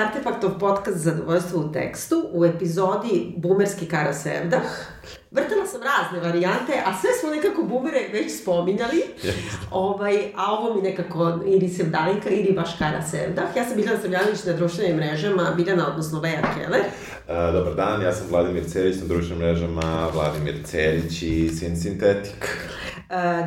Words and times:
Hartefaktov 0.00 0.58
podcast 0.58 0.98
Zadovoljstvo 0.98 1.60
u 1.60 1.72
tekstu 1.72 2.28
u 2.32 2.44
epizodi 2.44 3.34
Bumerski 3.36 3.86
Kara 3.86 4.14
Sevdah. 4.14 4.62
Vrtala 5.30 5.66
sam 5.66 5.80
razne 5.82 6.28
varijante, 6.28 6.72
a 6.86 7.00
sve 7.00 7.10
smo 7.20 7.30
nekako 7.30 7.62
bumere 7.62 8.08
već 8.12 8.42
spominjali. 8.42 9.02
ovaj, 9.70 10.32
a 10.36 10.52
ovo 10.52 10.74
mi 10.74 10.82
nekako 10.82 11.40
ili 11.46 11.68
Sevdalinka 11.68 12.30
ili 12.30 12.52
baš 12.52 12.78
Kara 12.78 13.02
Sevdah. 13.02 13.56
Ja 13.56 13.64
sam 13.64 13.76
Biljana 13.76 14.00
Savljanović 14.00 14.44
na 14.44 14.52
društvenim 14.52 14.96
mrežama, 14.96 15.52
Biljana, 15.56 15.88
odnosno 15.88 16.20
Lea 16.20 16.42
Keller. 16.54 16.82
Uh, 16.82 17.54
dobar 17.54 17.74
dan, 17.74 18.02
ja 18.02 18.12
sam 18.12 18.26
Vladimir 18.30 18.64
Cerić 18.68 18.96
na 19.00 19.06
društvenim 19.06 19.38
mrežama, 19.38 20.08
Vladimir 20.14 20.54
Cerić 20.64 21.22
i 21.22 21.48
Sin 21.48 21.76
Sintetik. 21.76 22.48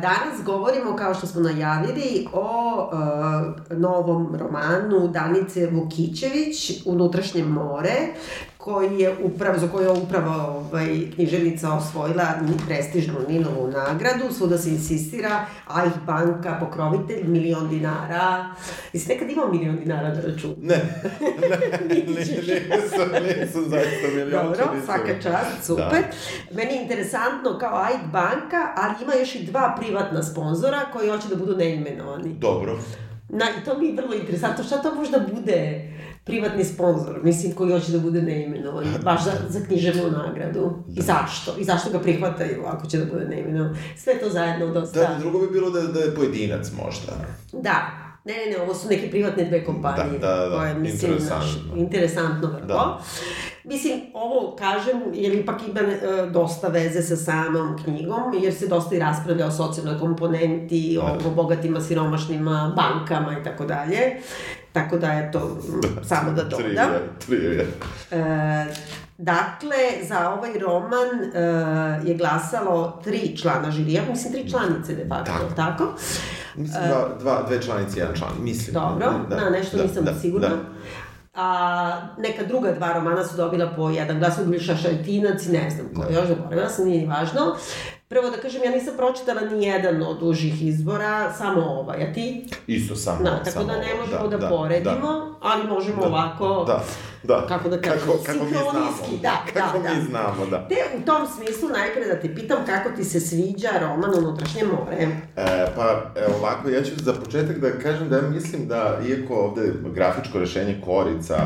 Danas 0.02 0.44
govorimo, 0.44 0.96
kao 0.96 1.14
što 1.14 1.26
smo 1.26 1.40
najavili, 1.40 2.28
o 2.32 2.88
uh, 2.92 3.78
novom 3.78 4.36
romanu 4.36 5.08
Danice 5.08 5.66
Vukićević, 5.66 6.82
Unutrašnje 6.86 7.44
more, 7.44 7.94
koji 8.64 8.98
je 9.00 9.16
upravo, 9.22 9.58
za 9.58 9.68
koju 9.68 9.84
je 9.84 9.90
upravo 9.90 10.32
ovaj, 10.32 11.10
književnica 11.14 11.72
osvojila 11.72 12.24
prestižnu 12.66 13.14
Ninovu 13.28 13.70
nagradu, 13.70 14.34
svuda 14.34 14.58
se 14.58 14.70
insistira, 14.70 15.46
a 15.66 15.86
ih 15.86 15.92
banka, 16.06 16.56
pokrovitelj, 16.60 17.24
milion 17.26 17.68
dinara. 17.68 18.54
Jesi 18.92 19.08
nekad 19.08 19.30
imao 19.30 19.52
milion 19.52 19.76
dinara 19.76 20.08
na 20.08 20.20
računu? 20.20 20.54
Ne, 20.60 20.74
ne, 21.88 21.96
nisam, 22.06 23.08
nisam 23.40 23.64
zaista 23.68 24.08
milion. 24.14 24.30
Dobro, 24.30 24.66
svaka 24.84 25.20
čast, 25.22 25.66
super. 25.66 26.02
Da. 26.02 26.56
Meni 26.56 26.74
je 26.74 26.82
interesantno 26.82 27.58
kao 27.58 27.76
AIK 27.78 28.12
banka, 28.12 28.72
ali 28.76 28.94
ima 29.02 29.14
još 29.14 29.34
i 29.34 29.44
dva 29.46 29.76
privatna 29.80 30.22
sponzora 30.22 30.80
koji 30.92 31.10
hoće 31.10 31.28
da 31.28 31.36
budu 31.36 31.56
neimenovani. 31.56 32.34
Dobro. 32.34 32.78
Na, 33.28 33.44
I 33.60 33.64
to 33.64 33.78
mi 33.78 33.86
je 33.86 33.94
vrlo 33.94 34.14
interesantno. 34.14 34.64
Šta 34.64 34.82
to 34.82 34.94
možda 34.94 35.18
bude? 35.34 35.90
Privatni 36.24 36.64
sponsor, 36.64 37.20
mislim, 37.22 37.52
koji 37.52 37.72
hoće 37.72 37.92
da 37.92 37.98
bude 37.98 38.22
neimenovan, 38.22 38.84
baš 39.04 39.24
za, 39.24 39.32
za 39.48 39.60
književnu 39.66 40.10
nagradu. 40.10 40.70
I 40.96 41.02
zašto? 41.02 41.54
I 41.58 41.64
zašto 41.64 41.90
ga 41.90 41.98
prihvataju 41.98 42.62
ako 42.66 42.86
će 42.86 42.98
da 42.98 43.04
bude 43.12 43.24
neimenovan? 43.24 43.76
Sve 43.96 44.18
to 44.18 44.30
zajedno 44.30 44.66
dosta... 44.66 45.00
Da, 45.00 45.18
drugo 45.18 45.38
bi 45.38 45.52
bilo 45.52 45.70
da, 45.70 45.82
da 45.82 46.00
je 46.00 46.14
pojedinac 46.14 46.72
možda. 46.84 47.12
Da, 47.52 48.04
Ne, 48.24 48.32
ne, 48.32 48.50
ne, 48.50 48.62
ovo 48.62 48.74
su 48.74 48.88
neke 48.88 49.10
privatne 49.10 49.44
dve 49.44 49.64
kompanije. 49.64 50.18
Da, 50.18 50.28
da, 50.28 50.48
da, 50.48 50.56
koje, 50.56 50.74
mislim, 50.74 51.12
interesantno. 51.12 51.46
Naš, 51.68 51.76
interesantno 51.76 52.48
vrlo. 52.48 52.66
Da. 52.66 53.00
Mislim, 53.64 54.00
ovo 54.14 54.56
kažem, 54.56 55.02
jer 55.14 55.34
ipak 55.34 55.60
ima 55.68 55.80
e, 55.80 55.96
dosta 56.30 56.68
veze 56.68 57.02
sa 57.02 57.16
samom 57.16 57.78
knjigom, 57.84 58.34
jer 58.42 58.54
se 58.54 58.68
dosta 58.68 58.94
i 58.94 58.98
raspravlja 58.98 59.46
o 59.46 59.50
socijalnoj 59.50 59.98
komponenti, 60.00 60.98
da. 61.00 61.02
o, 61.02 61.28
o 61.28 61.34
bogatima, 61.34 61.80
siromašnima, 61.80 62.74
bankama 62.76 63.38
i 63.40 63.44
tako 63.44 63.64
dalje. 63.64 64.16
Tako 64.74 64.98
da, 64.98 65.12
eto, 65.12 65.58
samo 66.02 66.32
da 66.32 66.42
dodam. 66.42 66.58
Trivija, 66.58 66.88
trivija. 67.26 67.64
E, 68.10 68.66
dakle, 69.18 69.76
za 70.08 70.30
ovaj 70.30 70.58
roman 70.58 71.08
e, 71.34 72.08
je 72.08 72.14
glasalo 72.14 73.00
tri 73.04 73.36
člana 73.36 73.70
žirija, 73.70 74.02
mislim 74.10 74.32
tri 74.32 74.50
članice 74.50 74.94
de 74.94 75.06
facto, 75.08 75.32
tako? 75.32 75.54
tako? 75.56 75.94
Mislim, 76.54 76.82
dva, 76.88 77.08
dva, 77.20 77.44
dve 77.48 77.62
članice 77.62 77.96
i 77.96 78.00
jedan 78.00 78.14
član, 78.16 78.30
mislim. 78.40 78.74
Dobro, 78.74 79.12
da, 79.30 79.36
da, 79.36 79.50
nešto 79.50 79.76
da, 79.76 79.82
nisam 79.82 80.04
da, 80.04 80.14
sigurna. 80.14 80.48
Da. 80.48 80.56
A 81.34 82.00
neka 82.18 82.44
druga 82.44 82.72
dva 82.72 82.92
romana 82.92 83.24
su 83.24 83.36
dobila 83.36 83.72
po 83.76 83.90
jedan 83.90 84.18
glas, 84.18 84.38
Ugljiša 84.38 84.76
Šaltinac 84.76 85.46
i 85.46 85.52
ne 85.52 85.70
znam 85.70 85.86
ko, 85.94 86.04
da. 86.04 86.18
još 86.18 86.28
zaboravila 86.28 86.68
sam, 86.68 86.84
nije 86.84 87.00
ni 87.00 87.06
važno. 87.06 87.56
Prvo 88.08 88.30
da 88.30 88.36
kažem, 88.36 88.62
ja 88.64 88.70
nisam 88.70 88.94
pročitala 88.96 89.40
ni 89.40 89.64
jedan 89.64 90.02
od 90.02 90.22
užih 90.22 90.66
izbora, 90.66 91.32
samo 91.32 91.60
ovaj, 91.60 92.02
a 92.02 92.12
ti? 92.12 92.46
Isto 92.66 92.96
samo, 92.96 93.24
da, 93.24 93.38
tako 93.38 93.50
samo 93.50 93.64
da 93.64 93.76
ne 93.76 93.94
možemo 94.00 94.28
da, 94.28 94.36
da, 94.36 94.36
da 94.36 94.48
poredimo, 94.48 95.12
da, 95.12 95.34
ali 95.40 95.68
možemo 95.68 96.02
da, 96.02 96.08
ovako, 96.08 96.64
da, 96.66 96.84
da. 97.22 97.46
kako 97.48 97.68
da 97.68 97.80
kažem, 97.80 98.00
kako, 98.00 98.18
kako 98.26 98.44
mi 98.44 98.50
znamo, 98.50 99.20
da, 99.22 99.44
kako 99.60 99.78
da, 99.78 99.90
mi 99.90 99.96
da. 99.96 100.04
znamo, 100.04 100.46
da. 100.46 100.68
Te 100.68 100.74
u 100.98 101.06
tom 101.06 101.26
smislu 101.36 101.68
najpre 101.68 102.04
da 102.04 102.20
te 102.20 102.34
pitam 102.34 102.58
kako 102.66 102.96
ti 102.96 103.04
se 103.04 103.20
sviđa 103.20 103.70
roman 103.80 104.10
Unutrašnje 104.18 104.62
more. 104.64 105.08
E, 105.36 105.66
pa, 105.76 106.12
evo 106.16 106.34
ovako, 106.38 106.68
ja 106.68 106.82
ću 106.82 106.90
za 106.96 107.12
početak 107.12 107.58
da 107.58 107.78
kažem 107.78 108.08
da 108.08 108.16
ja 108.16 108.22
mislim 108.22 108.68
da, 108.68 108.98
iako 109.08 109.34
ovde 109.34 109.72
grafičko 109.94 110.38
rešenje 110.38 110.80
korica 110.84 111.36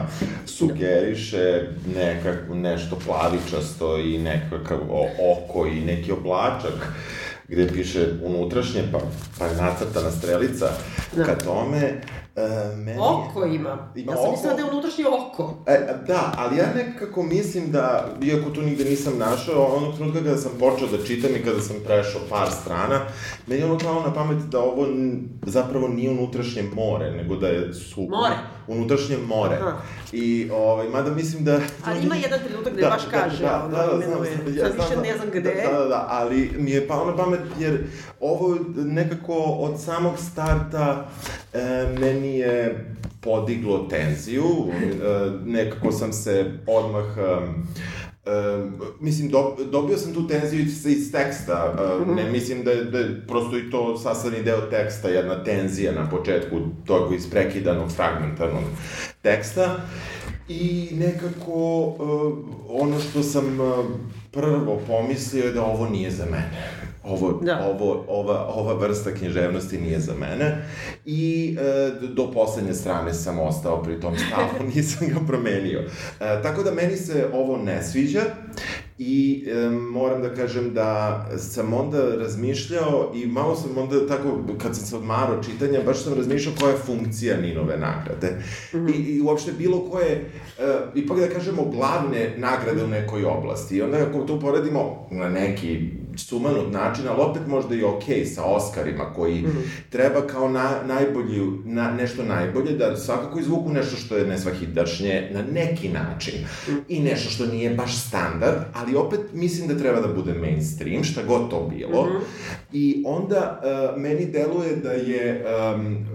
sugeriše 0.47 1.69
nekak, 1.97 2.39
nešto 2.53 2.99
plavičasto 3.07 3.99
i 3.99 4.19
nekakav 4.19 4.79
oko 5.33 5.67
i 5.67 5.81
neki 5.81 6.13
oblačak, 6.49 6.93
gde 7.49 7.69
piše 7.73 8.07
unutrašnje, 8.23 8.83
pa, 8.93 8.99
pa 9.39 9.47
je 9.47 9.57
nacrtana 9.57 10.11
strelica 10.11 10.71
da. 11.17 11.25
ka 11.25 11.35
tome, 11.39 12.01
E, 12.39 12.77
meni... 12.77 12.99
Oko 13.01 13.45
ima. 13.45 13.91
ima 13.95 14.13
ja 14.13 14.19
sam 14.19 14.31
mislila 14.31 14.55
da 14.55 14.63
je 14.63 14.71
unutrašnje 14.71 15.05
oko. 15.07 15.55
E, 15.67 15.79
da, 16.07 16.33
ali 16.37 16.57
ja 16.57 16.67
nekako 16.75 17.23
mislim 17.23 17.71
da, 17.71 18.09
iako 18.23 18.51
to 18.51 18.63
nigde 18.63 18.85
nisam 18.85 19.19
našao, 19.19 19.77
onog 19.77 19.97
trenutka 19.97 20.23
kada 20.23 20.37
sam 20.37 20.53
počeo 20.59 20.89
da 20.89 21.05
čitam 21.07 21.31
i 21.37 21.45
kada 21.45 21.61
sam 21.61 21.77
prešao 21.87 22.21
par 22.31 22.49
strana, 22.51 23.01
meni 23.47 23.61
je 23.61 23.65
ono 23.65 23.79
klalo 23.79 24.03
na 24.03 24.15
pamet 24.15 24.39
da 24.39 24.61
ovo 24.61 24.87
zapravo 25.47 25.89
nije 25.89 26.11
unutrašnje 26.11 26.63
more, 26.75 27.11
nego 27.11 27.37
da 27.37 27.49
je 27.49 27.75
su... 27.75 28.01
More? 28.01 28.35
Unutrašnje 28.67 29.17
more. 29.27 29.57
Aha. 29.57 29.77
I, 30.13 30.51
ovaj, 30.53 30.89
mada 30.89 31.11
mislim 31.11 31.45
da... 31.45 31.61
Ali 31.85 32.03
ima 32.03 32.15
jedan 32.17 32.41
trenutak 32.49 32.73
gde 32.73 32.83
da, 32.83 32.89
baš 32.89 33.05
da, 33.05 33.11
kaže, 33.11 33.43
da, 33.43 33.65
ono, 33.65 33.77
da, 33.77 33.87
da, 33.87 34.07
znam, 34.07 34.57
ja, 34.57 34.65
sad 34.65 34.75
više 34.75 34.97
ne 35.03 35.17
znam 35.17 35.29
gde. 35.31 35.41
Da, 35.73 35.79
da, 35.79 35.85
da, 35.85 36.07
ali 36.11 36.51
mi 36.59 36.71
je 36.71 36.89
pao 36.89 37.05
na 37.07 37.17
pamet 37.17 37.41
jer 37.59 37.85
ovo 38.21 38.57
nekako 38.77 39.35
od 39.35 39.81
samog 39.81 40.19
starta 40.19 41.09
e, 41.53 41.87
meni 42.01 42.28
je 42.35 42.87
podiglo 43.21 43.79
tenziju, 43.91 44.45
e, 44.45 45.31
nekako 45.45 45.93
sam 45.93 46.13
se 46.13 46.45
odmah 46.67 47.07
Um, 48.29 48.81
mislim, 49.01 49.31
do, 49.31 49.57
dobio 49.73 49.97
sam 49.97 50.15
tu 50.15 50.27
tenziju 50.27 50.61
iz, 50.61 50.87
iz 50.87 51.13
teksta, 51.13 51.75
uh, 52.01 52.17
ne 52.17 52.31
mislim 52.31 52.65
da 52.65 52.71
je, 52.71 52.85
da 52.85 52.99
je 52.99 53.27
prosto 53.27 53.59
i 53.59 53.71
to 53.71 53.99
sastavni 53.99 54.43
deo 54.43 54.61
teksta, 54.61 55.09
jedna 55.09 55.45
tenzija 55.45 55.93
na 55.93 56.11
početku 56.11 56.57
tog 56.87 57.15
isprekidanog, 57.15 57.91
fragmentarnog 57.91 58.63
teksta. 59.23 59.77
I 60.49 60.89
nekako 60.93 61.81
uh, 61.81 62.39
ono 62.69 63.01
što 63.01 63.23
sam 63.23 63.61
uh, 63.61 63.85
prvo 64.33 64.81
pomislio 64.87 65.45
je 65.45 65.53
da 65.53 65.63
ovo 65.63 65.89
nije 65.89 66.11
za 66.11 66.25
mene 66.25 66.79
ovo, 67.09 67.41
da. 67.43 67.67
ovo, 67.71 68.05
ova, 68.09 68.47
ova 68.47 68.75
vrsta 68.75 69.15
književnosti 69.15 69.79
nije 69.79 70.01
za 70.01 70.15
mene 70.15 70.65
i 71.05 71.57
e, 71.61 71.91
do 72.07 72.31
poslednje 72.33 72.75
strane 72.75 73.15
sam 73.15 73.39
ostao 73.41 73.83
pri 73.83 74.01
tom 74.01 74.15
stavu, 74.19 74.65
nisam 74.75 75.09
ga 75.09 75.21
promenio. 75.27 75.81
E, 75.81 76.43
tako 76.43 76.63
da 76.63 76.75
meni 76.75 76.97
se 76.97 77.27
ovo 77.33 77.57
ne 77.57 77.83
sviđa 77.83 78.21
i 78.99 79.45
e, 79.49 79.71
moram 79.71 80.23
da 80.23 80.35
kažem 80.35 80.75
da 80.75 81.25
sam 81.39 81.73
onda 81.73 82.15
razmišljao 82.15 83.13
i 83.15 83.27
malo 83.27 83.57
sam 83.57 83.79
onda 83.79 84.07
tako, 84.07 84.41
kad 84.63 84.77
sam 84.77 84.87
se 84.87 84.97
odmarao 84.97 85.43
čitanja, 85.43 85.81
baš 85.87 86.03
sam 86.03 86.15
razmišljao 86.15 86.55
koja 86.61 86.71
je 86.71 86.79
funkcija 86.79 87.41
Ninove 87.41 87.77
nagrade. 87.77 88.39
Mm 88.73 88.77
-hmm. 88.77 88.95
I, 88.95 89.17
I 89.17 89.21
uopšte 89.21 89.53
bilo 89.53 89.91
koje, 89.91 90.11
e, 90.13 90.79
ipak 90.95 91.19
da 91.19 91.29
kažemo, 91.29 91.65
glavne 91.65 92.35
nagrade 92.37 92.85
u 92.85 92.89
nekoj 92.89 93.25
oblasti. 93.25 93.77
I 93.77 93.83
onda 93.83 93.99
ako 93.99 94.19
to 94.19 94.41
poredimo 94.41 95.09
na 95.11 95.29
neki 95.29 95.91
sumanut 96.19 96.73
način, 96.73 97.09
ali 97.09 97.21
opet 97.21 97.43
možda 97.47 97.75
i 97.75 97.83
okej 97.83 98.25
okay 98.25 98.25
sa 98.25 98.45
Oscarima 98.45 99.13
koji 99.15 99.43
mm 99.43 99.47
-hmm. 99.47 99.91
treba 99.91 100.27
kao 100.27 100.49
na, 100.49 100.71
najbolji, 100.87 101.41
na, 101.65 101.91
nešto 101.91 102.23
najbolje, 102.23 102.73
da 102.73 102.97
svakako 102.97 103.39
izvuku 103.39 103.71
nešto 103.71 103.97
što 103.97 104.17
je 104.17 104.27
nesvahidašnje 104.27 105.31
na 105.35 105.43
neki 105.43 105.89
način 105.89 106.35
mm 106.41 106.71
-hmm. 106.71 106.81
i 106.89 107.01
nešto 107.01 107.31
što 107.31 107.47
nije 107.47 107.75
baš 107.75 107.97
standard, 108.07 108.57
ali 108.75 108.97
opet 108.97 109.21
mislim 109.33 109.69
da 109.69 109.79
treba 109.79 110.01
da 110.01 110.09
bude 110.09 110.35
mainstream, 110.35 111.05
šta 111.05 111.23
god 111.23 111.51
to 111.51 111.71
bilo. 111.77 112.05
Mm 112.05 112.09
-hmm. 112.09 112.21
I 112.73 113.03
onda 113.07 113.61
uh, 113.63 114.01
meni 114.01 114.27
deluje 114.27 114.77
da 114.77 114.93
je 114.93 115.45
um, 115.75 116.07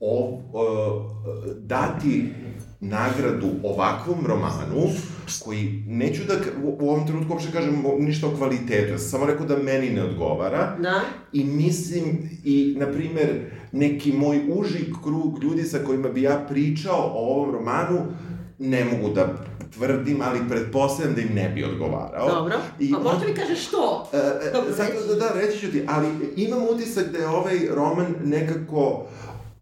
o, 0.00 0.40
uh, 0.52 1.56
dati 1.56 2.32
nagradu 2.80 3.48
ovakvom 3.62 4.26
romanu, 4.26 4.88
koji 5.38 5.82
neću 5.86 6.22
da 6.24 6.34
u 6.62 6.90
ovom 6.90 7.06
trenutku 7.06 7.32
uopšte 7.32 7.52
kažem 7.52 7.84
ništa 7.98 8.26
o 8.26 8.36
kvalitetu, 8.36 8.92
ja 8.92 8.98
sam 8.98 9.08
samo 9.10 9.26
rekao 9.26 9.46
da 9.46 9.56
meni 9.56 9.90
ne 9.90 10.04
odgovara. 10.04 10.76
Da. 10.82 11.00
I 11.32 11.44
mislim, 11.44 12.30
i, 12.44 12.74
na 12.78 12.86
primer, 12.86 13.50
neki 13.72 14.12
moj 14.12 14.40
uži 14.48 14.84
krug 15.04 15.42
ljudi 15.42 15.62
sa 15.62 15.78
kojima 15.78 16.08
bi 16.08 16.22
ja 16.22 16.46
pričao 16.48 17.12
o 17.14 17.34
ovom 17.34 17.54
romanu, 17.54 18.06
ne 18.58 18.84
mogu 18.84 19.14
da 19.14 19.50
tvrdim, 19.74 20.20
ali 20.22 20.48
pretpostavljam 20.48 21.14
da 21.14 21.20
im 21.20 21.34
ne 21.34 21.48
bi 21.48 21.64
odgovarao. 21.64 22.28
Dobro, 22.28 22.56
I, 22.80 22.94
a 22.96 22.98
možda 22.98 23.26
mi 23.26 23.34
kažeš 23.34 23.66
što? 23.66 24.10
E, 24.12 24.16
e, 24.16 24.50
Dobro, 24.52 24.72
zato, 24.72 25.06
da, 25.08 25.14
da, 25.14 25.40
reći 25.40 25.58
ću 25.58 25.72
ti, 25.72 25.84
ali 25.88 26.08
imam 26.36 26.62
utisak 26.62 27.12
da 27.12 27.18
je 27.18 27.28
ovaj 27.28 27.58
roman 27.74 28.14
nekako 28.24 29.06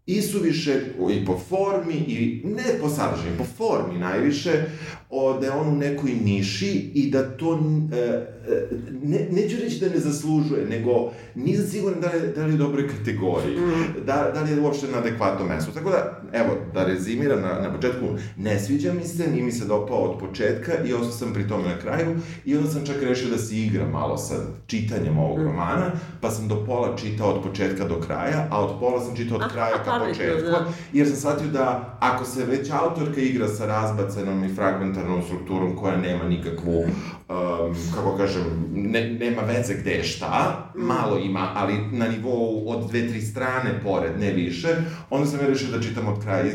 i 0.05 0.21
su 0.21 0.39
više 0.39 0.81
i 1.11 1.25
po 1.25 1.39
formi 1.49 1.93
i 1.93 2.41
ne 2.45 2.63
po 2.81 2.89
sadržaju, 2.89 3.37
po 3.37 3.43
formi 3.57 3.99
najviše, 3.99 4.65
o, 5.09 5.39
da 5.39 5.45
je 5.45 5.51
on 5.51 5.67
u 5.67 5.75
nekoj 5.75 6.11
niši 6.11 6.91
i 6.93 7.11
da 7.11 7.37
to, 7.37 7.59
e, 7.93 7.97
e, 7.97 8.67
ne, 9.03 9.27
neću 9.31 9.57
reći 9.63 9.79
da 9.79 9.89
ne 9.89 9.99
zaslužuje, 9.99 10.65
nego 10.65 11.11
nisam 11.35 11.65
siguran 11.67 12.01
da 12.01 12.11
li, 12.11 12.33
da 12.35 12.45
li 12.45 12.51
je 12.51 12.55
u 12.55 12.57
dobroj 12.57 12.87
kategoriji, 12.87 13.57
mm. 13.57 14.05
da, 14.05 14.31
da 14.33 14.41
li 14.41 14.51
je 14.51 14.61
uopšte 14.61 14.87
na 14.87 14.97
adekvatnom 14.97 15.47
mestu. 15.47 15.71
Tako 15.71 15.89
da, 15.89 16.21
evo, 16.33 16.49
da 16.73 16.85
rezimiram 16.85 17.41
na, 17.41 17.59
na 17.61 17.73
početku, 17.75 18.05
ne 18.37 18.59
sviđa 18.59 18.93
mi 18.93 19.03
se, 19.03 19.27
nije 19.27 19.43
mi 19.43 19.51
se 19.51 19.65
dopao 19.65 19.97
od 19.97 20.19
početka 20.19 20.71
i 20.85 20.93
ostao 20.93 21.11
sam 21.11 21.33
pri 21.33 21.47
tome 21.47 21.63
na 21.63 21.79
kraju 21.79 22.17
i 22.45 22.57
onda 22.57 22.69
sam 22.69 22.85
čak 22.85 23.03
rešio 23.03 23.29
da 23.29 23.37
se 23.37 23.57
igra 23.57 23.87
malo 23.87 24.17
sa 24.17 24.35
čitanjem 24.67 25.17
ovog 25.17 25.39
mm. 25.39 25.43
romana, 25.43 25.91
pa 26.21 26.29
sam 26.29 26.47
do 26.47 26.65
pola 26.65 26.97
čitao 26.97 27.33
od 27.33 27.43
početka 27.43 27.87
do 27.87 27.99
kraja, 27.99 28.47
a 28.51 28.65
od 28.65 28.79
pola 28.79 29.01
sam 29.01 29.15
čitao 29.15 29.37
od 29.37 29.51
kraja 29.51 29.83
ka 29.85 30.05
početku, 30.07 30.49
da. 30.51 30.65
jer 30.93 31.07
sam 31.07 31.15
shvatio 31.15 31.47
da 31.47 31.97
ako 31.99 32.25
se 32.25 32.45
već 32.45 32.69
autorka 32.71 33.21
igra 33.21 33.47
sa 33.47 33.65
razbacenom 33.65 34.43
i 34.43 34.55
fragmentarnom 34.99 35.23
strukturom 35.23 35.75
koja 35.75 35.97
nema 35.97 36.23
nikakvu, 36.23 36.79
um, 36.79 37.75
kako 37.95 38.17
kažem, 38.17 38.43
ne, 38.73 39.09
nema 39.13 39.41
veze 39.41 39.73
gde 39.73 39.91
je 39.91 40.03
šta, 40.03 40.71
malo 40.75 41.17
ima, 41.17 41.51
ali 41.55 41.73
na 41.91 42.07
nivou 42.07 42.69
od 42.69 42.89
dve, 42.89 43.07
tri 43.07 43.21
strane 43.21 43.79
pored, 43.83 44.19
ne 44.19 44.31
više, 44.31 44.67
onda 45.09 45.27
sam 45.27 45.39
ja 45.39 45.47
rešio 45.47 45.71
da 45.77 45.81
čitam 45.81 46.07
od 46.07 46.23
kraja. 46.23 46.45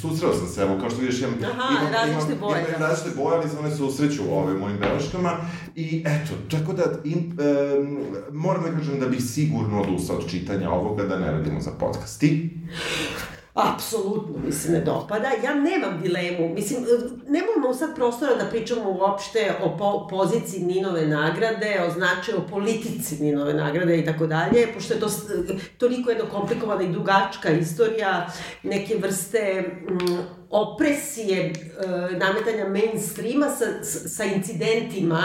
Susreo 0.00 0.34
sam 0.34 0.46
se, 0.46 0.62
evo, 0.62 0.78
kao 0.80 0.90
što 0.90 1.00
vidiš, 1.00 1.20
imam, 1.20 1.34
Aha, 1.44 1.80
imam, 1.80 1.92
različite 1.92 2.32
imam, 2.32 2.40
boje. 2.40 2.64
Imam 2.68 2.80
različite 2.80 3.22
boje, 3.22 3.36
ali 3.36 3.48
se 3.48 3.58
one 3.58 3.70
se 3.70 3.82
usreću 3.82 4.22
u 4.28 4.34
ove 4.34 4.54
mojim 4.54 4.78
beleškama. 4.78 5.36
I 5.76 6.04
eto, 6.06 6.32
tako 6.50 6.72
da, 6.72 6.84
im, 7.04 7.18
um, 7.18 7.98
moram 8.32 8.62
da 8.62 8.78
kažem 8.78 9.00
da 9.00 9.06
bih 9.06 9.22
sigurno 9.22 9.82
odustao 9.82 10.16
od 10.16 10.30
čitanja 10.30 10.70
ovoga 10.70 11.04
da 11.04 11.18
ne 11.18 11.32
radimo 11.32 11.60
za 11.60 11.70
podcast. 11.70 12.22
Apsolutno 13.54 14.38
mi 14.46 14.52
se 14.52 14.72
ne 14.72 14.80
dopada. 14.80 15.28
Ja 15.44 15.54
nemam 15.54 16.00
dilemu. 16.02 16.54
Mislim, 16.54 16.84
nemamo 17.28 17.74
sad 17.74 17.94
prostora 17.94 18.34
da 18.34 18.44
pričamo 18.44 18.90
uopšte 18.90 19.52
o 19.62 19.76
po 19.78 20.08
poziciji 20.10 20.64
Ninove 20.64 21.06
nagrade, 21.06 21.80
o 21.88 21.90
značaju, 21.90 22.38
o 22.38 22.50
politici 22.50 23.22
Ninove 23.22 23.54
nagrade 23.54 23.98
i 23.98 24.04
tako 24.04 24.26
dalje, 24.26 24.66
pošto 24.74 24.94
je 24.94 25.00
to 25.00 25.08
toliko 25.78 26.10
jedno 26.10 26.24
komplikovana 26.24 26.82
i 26.82 26.92
dugačka 26.92 27.50
istorija 27.50 28.26
neke 28.62 28.96
vrste 28.96 29.64
mm, 29.90 30.18
opresije, 30.50 31.40
e, 31.40 31.52
nametanja 32.16 32.68
mainstreama 32.68 33.48
sa, 33.48 33.64
sa 34.08 34.24
incidentima 34.24 35.22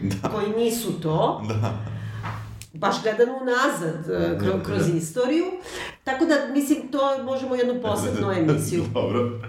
da. 0.00 0.28
koji 0.28 0.64
nisu 0.64 1.00
to. 1.00 1.42
Da 1.48 1.91
baš 2.82 3.02
gledano 3.02 3.32
unazad 3.42 4.10
e, 4.10 4.38
kroz, 4.38 4.54
da. 4.54 4.62
kroz 4.62 4.88
istoriju. 4.88 5.44
Tako 6.04 6.24
da, 6.24 6.34
mislim, 6.52 6.88
to 6.88 7.22
možemo 7.22 7.54
jednu 7.54 7.82
posebnu 7.82 8.32
emisiju. 8.38 8.84
Dobro. 8.94 9.40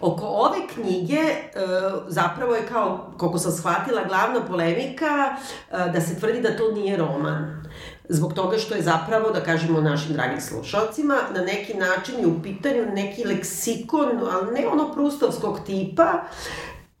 Oko 0.00 0.26
ove 0.26 0.58
knjige 0.74 1.20
e, 1.20 1.48
zapravo 2.08 2.54
je 2.54 2.66
kao, 2.66 3.12
koliko 3.16 3.38
sam 3.38 3.52
shvatila, 3.52 4.04
glavna 4.04 4.46
polemika 4.46 5.36
e, 5.70 5.90
da 5.92 6.00
se 6.00 6.20
tvrdi 6.20 6.40
da 6.40 6.56
to 6.56 6.72
nije 6.72 6.96
roman. 6.96 7.64
Zbog 8.08 8.32
toga 8.32 8.58
što 8.58 8.74
je 8.74 8.82
zapravo, 8.82 9.30
da 9.30 9.40
kažemo 9.40 9.80
našim 9.80 10.12
dragim 10.12 10.40
slušalcima, 10.40 11.14
na 11.34 11.42
neki 11.42 11.74
način 11.74 12.20
je 12.20 12.26
u 12.26 12.42
pitanju 12.42 12.86
neki 12.94 13.24
leksikon, 13.24 14.08
ali 14.32 14.60
ne 14.60 14.66
ono 14.68 14.92
prustovskog 14.92 15.60
tipa, 15.66 16.12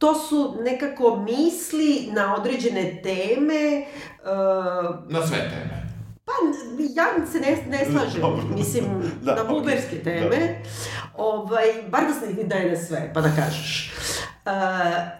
to 0.04 0.14
su 0.14 0.56
nekako 0.60 1.16
misli 1.16 2.08
na 2.12 2.36
određene 2.36 3.02
teme. 3.02 3.84
Uh, 4.22 5.12
na 5.12 5.26
sve 5.26 5.38
teme. 5.38 5.84
Pa, 6.24 6.32
ja 6.78 7.26
se 7.32 7.40
ne, 7.40 7.78
ne 7.78 7.84
slažem, 7.84 8.20
Dobro. 8.20 8.44
mislim, 8.56 8.84
da, 9.22 9.34
na 9.34 9.44
buberske 9.44 9.96
okay. 9.96 10.04
teme. 10.04 10.38
Da. 10.38 10.68
Ovaj, 11.16 11.66
bar 11.88 12.00
da 12.08 12.14
se 12.26 12.34
ne 12.34 12.44
daje 12.44 12.70
na 12.70 12.76
sve, 12.76 13.10
pa 13.14 13.20
da 13.20 13.30
kažeš. 13.36 13.92
Uh, 14.46 14.52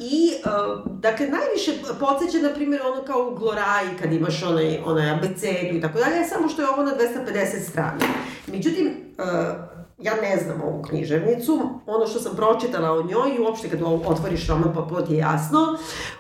I, 0.01 0.33
uh, 0.45 1.01
dakle, 1.01 1.27
najviše 1.27 1.73
podsjeća, 2.01 2.49
na 2.49 2.55
primjer, 2.55 2.81
ono 2.83 3.05
kao 3.05 3.29
u 3.29 3.35
Gloraji, 3.35 3.89
kad 4.03 4.13
imaš 4.13 4.43
onaj, 4.43 4.79
onaj 4.85 5.11
abecedu 5.11 5.77
i 5.77 5.81
tako 5.81 5.99
dalje, 5.99 6.25
samo 6.29 6.49
što 6.49 6.63
je 6.63 6.69
ovo 6.69 6.83
na 6.83 6.93
250 6.93 7.71
strana. 7.71 8.05
Međutim, 8.47 8.87
uh, 9.19 9.74
ja 9.99 10.15
ne 10.15 10.37
znam 10.37 10.63
ovu 10.63 10.83
književnicu, 10.83 11.61
ono 11.87 12.07
što 12.07 12.21
sam 12.21 12.37
pročitala 12.37 12.93
o 12.93 13.03
njoj 13.03 13.37
i 13.37 13.41
uopšte 13.41 13.69
kad 13.69 13.83
otvoriš 13.83 14.47
roman 14.49 14.75
pa 14.75 14.83
plot 14.83 15.11
je 15.11 15.17
jasno, 15.17 15.59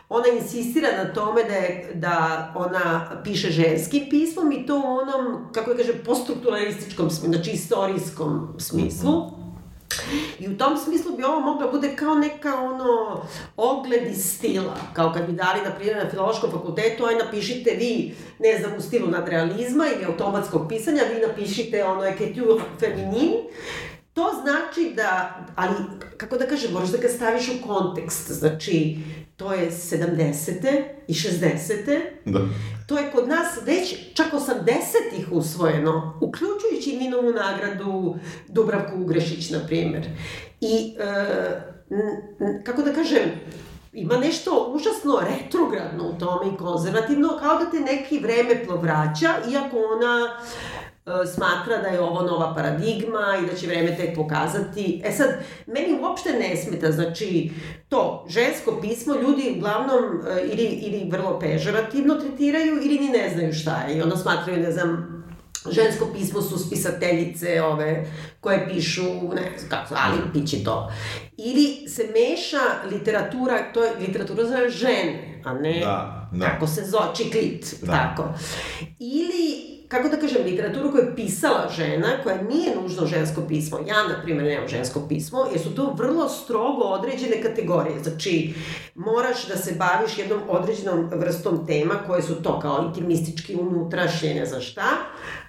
ona 0.08 0.24
insistira 0.28 0.88
na 1.04 1.12
tome 1.12 1.44
da, 1.44 1.54
je, 1.54 1.90
da 1.94 2.52
ona 2.56 3.10
piše 3.24 3.50
ženskim 3.50 4.02
pismom 4.10 4.52
i 4.52 4.66
to 4.66 4.76
u 4.76 4.98
onom, 4.98 5.52
kako 5.52 5.70
je 5.70 5.76
kaže, 5.76 6.04
poststrukturalističkom 6.04 7.10
smislu, 7.10 7.32
znači 7.32 7.50
istorijskom 7.50 8.54
smislu. 8.58 9.10
Mm 9.10 9.30
-hmm 9.30 9.43
I 10.38 10.48
u 10.48 10.58
tom 10.58 10.76
smislu 10.78 11.16
bi 11.16 11.24
ovo 11.24 11.40
mogla 11.40 11.70
bude 11.70 11.96
kao 11.96 12.14
neka 12.14 12.60
ono 12.60 13.22
ogled 13.56 14.10
iz 14.10 14.36
stila, 14.36 14.76
kao 14.92 15.12
kad 15.12 15.26
bi 15.26 15.32
dali 15.32 15.60
na 15.64 15.70
primjer 15.70 16.04
na 16.04 16.10
filološkom 16.10 16.50
fakultetu, 16.50 17.04
aj 17.04 17.14
napišite 17.14 17.70
vi, 17.70 18.14
ne 18.38 18.58
znam, 18.58 18.72
u 18.78 18.80
stilu 18.80 19.08
nadrealizma 19.08 19.84
ili 19.96 20.04
automatskog 20.04 20.68
pisanja, 20.68 21.02
vi 21.14 21.26
napišite 21.26 21.84
ono 21.84 22.02
écriture 22.02 22.60
féminine, 22.80 23.36
To 24.14 24.30
znači 24.42 24.92
da, 24.96 25.40
ali, 25.56 25.74
kako 26.16 26.36
da 26.38 26.46
kažem, 26.46 26.72
moraš 26.72 26.88
da 26.88 26.98
ga 26.98 27.08
staviš 27.08 27.48
u 27.48 27.66
kontekst, 27.66 28.32
znači, 28.32 28.98
to 29.36 29.52
je 29.52 29.70
70. 29.70 30.82
i 31.08 31.12
60. 31.14 32.00
Da. 32.24 32.40
To 32.86 32.98
je 32.98 33.10
kod 33.10 33.28
nas 33.28 33.58
već 33.66 34.14
čak 34.14 34.26
80-ih 34.32 35.32
usvojeno, 35.32 36.18
uključujući 36.20 36.96
Ninovu 36.96 37.32
nagradu 37.32 38.16
Dubravku 38.48 39.02
Ugrešić, 39.02 39.50
na 39.50 39.58
primer. 39.66 40.08
I, 40.60 40.96
e, 40.98 42.62
kako 42.64 42.82
da 42.82 42.92
kažem, 42.92 43.30
ima 43.92 44.16
nešto 44.16 44.72
užasno 44.74 45.20
retrogradno 45.30 46.08
u 46.08 46.18
tome 46.18 46.52
i 46.54 46.56
konzervativno, 46.56 47.28
kao 47.28 47.58
da 47.58 47.70
te 47.70 47.80
neki 47.80 48.18
vreme 48.18 48.64
plovraća, 48.64 49.34
iako 49.52 49.76
ona 49.76 50.36
smatra 51.34 51.76
da 51.82 51.88
je 51.88 52.00
ovo 52.00 52.22
nova 52.22 52.54
paradigma 52.54 53.38
i 53.42 53.46
da 53.46 53.56
će 53.56 53.66
vreme 53.66 53.96
tek 53.96 54.14
pokazati. 54.16 55.02
E 55.04 55.12
sad, 55.12 55.28
meni 55.66 55.98
uopšte 56.00 56.32
ne 56.32 56.56
smeta, 56.56 56.92
znači, 56.92 57.50
to 57.88 58.26
žensko 58.28 58.78
pismo 58.80 59.14
ljudi 59.14 59.54
uglavnom 59.56 60.04
e, 60.28 60.40
ili, 60.44 60.64
ili 60.64 61.10
vrlo 61.10 61.38
pežorativno 61.38 62.14
tretiraju 62.14 62.76
ili 62.82 62.98
ni 62.98 63.08
ne 63.08 63.30
znaju 63.34 63.52
šta 63.52 63.84
je 63.88 63.98
i 63.98 64.02
onda 64.02 64.16
smatraju, 64.16 64.62
ne 64.62 64.72
znam, 64.72 65.14
žensko 65.70 66.06
pismo 66.14 66.42
su 66.42 66.58
spisateljice 66.58 67.62
ove 67.62 68.06
koje 68.40 68.68
pišu, 68.68 69.04
ne 69.34 69.52
znam 69.58 69.70
kako, 69.70 69.94
ali 69.98 70.18
pići 70.32 70.64
to. 70.64 70.92
Ili 71.36 71.88
se 71.88 72.02
meša 72.02 72.90
literatura, 72.90 73.72
to 73.72 73.84
je 73.84 73.92
literatura 74.00 74.44
za 74.44 74.68
žene, 74.68 75.40
a 75.44 75.54
ne 75.54 75.80
da, 75.80 76.28
da. 76.32 76.46
kako 76.46 76.66
se 76.66 76.84
zove, 76.84 77.14
čiklit, 77.16 77.74
da. 77.82 77.92
tako. 77.92 78.34
Ili 78.98 79.73
kako 79.88 80.08
da 80.08 80.16
kažem, 80.16 80.44
literaturu 80.44 80.92
koju 80.92 81.04
je 81.04 81.16
pisala 81.16 81.70
žena, 81.76 82.08
koja 82.22 82.42
nije 82.42 82.76
nužno 82.82 83.06
žensko 83.06 83.42
pismo. 83.48 83.78
Ja, 83.86 84.08
na 84.08 84.22
primjer, 84.22 84.44
nemam 84.44 84.68
žensko 84.68 85.00
pismo, 85.08 85.46
jer 85.52 85.60
su 85.60 85.74
to 85.74 85.94
vrlo 85.96 86.28
strogo 86.28 86.84
određene 86.84 87.42
kategorije. 87.42 88.02
Znači, 88.02 88.54
moraš 88.94 89.48
da 89.48 89.56
se 89.56 89.74
baviš 89.78 90.18
jednom 90.18 90.40
određenom 90.48 91.10
vrstom 91.12 91.66
tema 91.66 91.94
koje 92.06 92.22
su 92.22 92.42
to 92.42 92.60
kao 92.60 92.84
intimistički, 92.86 93.54
unutrašnje, 93.54 94.34
ne 94.34 94.46
za 94.46 94.60
šta. 94.60 94.88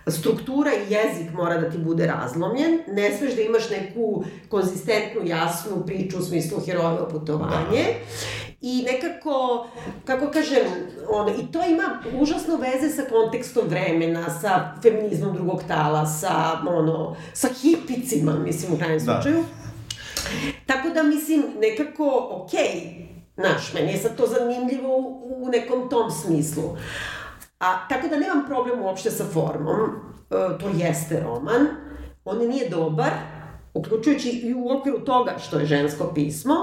Struktura 0.08 0.72
i 0.74 0.94
jezik 0.94 1.34
mora 1.34 1.58
da 1.58 1.70
ti 1.70 1.78
bude 1.78 2.08
razlomljen. 2.08 2.80
Ne 2.88 3.18
smeš 3.18 3.36
da 3.36 3.42
imaš 3.42 3.70
neku 3.70 4.24
konzistentnu, 4.50 5.22
jasnu 5.26 5.86
priču 5.86 6.18
u 6.18 6.22
smislu 6.22 6.60
herojevo 6.66 7.08
putovanje. 7.12 7.84
Da 7.84 8.46
i 8.62 8.86
nekako, 8.92 9.68
kako 10.06 10.32
kažem, 10.32 10.66
ono, 11.10 11.30
i 11.30 11.52
to 11.52 11.66
ima 11.66 12.00
užasno 12.20 12.58
veze 12.58 12.96
sa 12.96 13.02
kontekstom 13.10 13.68
vremena, 13.68 14.40
sa 14.42 14.74
feminizmom 14.82 15.36
drugog 15.36 15.64
tala, 15.68 16.06
sa, 16.06 16.60
ono, 16.68 17.16
sa 17.34 17.48
hipicima, 17.62 18.40
mislim, 18.40 18.74
u 18.74 18.78
krajnjem 18.78 19.06
da. 19.06 19.22
slučaju. 19.22 19.44
Tako 20.66 20.90
da, 20.90 21.04
mislim, 21.04 21.44
nekako, 21.60 22.28
okej, 22.32 22.60
okay, 22.60 23.06
Znaš, 23.38 23.74
meni 23.74 23.92
je 23.92 23.98
sad 23.98 24.18
to 24.18 24.28
zanimljivo 24.28 24.98
u, 24.98 25.44
u 25.44 25.50
nekom 25.50 25.90
tom 25.90 26.12
smislu. 26.12 26.64
A, 27.60 27.88
tako 27.90 28.08
da 28.08 28.16
nemam 28.16 28.46
problem 28.48 28.82
uopšte 28.82 29.12
sa 29.12 29.26
formom. 29.34 29.80
E, 30.32 30.58
to 30.60 30.70
jeste 30.76 31.20
roman. 31.24 31.68
On 32.26 32.38
nije 32.38 32.70
dobar, 32.70 33.12
uključujući 33.74 34.30
i 34.30 34.54
u 34.54 34.70
okviru 34.78 35.00
toga 35.00 35.36
što 35.38 35.60
je 35.60 35.66
žensko 35.66 36.12
pismo. 36.14 36.56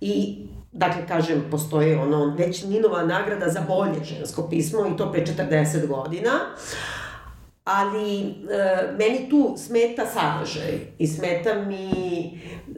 I 0.00 0.46
Dakle, 0.72 1.06
kažem, 1.06 1.44
postoji 1.50 1.94
ono, 1.94 2.34
već 2.38 2.64
Ninova 2.64 3.02
nagrada 3.04 3.48
za 3.48 3.60
bolje 3.68 4.04
žensko 4.04 4.48
pismo 4.48 4.86
i 4.86 4.96
to 4.96 5.12
pre 5.12 5.26
40 5.26 5.86
godina. 5.86 6.30
Ali 7.72 8.20
e, 8.20 8.32
meni 8.98 9.28
tu 9.30 9.54
smeta 9.56 10.06
sadržaj 10.06 10.78
i 10.98 11.06
smeta 11.06 11.54
mi 11.54 11.90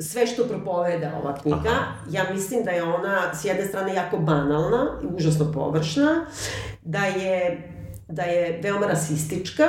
sve 0.01 0.27
što 0.27 0.45
propoveda 0.45 1.13
ova 1.23 1.37
knjiga. 1.37 1.71
Aha. 1.71 1.95
Ja 2.11 2.25
mislim 2.33 2.65
da 2.65 2.71
je 2.71 2.83
ona 2.83 3.35
s 3.35 3.45
jedne 3.45 3.67
strane 3.67 3.95
jako 3.95 4.17
banalna 4.17 5.01
i 5.03 5.15
užasno 5.15 5.53
površna, 5.53 6.27
da 6.83 7.05
je, 7.05 7.69
da 8.09 8.23
je 8.23 8.61
veoma 8.63 8.87
rasistička, 8.87 9.69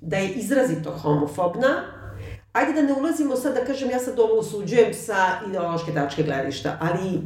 da 0.00 0.16
je 0.16 0.28
izrazito 0.28 0.90
homofobna, 0.90 1.82
ajde 2.52 2.72
da 2.72 2.82
ne 2.82 2.92
ulazimo 2.92 3.36
sad 3.36 3.54
da 3.54 3.64
kažem 3.64 3.90
ja 3.90 3.98
sad 3.98 4.18
ovo 4.18 4.38
osuđujem 4.38 4.94
sa 4.94 5.26
ideološke 5.48 5.92
tačke 5.94 6.22
gledišta, 6.22 6.78
ali 6.80 7.20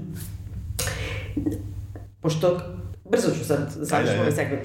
pošto 2.21 2.61
brzo 3.11 3.29
ću 3.39 3.45
sad 3.45 3.59
završiti 3.77 4.19
ovaj 4.19 4.33
segment. 4.33 4.63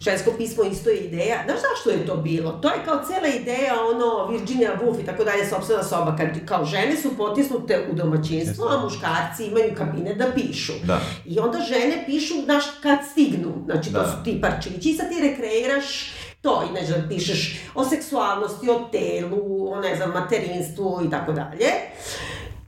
Žensko 0.00 0.30
pismo 0.38 0.64
isto 0.64 0.90
je 0.90 0.96
ideja. 0.98 1.36
Znaš 1.44 1.58
zašto 1.60 1.90
je 1.90 2.06
to 2.06 2.16
bilo? 2.16 2.52
To 2.52 2.68
je 2.68 2.84
kao 2.84 3.00
cela 3.06 3.26
ideja, 3.28 3.74
ono, 3.94 4.26
Virginia 4.32 4.78
Woolf 4.82 5.02
i 5.02 5.06
tako 5.06 5.24
dalje, 5.24 5.46
sobstvena 5.46 5.82
soba, 5.82 6.16
kad 6.16 6.46
kao 6.46 6.64
žene 6.64 6.96
su 6.96 7.16
potisnute 7.16 7.86
u 7.90 7.94
domaćinstvo, 7.94 8.66
a 8.68 8.80
muškarci 8.84 9.44
imaju 9.46 9.74
kabine 9.74 10.14
da 10.14 10.26
pišu. 10.34 10.72
Da. 10.84 11.00
I 11.26 11.38
onda 11.38 11.58
žene 11.58 12.04
pišu, 12.06 12.34
znaš, 12.44 12.64
kad 12.82 12.98
stignu. 13.12 13.52
Znači, 13.64 13.92
to 13.92 13.98
Da. 13.98 14.06
su 14.08 14.24
ti 14.24 14.40
parčići 14.40 14.90
i 14.90 14.94
sad 14.94 15.08
ti 15.08 15.28
rekreiraš 15.28 16.12
to 16.40 16.62
i 16.70 16.72
ne 16.74 16.86
znam, 16.86 17.06
pišeš 17.08 17.60
o 17.74 17.84
seksualnosti, 17.84 18.70
o 18.70 18.88
telu, 18.92 19.72
o 19.72 19.80
ne 19.80 19.96
znam, 19.96 20.10
materinstvu 20.10 21.00
i 21.06 21.10
tako 21.10 21.32
dalje. 21.32 21.66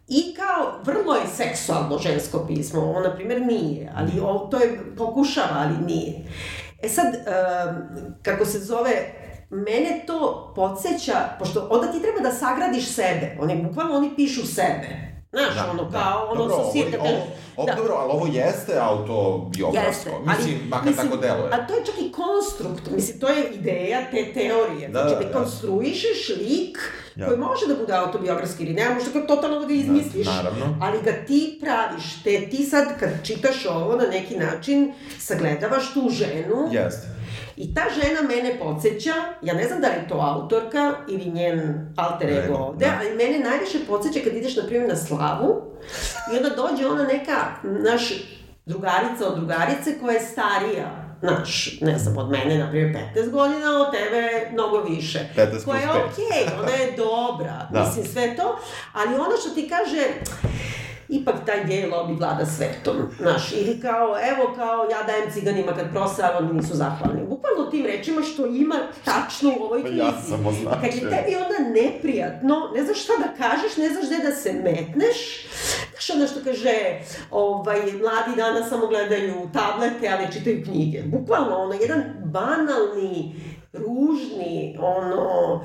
I 0.08 0.34
kao, 0.34 0.80
vrlo 0.84 1.14
je 1.14 1.26
seksualno 1.26 1.98
žensko 1.98 2.44
pismo, 2.46 2.80
ovo, 2.80 3.00
na 3.00 3.14
primjer, 3.14 3.42
nije, 3.42 3.92
ali 3.96 4.20
o, 4.20 4.48
to 4.50 4.58
je, 4.58 4.78
pokušava, 4.96 5.56
ali 5.56 5.86
nije. 5.86 6.12
E 6.82 6.88
sad, 6.88 7.06
kako 8.22 8.44
se 8.44 8.58
zove, 8.58 9.12
mene 9.50 10.04
to 10.06 10.52
podsjeća, 10.56 11.14
pošto 11.38 11.68
onda 11.70 11.92
ti 11.92 12.02
treba 12.02 12.20
da 12.20 12.36
sagradiš 12.36 12.94
sebe, 12.94 13.36
oni, 13.40 13.62
bukvalno 13.62 13.96
oni 13.96 14.16
pišu 14.16 14.46
sebe. 14.46 15.15
Znaš, 15.30 15.54
Da, 15.54 15.70
ono, 15.70 15.84
da. 15.84 15.98
kao, 15.98 16.24
ono, 16.30 16.34
dobro, 16.40 16.56
sa 16.56 16.62
ovo, 16.62 16.72
sirka, 16.72 16.98
ovo, 17.00 17.22
ovo, 17.56 17.66
da. 17.66 17.74
dobro, 17.74 17.94
ali 17.94 18.10
ovo 18.12 18.26
jeste 18.26 18.78
autobiografsko. 18.80 20.10
Mislim, 20.26 20.58
makar 20.68 20.92
tako 20.96 21.16
deluje. 21.16 21.48
A 21.52 21.66
to 21.66 21.74
je 21.74 21.84
čak 21.84 21.94
i 22.00 22.12
konstrukt, 22.12 22.90
mislim, 22.90 23.20
to 23.20 23.28
je 23.28 23.50
ideja 23.54 24.00
te 24.10 24.32
teorije. 24.34 24.88
Da, 24.88 25.00
znači, 25.00 25.14
da, 25.14 25.20
da, 25.20 25.26
da. 25.28 25.38
konstruišeš 25.38 26.28
lik 26.38 26.78
Ja. 27.16 27.26
koji 27.26 27.38
može 27.38 27.66
da 27.66 27.74
bude 27.74 27.92
autobiografski 27.92 28.64
ili 28.64 28.74
ne, 28.74 28.90
može 28.94 29.12
tako 29.12 29.26
totalno 29.26 29.60
da 29.60 29.66
ga 29.66 29.74
izmisliš, 29.74 30.26
naravno. 30.26 30.76
ali 30.80 30.98
ga 31.04 31.12
ti 31.26 31.58
praviš, 31.62 32.22
te 32.24 32.48
ti 32.50 32.64
sad 32.64 32.98
kad 33.00 33.10
čitaš 33.24 33.66
ovo 33.66 33.96
na 33.96 34.04
neki 34.06 34.36
način 34.36 34.92
sagledavaš 35.18 35.94
tu 35.94 36.08
ženu 36.10 36.68
Jeste. 36.72 37.06
I 37.56 37.74
ta 37.74 37.82
žena 38.02 38.22
mene 38.22 38.58
podsjeća, 38.58 39.12
ja 39.42 39.54
ne 39.54 39.66
znam 39.66 39.80
da 39.80 39.88
li 39.88 39.94
je 39.94 40.08
to 40.08 40.14
autorka 40.14 40.94
ili 41.08 41.24
njen 41.24 41.88
alter 41.96 42.30
ego 42.30 42.40
Ego, 42.44 42.54
ovde, 42.54 42.86
da. 42.86 42.92
ali 43.00 43.16
mene 43.16 43.38
najviše 43.38 43.78
podsjeća 43.88 44.20
kad 44.24 44.36
ideš, 44.36 44.56
na 44.56 44.62
primjer, 44.62 44.88
na 44.88 44.96
slavu 44.96 45.62
i 46.32 46.36
onda 46.36 46.48
dođe 46.48 46.86
ona 46.86 47.04
neka, 47.04 47.34
naš, 47.62 48.12
drugarica 48.66 49.28
od 49.28 49.36
drugarice 49.38 49.98
koja 50.00 50.14
je 50.14 50.20
starija, 50.20 51.06
Znaš, 51.20 51.80
ne 51.80 51.98
znam, 51.98 52.16
od 52.18 52.30
mene, 52.30 52.58
na 52.58 52.70
primjer, 52.70 52.96
15 53.14 53.30
godina, 53.30 53.80
od 53.80 53.90
tebe 53.90 54.50
mnogo 54.52 54.80
više. 54.80 55.28
15 55.36 55.50
plus 55.50 55.64
Koja 55.64 55.80
je 55.80 55.88
okej, 55.90 56.58
ona 56.62 56.72
je 56.72 56.92
dobra, 56.96 57.68
Da. 57.72 57.80
mislim, 57.80 58.06
sve 58.06 58.36
to, 58.36 58.58
ali 58.92 59.14
ono 59.14 59.36
što 59.40 59.50
ti 59.50 59.68
kaže, 59.68 60.02
ipak 61.08 61.34
taj 61.46 61.64
gej 61.64 61.90
lobby 61.90 62.18
vlada 62.18 62.46
svetom, 62.46 62.96
znaš, 63.20 63.52
ili 63.52 63.80
kao, 63.80 64.16
evo, 64.32 64.52
kao, 64.56 64.88
ja 64.90 65.02
dajem 65.06 65.30
ciganima 65.30 65.72
kad 65.72 65.90
prose, 65.92 66.22
ali 66.22 66.46
oni 66.46 66.54
nisu 66.54 66.74
zahvalni. 66.76 67.26
Bukvalno 67.28 67.70
tim 67.70 67.86
rečima 67.86 68.22
što 68.22 68.46
ima 68.46 68.74
tačno 69.04 69.50
u 69.60 69.62
ovoj 69.62 69.82
Pa 69.82 69.88
knjizi. 69.88 70.00
ja 70.00 70.12
sam 70.28 70.46
označio. 70.46 70.80
Kad 70.80 70.94
je 70.94 71.00
tebi 71.00 71.36
onda 71.36 71.80
neprijatno, 71.80 72.70
ne 72.74 72.84
znaš 72.84 73.04
šta 73.04 73.12
da 73.18 73.44
kažeš, 73.44 73.76
ne 73.76 73.88
znaš 73.88 74.06
gde 74.06 74.28
da 74.28 74.34
se 74.34 74.52
metneš, 74.52 75.46
znaš 75.90 76.10
ono 76.16 76.26
što 76.26 76.40
kaže, 76.44 76.74
ovaj, 77.30 77.80
mladi 77.80 78.36
danas 78.36 78.68
samo 78.68 78.86
gledaju 78.86 79.34
tablete, 79.52 80.08
ali 80.08 80.32
čitaju 80.32 80.64
knjige. 80.64 81.02
Bukvalno, 81.02 81.56
ono, 81.56 81.74
jedan 81.74 82.02
banalni, 82.24 83.34
ružni, 83.72 84.78
ono, 84.80 85.60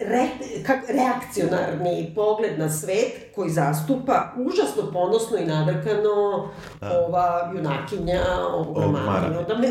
re, 0.00 0.28
kak, 0.66 0.80
reakcionarni 0.88 2.12
pogled 2.14 2.58
na 2.58 2.68
svet 2.68 3.32
koji 3.34 3.50
zastupa 3.50 4.32
užasno 4.36 4.92
ponosno 4.92 5.38
i 5.38 5.46
nadrkano 5.46 6.48
ova 7.06 7.52
junakinja 7.54 8.20
ovog 8.54 8.66
Ovog 8.66 8.82
romana. 8.82 9.04
romana. 9.04 9.34
I 9.34 9.38
onda 9.38 9.58
me, 9.58 9.68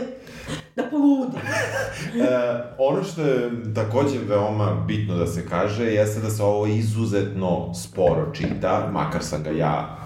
da 0.75 0.83
poludi. 0.91 1.37
E, 2.15 2.63
ono 2.77 3.03
što 3.03 3.21
je 3.21 3.51
takođe 3.75 4.19
veoma 4.27 4.83
bitno 4.87 5.15
da 5.15 5.27
se 5.27 5.47
kaže 5.49 5.85
jeste 5.85 6.19
da 6.19 6.29
se 6.29 6.43
ovo 6.43 6.65
izuzetno 6.65 7.73
sporo 7.73 8.31
čita, 8.33 8.89
makar 8.91 9.23
sam 9.23 9.43
ga 9.43 9.49
ja 9.49 9.98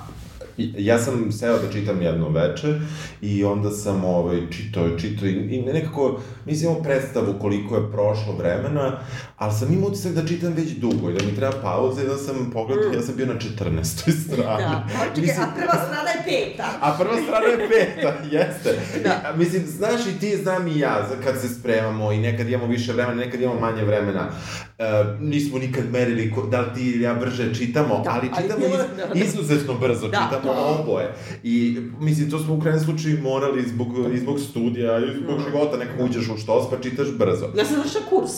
Ja 0.57 1.00
sam 1.00 1.31
seo 1.31 1.57
da 1.57 1.72
čitam 1.72 2.01
jedno 2.01 2.29
veče 2.29 2.79
i 3.22 3.43
onda 3.43 3.72
sam 3.72 4.05
ovaj, 4.05 4.41
čitao 4.51 4.89
čitao 4.91 5.27
i, 5.27 5.31
i 5.31 5.62
nekako, 5.63 6.15
mislim, 6.45 6.69
imao 6.69 6.83
predstavu 6.83 7.33
koliko 7.33 7.75
je 7.75 7.91
prošlo 7.91 8.33
vremena, 8.33 9.00
ali 9.38 9.53
sam 9.53 9.74
imao 9.74 9.89
utisak 9.89 10.13
da 10.13 10.25
čitam 10.25 10.53
već 10.53 10.69
dugo 10.69 11.10
i 11.10 11.13
da 11.13 11.25
mi 11.25 11.36
treba 11.36 11.53
pauza 11.53 12.03
i 12.03 12.07
da 12.07 12.17
sam 12.17 12.51
pogledao, 12.53 12.91
ja 12.91 13.01
sam 13.01 13.15
bio 13.15 13.25
na 13.25 13.33
14. 13.33 13.83
strani. 14.24 14.63
Da, 14.63 14.83
a 14.93 15.15
čekaj, 15.15 15.36
a 15.36 15.48
prva 15.55 15.86
strana 15.86 16.10
je 16.10 16.24
peta. 16.25 16.65
A 16.81 16.95
prva 17.00 17.17
strana 17.17 17.45
je 17.48 17.69
peta, 17.69 18.13
jeste. 18.33 18.69
Da. 19.03 19.10
I, 19.10 19.13
a, 19.25 19.33
mislim, 19.36 19.63
znaš 19.67 20.01
i 20.07 20.19
ti, 20.19 20.38
znam 20.38 20.67
i 20.67 20.79
ja, 20.79 21.07
za 21.10 21.24
kad 21.24 21.41
se 21.41 21.50
spremamo 21.50 22.12
i 22.12 22.19
nekad 22.19 22.50
imamo 22.50 22.67
više 22.67 22.93
vremena, 22.93 23.15
nekad 23.15 23.41
imamo 23.41 23.60
manje 23.62 23.83
vremena. 23.83 24.29
E, 24.77 24.83
nismo 25.19 25.60
nikad 25.60 25.91
merili 25.91 26.31
ko, 26.31 26.41
da 26.43 26.62
li 26.62 26.67
ti 26.75 26.81
ili 26.86 27.03
ja 27.03 27.13
brže 27.13 27.55
čitamo, 27.55 28.01
Da, 28.03 28.10
ali 28.12 28.29
ali 28.31 28.43
čitamo 28.43 28.60
bilo- 28.62 28.75
iz, 28.75 28.98
da, 28.98 29.05
da. 29.05 29.19
izuzetno 29.19 29.74
brzo, 29.74 30.07
Da. 30.07 30.17
čitamo 30.25 30.42
oboje. 30.51 31.13
I, 31.43 31.79
mislim, 32.00 32.31
to 32.31 32.39
smo 32.39 32.53
u 32.53 32.59
krajnjem 32.62 32.83
slučaju 32.83 33.21
morali 33.21 33.63
zbog, 33.67 33.88
i 34.13 34.17
zbog 34.17 34.39
studija 34.39 34.97
i 35.00 35.17
zbog 35.23 35.38
Da. 35.38 35.43
života, 35.43 35.77
nekako 35.77 36.03
uđeš 36.03 36.29
u 36.29 36.38
štos 36.38 36.69
pa 36.69 36.77
čitaš 36.81 37.07
brzo. 37.12 37.45
Ja 37.57 37.65
sam 37.65 37.75
završila 37.75 38.03
kurs. 38.09 38.31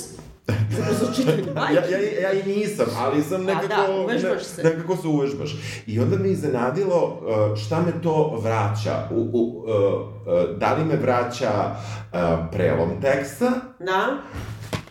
Ja, 1.58 1.90
ja, 1.90 2.22
ja 2.22 2.32
i 2.34 2.44
nisam, 2.44 2.86
ali 2.98 3.24
sam 3.24 3.44
nekako... 3.44 3.68
da, 3.68 4.02
uvežbaš 4.04 4.44
se. 4.44 4.64
Nekako 4.64 4.96
se 4.98 5.08
uvežbaš. 5.08 5.56
I 5.88 6.00
onda 6.00 6.18
me 6.18 6.30
iznenadilo 6.30 7.06
uh, 7.06 7.58
šta 7.58 7.82
me 7.82 8.02
to 8.04 8.40
vraća. 8.44 9.08
U, 9.12 9.30
u, 9.34 9.64
uh, 9.64 9.68
uh, 9.72 10.58
da 10.60 10.74
li 10.74 10.86
me 10.86 10.96
vraća 10.96 11.52
uh, 11.66 12.20
prelom 12.52 12.90
teksta 13.02 13.52
Da? 13.80 14.18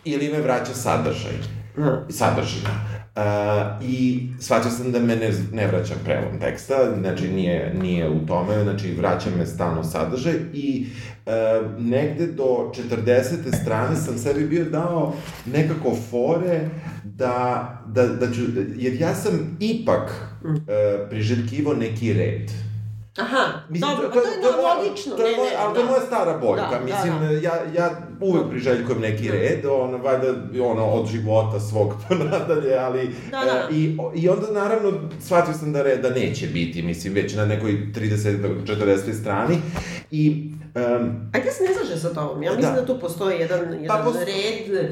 ili 0.03 0.29
me 0.29 0.41
vraća 0.41 0.73
sadržaj. 0.73 1.33
Da. 1.77 2.05
Sadržina. 2.09 2.69
Uh, 3.15 3.21
I 3.81 4.27
shvatio 4.39 4.71
sam 4.71 4.91
da 4.91 4.99
me 4.99 5.15
ne, 5.15 5.31
ne 5.53 5.67
vraća 5.67 5.93
prelom 6.05 6.39
teksta, 6.39 6.75
znači 6.99 7.27
nije, 7.27 7.73
nije 7.81 8.09
u 8.09 8.25
tome, 8.25 8.63
znači 8.63 8.93
vraća 8.93 9.29
me 9.37 9.45
stalno 9.45 9.83
sadržaj 9.83 10.33
i 10.53 10.87
uh, 11.25 11.31
negde 11.79 12.27
do 12.27 12.71
40. 13.05 13.61
strane 13.61 13.95
sam 13.95 14.17
sebi 14.17 14.43
bio 14.47 14.65
dao 14.65 15.13
nekako 15.45 15.95
fore 16.11 16.69
da, 17.03 17.69
da, 17.87 18.07
da 18.07 18.31
ću, 18.31 18.41
jer 18.75 19.01
ja 19.01 19.15
sam 19.15 19.57
ipak 19.59 20.11
uh, 20.43 20.59
priželjkivo 21.09 21.73
neki 21.73 22.13
red. 22.13 22.51
Aha, 23.17 23.61
dobro, 23.69 24.09
pa 24.13 24.13
to 24.13 24.47
je 24.47 24.55
moja- 24.55 24.77
logično. 24.77 25.15
To 25.15 25.25
je 25.25 25.37
ne, 25.37 25.43
ne, 25.43 25.49
ali 25.59 25.73
to 25.73 25.79
je 25.79 25.85
da. 25.85 25.91
moja 25.91 26.05
stara 26.05 26.37
boljka. 26.37 26.67
Da, 26.71 26.77
da, 26.79 26.85
Mislim, 26.85 27.19
da. 27.19 27.25
ja, 27.31 27.53
ja 27.75 28.04
uvek 28.21 28.49
priželjkujem 28.49 29.01
neki 29.01 29.31
red, 29.31 29.65
ono, 29.65 29.97
valjda, 29.97 30.27
ono, 30.61 30.85
od 30.85 31.07
života 31.07 31.59
svog 31.59 31.93
pa 32.09 32.15
nadalje, 32.15 32.77
ali... 32.77 33.09
Da, 33.31 33.39
da. 33.45 33.69
e, 33.71 33.75
i, 33.75 33.97
I 34.15 34.29
onda, 34.29 34.51
naravno, 34.51 35.09
shvatio 35.21 35.53
sam 35.53 35.73
da 35.73 35.83
reda 35.83 36.09
neće 36.09 36.47
biti, 36.47 36.81
mislim, 36.81 37.13
već 37.13 37.35
na 37.35 37.45
nekoj 37.45 37.71
30-40 37.71 39.21
strani. 39.21 39.57
I, 40.11 40.51
um, 40.75 41.29
Ajde 41.33 41.51
se 41.51 41.63
ne 41.63 41.73
slažem 41.73 41.99
sa 41.99 42.09
tobom, 42.11 42.43
ja 42.43 42.51
mislim 42.51 42.73
Da. 42.73 42.81
da, 42.81 42.87
tu 42.87 42.99
postoji 42.99 43.39
jedan, 43.39 43.59
jedan 43.73 43.87
Pa 43.89 44.03
posto- 44.03 44.25
red, 44.25 44.87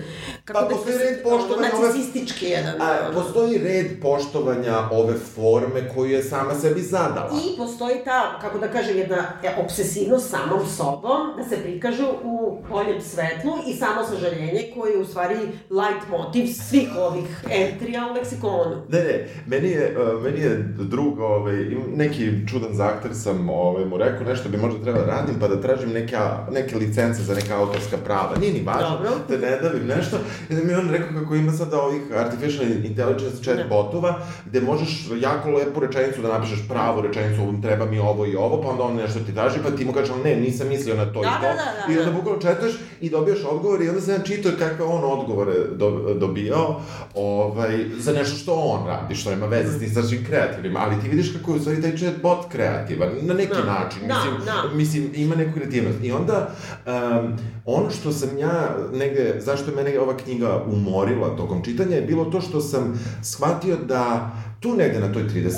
kako 0.45 0.59
Pa 0.59 0.65
da 0.65 0.69
postoji 0.69 0.95
se- 0.95 1.03
red 1.03 1.23
poštovanja 1.23 1.69
ove- 1.73 1.87
Narcisistički 1.87 2.45
jedan. 2.47 2.81
a, 2.81 2.97
ono. 3.03 3.13
postoji 3.15 3.57
red 3.59 3.87
poštovanja 4.01 4.77
ove 4.91 5.13
forme 5.25 5.89
koju 5.89 6.11
je 6.11 6.23
sama 6.23 6.55
sebi 6.55 6.81
zadala. 6.81 7.29
I 7.45 7.57
postoji 7.57 7.95
ta, 8.05 8.39
kako 8.41 8.59
da 8.59 8.67
kažem, 8.67 8.97
jedna 8.97 9.17
e, 9.43 9.55
obsesivnost 9.57 10.29
samom 10.29 10.67
sobom, 10.67 11.03
da 11.37 11.43
se 11.45 11.57
prikažu 11.57 12.03
u 12.23 12.35
boljem 12.69 13.01
svetlu 13.03 13.51
i 13.67 13.73
samo 13.73 14.03
sažaljenje 14.05 14.43
koje 14.73 14.91
je 14.91 14.97
u 14.97 15.05
stvari 15.05 15.35
light 15.71 16.09
motiv 16.09 16.45
svih 16.61 16.89
ovih 16.97 17.25
entrija 17.51 18.07
u 18.07 18.13
leksikonu. 18.13 18.75
Ne, 18.89 18.99
ne, 19.01 19.15
meni 19.47 19.69
je, 19.69 19.95
uh, 20.13 20.23
meni 20.23 20.39
je 20.39 20.55
drug, 20.79 21.19
ovaj, 21.19 21.55
neki 21.87 22.23
čudan 22.47 22.73
zahtev 22.73 23.11
sam 23.13 23.49
ovaj, 23.51 23.85
mu 23.85 23.97
rekao 23.97 24.23
nešto 24.23 24.49
bi 24.49 24.57
možda 24.57 24.83
trebao 24.83 25.01
da 25.01 25.11
radim, 25.11 25.35
pa 25.39 25.47
da 25.47 25.61
tražim 25.75 25.93
neka, 25.93 26.21
neke 26.51 26.75
licence 26.77 27.21
za 27.21 27.35
neka 27.35 27.57
autorska 27.57 27.97
prava. 27.97 28.35
Nije 28.37 28.53
ni 28.53 28.61
važno, 28.61 28.89
Dobro. 28.91 29.11
da 29.29 29.37
ne 29.39 29.57
davim 29.59 29.85
nešto. 29.87 30.17
I 30.49 30.55
da 30.55 30.63
mi 30.63 30.73
on 30.73 30.89
rekao 30.89 31.07
kako 31.13 31.35
ima 31.35 31.51
sada 31.51 31.81
ovih 31.81 32.01
artificial 32.15 32.63
intelligence 32.83 33.43
chat 33.43 33.57
Da. 33.57 33.63
botova, 33.65 34.11
gde 34.45 34.61
možeš 34.61 34.89
jako 35.17 35.49
lepu 35.51 35.79
rečenicu 35.79 36.21
da 36.21 36.27
napišeš 36.29 36.67
pravu 36.67 37.01
rečenicu, 37.01 37.41
ovom 37.41 37.61
treba 37.61 37.85
mi 37.85 37.99
ovo 37.99 38.25
i 38.25 38.35
ovo, 38.35 38.61
pa 38.61 38.69
onda 38.69 38.83
on 38.83 38.95
nešto 38.95 39.19
ti 39.19 39.33
traži, 39.33 39.59
pa 39.61 39.71
ti 39.71 39.85
mu 39.85 39.93
kažeš, 39.93 40.15
ne, 40.23 40.35
nisam 40.37 40.67
mislio 40.67 40.95
na 40.95 41.05
to 41.05 41.21
Da, 41.21 41.27
i 41.29 41.41
to. 41.41 41.41
da, 41.41 41.53
da, 41.53 41.87
da, 41.87 41.93
I 41.93 41.97
onda 41.97 42.11
da. 42.11 42.17
bukvalno 42.17 42.41
četaš 42.41 42.71
i 43.01 43.09
dobijaš 43.09 43.39
odgovor 43.45 43.81
i 43.81 43.89
onda 43.89 44.01
sam 44.01 44.13
ja 44.13 44.19
čitao 44.21 44.51
kakve 44.59 44.85
on 44.85 45.03
odgovore 45.11 45.53
do, 45.71 45.89
dobijao 46.15 46.81
ovaj, 47.15 47.85
za 47.97 48.11
nešto 48.13 48.35
što 48.35 48.53
on 48.53 48.87
radi, 48.87 49.15
što 49.15 49.29
nema 49.29 49.45
veze 49.45 49.71
s 49.71 49.79
tim 49.79 49.89
strašnim 49.89 50.25
kreativnim, 50.25 50.77
ali 50.77 51.01
ti 51.01 51.09
vidiš 51.09 51.33
kako 51.33 51.51
je 51.51 51.57
u 51.57 51.61
stvari 51.61 51.81
taj 51.81 51.97
chatbot 51.97 52.45
kreativan, 52.47 53.09
na 53.21 53.33
neki 53.33 53.53
Da. 53.55 53.63
način, 53.65 53.99
Da, 54.07 54.15
mislim, 54.15 54.33
da. 54.45 54.75
mislim, 54.75 55.11
ima 55.15 55.35
neku 55.35 55.59
kreativnost. 55.63 56.03
I 56.03 56.11
onda, 56.11 56.49
um, 56.85 57.37
ono 57.65 57.89
što 57.89 58.11
sam 58.11 58.37
ja 58.37 58.75
negde, 58.93 59.35
zašto 59.39 59.71
je 59.71 59.75
mene 59.75 59.99
ova 59.99 60.17
knjiga 60.17 60.63
umorila 60.67 61.35
tokom 61.37 61.63
čitanja, 61.63 61.95
je 61.95 62.01
bilo 62.01 62.25
to 62.25 62.41
što 62.41 62.61
sam 62.61 62.99
shvatio 63.23 63.77
da 63.77 64.31
tu 64.59 64.75
negde 64.75 64.99
na 64.99 65.13
toj 65.13 65.23
30. 65.23 65.49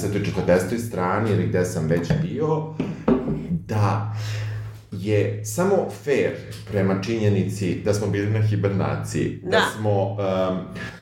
40. 0.48 0.88
strani 0.88 1.32
ili 1.32 1.48
gde 1.48 1.66
sam 1.66 1.88
već 1.88 2.08
bio, 2.22 2.64
da 3.50 4.16
je 4.92 5.46
samo 5.46 5.76
fair 6.04 6.32
prema 6.72 7.02
činjenici 7.02 7.82
da 7.86 7.94
smo 7.94 8.08
bili 8.08 8.30
na 8.30 8.42
hibernaciji, 8.42 9.40
da, 9.44 9.50
Da. 9.50 9.64
smo, 9.78 10.12
um, 10.12 10.18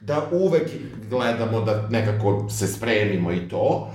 da 0.01 0.27
uvek 0.31 0.69
gledamo 1.09 1.61
da 1.61 1.87
nekako 1.89 2.49
se 2.49 2.67
spremimo 2.67 3.31
i 3.31 3.49
to, 3.49 3.91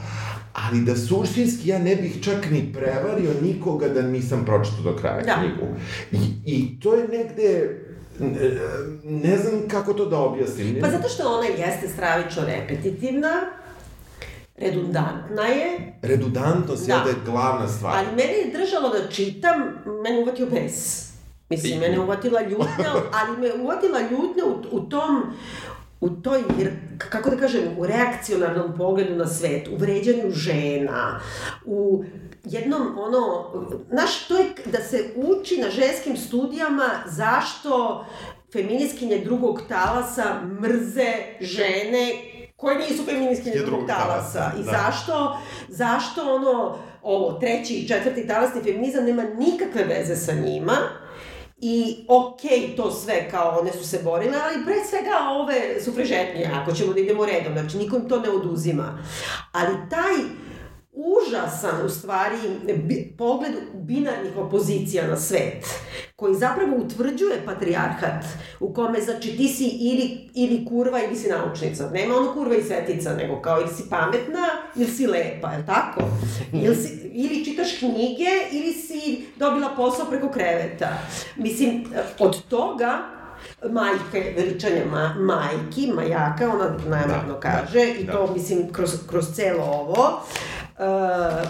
ali 0.61 0.81
da 0.81 0.97
suštinski 0.97 1.69
ja 1.69 1.79
ne 1.79 1.97
bih 1.97 2.23
čak 2.23 2.51
ni 2.51 2.73
prevario 2.75 3.31
nikoga 3.43 3.89
da 3.89 4.03
nisam 4.03 4.45
pročitao 4.45 4.83
do 4.83 4.97
kraja 4.97 5.23
Da. 5.23 5.35
knjigu. 5.35 5.67
I, 6.13 6.19
I 6.47 6.81
to 6.81 6.95
je 6.95 7.09
negde, 7.09 7.79
ne, 9.05 9.37
znam 9.39 9.69
kako 9.69 9.93
to 9.95 10.07
da 10.07 10.19
objasnim. 10.19 10.77
Pa 10.81 10.91
zato 10.91 11.09
što 11.09 11.29
ona 11.29 11.47
jeste 11.47 11.89
stravično 11.89 12.43
repetitivna, 12.45 13.33
redundantna 14.57 15.43
je, 15.43 15.93
Redundantnost 16.03 16.87
Da. 16.87 16.95
je 16.95 17.01
da 17.03 17.11
je 17.11 17.17
glavna 17.25 17.69
stvar. 17.69 17.95
ali 17.97 18.07
mene 18.09 18.33
je 18.35 18.53
držalo 18.55 18.89
da 18.91 19.09
čitam, 19.09 19.57
mene 20.03 20.19
uvatio 20.21 20.47
bes. 20.47 21.09
Mislim, 21.51 21.73
I- 21.73 21.81
mene 21.81 22.01
uvatila 22.01 22.41
ljutnja, 22.43 22.91
ali 23.19 23.39
me 23.39 23.63
uvatila 23.63 24.01
ljutnja 24.01 24.45
u, 24.47 24.77
u 24.77 24.81
tom 24.81 25.23
u 26.01 26.11
toj, 26.11 26.41
kako 26.99 27.31
da 27.31 27.37
kažem, 27.37 27.63
u 27.79 27.87
reakcionarnom 27.87 28.77
pogledu 28.77 29.15
na 29.17 29.27
svet, 29.27 29.69
u 29.69 29.77
vređanju 29.77 30.31
žena, 30.31 31.21
u 31.65 32.05
jednom, 32.45 32.99
ono, 32.99 33.51
znaš, 33.91 34.29
to 34.29 34.37
je 34.37 34.45
da 34.65 34.79
se 34.79 35.05
uči 35.17 35.57
na 35.57 35.71
ženskim 35.71 36.17
studijama 36.17 36.89
zašto 37.07 38.05
feministkinje 38.53 39.19
drugog 39.19 39.63
talasa 39.69 40.25
mrze 40.63 41.13
žene 41.41 42.13
koje 42.57 42.79
nisu 42.79 43.05
feministkinje 43.05 43.57
Je 43.57 43.63
drugog 43.63 43.87
drugog 43.87 43.89
talasa. 43.89 44.39
talasa, 44.39 44.61
I 44.61 44.65
da. 44.65 44.71
zašto, 44.71 45.39
zašto 45.69 46.35
ono, 46.35 46.79
ovo, 47.03 47.33
treći 47.33 47.75
i 47.75 47.89
četvrti 47.89 48.27
talasni 48.27 48.63
feminizam 48.63 49.05
nema 49.05 49.23
nikakve 49.23 49.85
veze 49.85 50.17
sa 50.17 50.33
njima, 50.33 50.77
I 51.61 52.05
okej, 52.09 52.77
to 52.77 52.91
sve 52.91 53.31
kao 53.31 53.59
one 53.61 53.73
su 53.73 53.89
se 53.89 54.01
borile, 54.05 54.39
ali 54.45 54.65
pre 54.65 54.75
svega 54.91 55.11
ove 55.31 55.83
sufrežetnije, 55.85 56.51
ako 56.55 56.73
ćemo 56.73 56.93
da 56.93 57.01
idemo 57.01 57.27
redom, 57.27 57.53
znači 57.53 57.77
niko 57.77 57.97
im 57.97 58.09
to 58.09 58.21
ne 58.21 58.31
oduzima. 58.31 58.99
Ali 59.53 59.75
taj 59.91 60.48
užasan, 60.99 61.87
u 61.87 61.89
stvari, 61.89 62.37
pogled 63.19 63.53
binarnih 63.75 64.37
opozicija 64.37 65.07
na 65.07 65.17
svet, 65.17 65.67
koji 66.17 66.35
zapravo 66.35 66.77
utvrđuje 66.77 67.43
patrijarhat, 67.47 68.25
u 68.61 68.73
kome, 68.75 69.01
znači, 69.01 69.37
ti 69.37 69.49
si 69.49 69.65
ili, 69.65 70.31
ili 70.35 70.65
kurva 70.65 71.03
ili 71.05 71.17
si 71.17 71.29
naučnica. 71.29 71.91
Nema 71.91 72.17
ono 72.17 72.35
kurva 72.35 72.57
i 72.57 72.63
svetica, 72.63 73.15
nego 73.15 73.41
kao 73.43 73.61
ili 73.61 73.75
si 73.75 73.91
pametna 73.91 74.47
ili 74.77 74.87
si 74.87 75.07
lepa, 75.07 75.53
je 75.53 75.67
tako? 75.67 76.01
Ili, 76.53 76.77
si, 76.77 77.11
ili 77.13 77.45
čitaš 77.45 77.79
knjige 77.79 78.31
ili 78.53 78.73
si 78.73 79.27
dobila 79.37 79.69
posao 79.77 80.07
preko 80.07 80.29
kreveta. 80.29 80.99
Mislim, 81.37 81.85
od 82.19 82.43
toga 82.49 83.19
majke, 83.71 84.35
veličanje 84.37 84.85
ma, 84.91 85.15
majki, 85.19 85.93
majaka, 85.95 86.49
ona 86.55 86.77
namerno 86.87 87.33
Da, 87.33 87.41
kaže, 87.41 87.79
da, 87.79 87.85
i 87.85 88.05
da. 88.05 88.13
to, 88.13 88.33
mislim, 88.33 88.73
kroz, 88.73 88.91
kroz 89.09 89.27
celo 89.35 89.65
ovo. 89.65 90.23
Uh, 90.79 91.49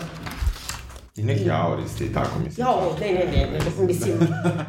I 1.16 1.22
neki 1.22 1.50
aoristi 1.50 2.04
i 2.04 2.12
tako 2.12 2.38
mislim. 2.44 2.66
ja, 2.66 2.72
ovo, 2.72 2.96
ne, 3.00 3.06
ne, 3.12 3.24
ne, 3.24 3.58
ne, 3.58 3.86
mislim, 3.86 4.14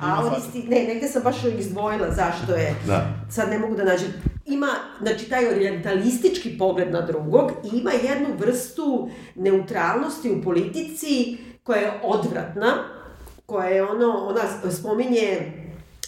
aoristi, 0.02 0.64
ne, 0.70 0.84
negde 0.84 1.08
sam 1.08 1.24
baš 1.24 1.36
izdvojila 1.60 2.08
zašto 2.12 2.54
je, 2.54 2.76
Da. 2.88 3.08
sad 3.30 3.50
ne 3.50 3.60
mogu 3.60 3.76
da 3.76 3.84
nađem, 3.84 4.14
ima, 4.46 4.68
znači, 5.02 5.30
taj 5.30 5.48
orientalistički 5.48 6.58
pogled 6.58 6.92
na 6.92 7.02
drugog 7.02 7.52
i 7.74 7.78
ima 7.78 7.92
jednu 7.92 8.28
vrstu 8.38 9.10
neutralnosti 9.36 10.32
u 10.32 10.44
politici 10.44 11.38
koja 11.64 11.80
je 11.80 12.00
odvratna, 12.04 12.74
koja 13.46 13.68
je 13.68 13.84
ono, 13.84 14.08
ona 14.28 14.72
spominje 14.72 15.52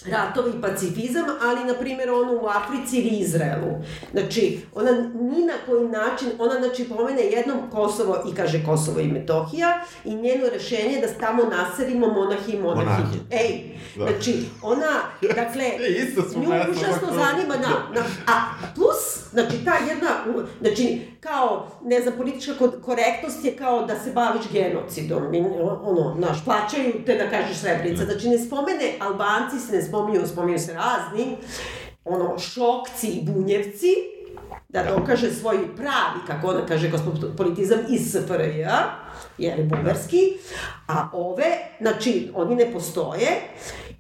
ratove 0.06 0.50
i 0.50 0.62
pacifizam, 0.62 1.26
ali, 1.42 1.66
na 1.66 1.74
primjer, 1.74 2.10
ono 2.12 2.34
u 2.34 2.48
Africi 2.48 2.98
ili 2.98 3.20
Izraelu. 3.20 3.68
Znači, 4.12 4.60
ona 4.76 4.92
ni 5.14 5.46
na 5.46 5.54
koji 5.66 5.88
način, 5.88 6.28
ona, 6.40 6.60
znači, 6.60 6.90
pomene 6.90 7.22
jednom 7.22 7.58
Kosovo 7.72 8.18
i 8.32 8.36
kaže 8.36 8.66
Kosovo 8.66 9.00
i 9.00 9.08
Metohija 9.08 9.74
i 10.06 10.16
njeno 10.16 10.50
rešenje 10.54 10.94
je 10.94 11.02
da 11.02 11.14
tamo 11.20 11.44
naselimo 11.46 12.08
monahi 12.08 12.52
i 12.52 12.60
monahi. 12.60 12.86
Monahi. 12.88 13.20
Ej, 13.32 13.72
Da. 13.96 14.06
znači, 14.06 14.34
ona, 14.62 14.92
dakle, 15.36 15.64
E, 15.82 16.06
nju 16.36 16.50
užasno 16.72 17.08
zanima, 17.10 17.56
da, 17.58 17.68
da, 17.94 18.02
a 18.28 18.34
plus, 18.76 19.30
znači, 19.32 19.66
ta 19.66 19.74
jedna, 19.90 20.10
znači, 20.62 21.02
kao, 21.20 21.68
ne 21.84 22.02
znam, 22.02 22.14
politička 22.18 22.52
ko- 22.54 22.72
korektnost 22.82 23.46
je 23.46 23.56
kao 23.56 23.86
da 23.86 24.00
se 24.00 24.12
baviš 24.12 24.42
genocidom, 24.54 25.24
ono, 25.84 26.16
znaš, 26.18 26.46
plaćaju 26.46 26.94
te 27.06 27.16
da 27.16 27.30
kažeš 27.30 27.58
Srebrenica, 27.58 28.06
znači, 28.06 28.30
ne 28.30 28.40
spomene, 28.40 28.94
Albanci 29.00 29.60
se 29.60 29.72
ne 29.72 29.82
spominju, 29.92 30.28
spominju 30.28 30.60
se 30.60 30.74
razni, 30.74 31.38
ono, 32.06 32.40
šokci 32.40 33.08
i 33.08 33.24
bunjevci, 33.24 33.94
da 34.70 34.84
dokaže 34.84 35.32
svoj 35.32 35.76
pravi, 35.76 36.20
kako 36.28 36.48
ona 36.48 36.66
kaže, 36.66 36.92
kosmopolitizam 36.92 37.80
iz 37.90 38.12
SFRJ, 38.12 38.66
jer 39.38 39.60
je 39.60 39.64
bugarski, 39.64 40.38
a 40.88 41.10
ove, 41.14 41.46
znači, 41.82 42.32
oni 42.36 42.56
ne 42.56 42.72
postoje, 42.72 43.28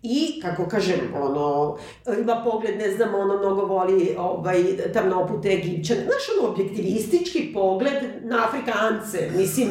I, 0.03 0.41
kako 0.41 0.65
kažem, 0.65 1.13
ono, 1.15 1.77
ima 2.21 2.41
pogled, 2.43 2.77
ne 2.77 2.91
znam, 2.91 3.15
ono, 3.15 3.37
mnogo 3.37 3.65
voli 3.65 4.15
ovaj, 4.17 4.63
tamnopute 4.93 5.49
Egipćane. 5.49 6.01
Znaš, 6.01 6.23
ono, 6.39 6.49
objektivistički 6.49 7.51
pogled 7.53 8.03
na 8.23 8.45
Afrikance. 8.47 9.29
Mislim, 9.37 9.67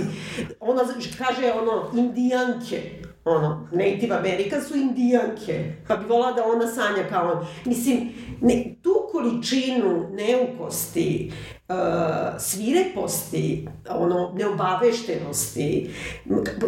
ona 0.61 0.83
kaže, 1.19 1.53
ono, 1.53 1.91
indijanke. 1.95 3.00
Ono, 3.25 3.69
Native 3.73 4.17
American 4.17 4.63
su 4.63 4.77
indijanke. 4.77 5.73
Pa 5.89 5.97
bi 5.97 6.07
volala 6.07 6.33
da 6.33 6.45
ona 6.45 6.67
sanja 6.67 7.09
kao 7.09 7.33
on. 7.33 7.47
Mislim, 7.65 8.09
ne, 8.41 8.75
tu 8.83 8.91
količinu 9.13 10.09
neukosti, 10.13 11.33
uh, 11.69 11.75
svireposti, 12.39 13.69
ono, 13.89 14.33
neobaveštenosti, 14.37 15.91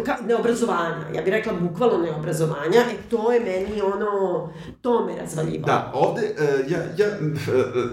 ka, 0.05 0.17
neobrazovanja, 0.27 1.05
ja 1.15 1.21
bih 1.21 1.33
rekla 1.33 1.53
bukvalno 1.53 1.97
neobrazovanja, 1.97 2.79
e 2.79 3.09
to 3.09 3.31
je 3.31 3.39
meni 3.39 3.81
ono, 3.81 4.49
to 4.81 5.05
me 5.05 5.15
razvaljivalo. 5.15 5.65
Da, 5.65 5.91
ovde, 5.93 6.21
uh, 6.21 6.71
ja, 6.71 6.79
ja, 6.97 7.07
uh, 7.07 7.91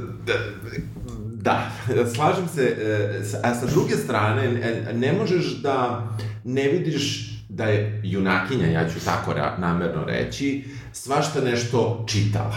da, 1.42 1.70
slažem 2.14 2.48
se, 2.48 2.76
a 3.42 3.54
sa 3.54 3.66
druge 3.66 3.96
strane, 3.96 4.52
ne, 4.52 4.92
ne 4.92 5.12
možeš 5.12 5.62
da 5.62 6.08
ne 6.44 6.68
vidiš 6.68 7.29
da 7.50 7.64
je 7.64 8.00
junakinja, 8.04 8.66
ja 8.68 8.88
ću 8.88 9.04
tako 9.04 9.32
ra, 9.32 9.56
namerno 9.58 10.04
reći, 10.04 10.64
svašta 10.92 11.40
nešto 11.40 12.04
čitala. 12.08 12.56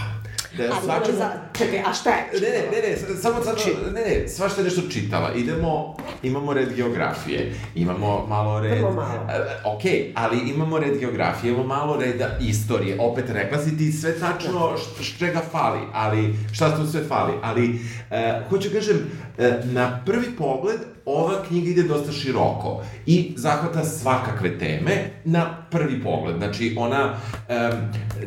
Da 0.57 0.63
je 0.63 0.69
Ali 0.69 0.79
svačemu- 0.83 1.17
za, 1.17 1.29
čekaj, 1.53 1.79
a 1.79 1.93
šta 1.93 2.09
je? 2.09 2.23
Ne, 2.33 2.47
ne, 2.49 2.81
ne, 2.81 2.89
ne, 2.89 2.95
s- 2.97 3.21
samo 3.21 3.43
sad, 3.43 3.55
ne, 3.87 4.01
ne, 4.01 4.27
svašta 4.27 4.61
je 4.61 4.65
nešto 4.65 4.81
čitala. 4.83 5.33
Idemo, 5.33 5.95
imamo 6.23 6.53
red 6.53 6.73
geografije, 6.75 7.53
imamo 7.75 8.25
malo 8.27 8.59
red... 8.61 8.77
Vrlo 8.77 8.91
malo. 8.91 9.27
E, 9.29 9.35
ok, 9.65 9.81
ali 10.15 10.49
imamo 10.49 10.79
red 10.79 10.97
geografije, 10.99 11.51
imamo 11.51 11.67
malo 11.67 11.97
reda 11.97 12.37
istorije. 12.41 12.97
Opet, 12.99 13.25
rekla 13.29 13.57
si 13.59 13.77
ti 13.77 13.91
sve 13.91 14.19
tačno 14.19 14.77
š, 14.77 15.03
š- 15.03 15.19
čega 15.19 15.41
fali, 15.51 15.79
ali 15.93 16.35
šta 16.51 16.75
tu 16.77 16.87
sve 16.87 17.03
fali. 17.03 17.33
Ali, 17.43 17.79
e, 18.11 18.41
hoću 18.49 18.69
kažem, 18.73 18.97
e, 19.37 19.51
na 19.63 20.01
prvi 20.05 20.27
pogled, 20.31 20.79
ova 21.05 21.43
knjiga 21.47 21.69
ide 21.69 21.83
dosta 21.83 22.11
široko 22.11 22.83
i 23.05 23.33
zahvata 23.37 23.83
svakakve 23.83 24.59
teme 24.59 25.11
na 25.25 25.65
prvi 25.71 26.03
pogled. 26.03 26.37
Znači, 26.37 26.75
ona, 26.77 27.15
em, 27.49 27.71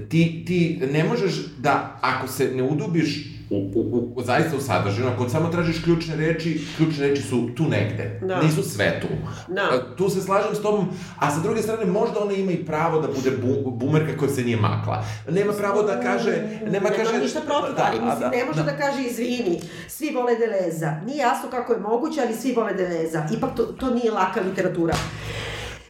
ti, 0.09 0.45
ti 0.47 0.81
ne 0.93 1.05
možeš 1.05 1.35
da, 1.59 1.99
ako 2.01 2.29
se 2.29 2.51
ne 2.55 2.63
udubiš 2.63 3.36
zaista 4.25 4.57
u 4.57 4.61
sadržinu, 4.61 5.09
ako 5.09 5.29
samo 5.29 5.49
tražiš 5.49 5.85
ključne 5.85 6.17
reči, 6.17 6.61
ključne 6.77 7.09
reči 7.09 7.23
su 7.23 7.49
tu 7.57 7.63
negde. 7.63 8.21
Da. 8.23 8.43
Nisu 8.43 8.63
sve 8.63 9.01
tu. 9.01 9.09
Da. 9.49 9.95
Tu 9.97 10.11
se 10.11 10.21
slažem 10.21 10.55
s 10.55 10.63
tobom, 10.63 10.89
a 11.19 11.31
sa 11.31 11.41
druge 11.41 11.63
strane, 11.63 11.85
možda 11.85 12.21
ona 12.21 12.33
ima 12.33 12.53
i 12.53 12.65
pravo 12.65 13.01
da 13.01 13.09
bude 13.09 13.31
bu, 13.31 13.71
bumerka 13.71 14.19
koja 14.19 14.31
se 14.31 14.43
nije 14.43 14.57
makla. 14.57 15.05
Nema 15.31 15.53
pravo 15.53 15.83
da 15.83 16.01
kaže... 16.01 16.31
Nema, 16.31 16.71
Nemam 16.71 16.93
kaže, 16.97 17.19
ništa 17.19 17.41
protiv, 17.41 17.77
da, 17.77 17.91
ali 17.93 18.01
mislim, 18.01 18.31
ne 18.31 18.45
može 18.45 18.63
da. 18.63 18.77
kaže 18.77 19.03
izvini, 19.03 19.61
svi 19.89 20.11
vole 20.15 20.33
Deleza. 20.37 20.97
Nije 21.07 21.19
jasno 21.19 21.51
kako 21.51 21.73
je 21.73 21.79
moguće, 21.79 22.21
ali 22.27 22.35
svi 22.35 22.53
vole 22.53 22.75
Deleza. 22.75 23.27
Ipak 23.37 23.51
to, 23.57 23.63
to 23.63 23.91
nije 23.91 24.11
laka 24.11 24.41
literatura. 24.41 24.95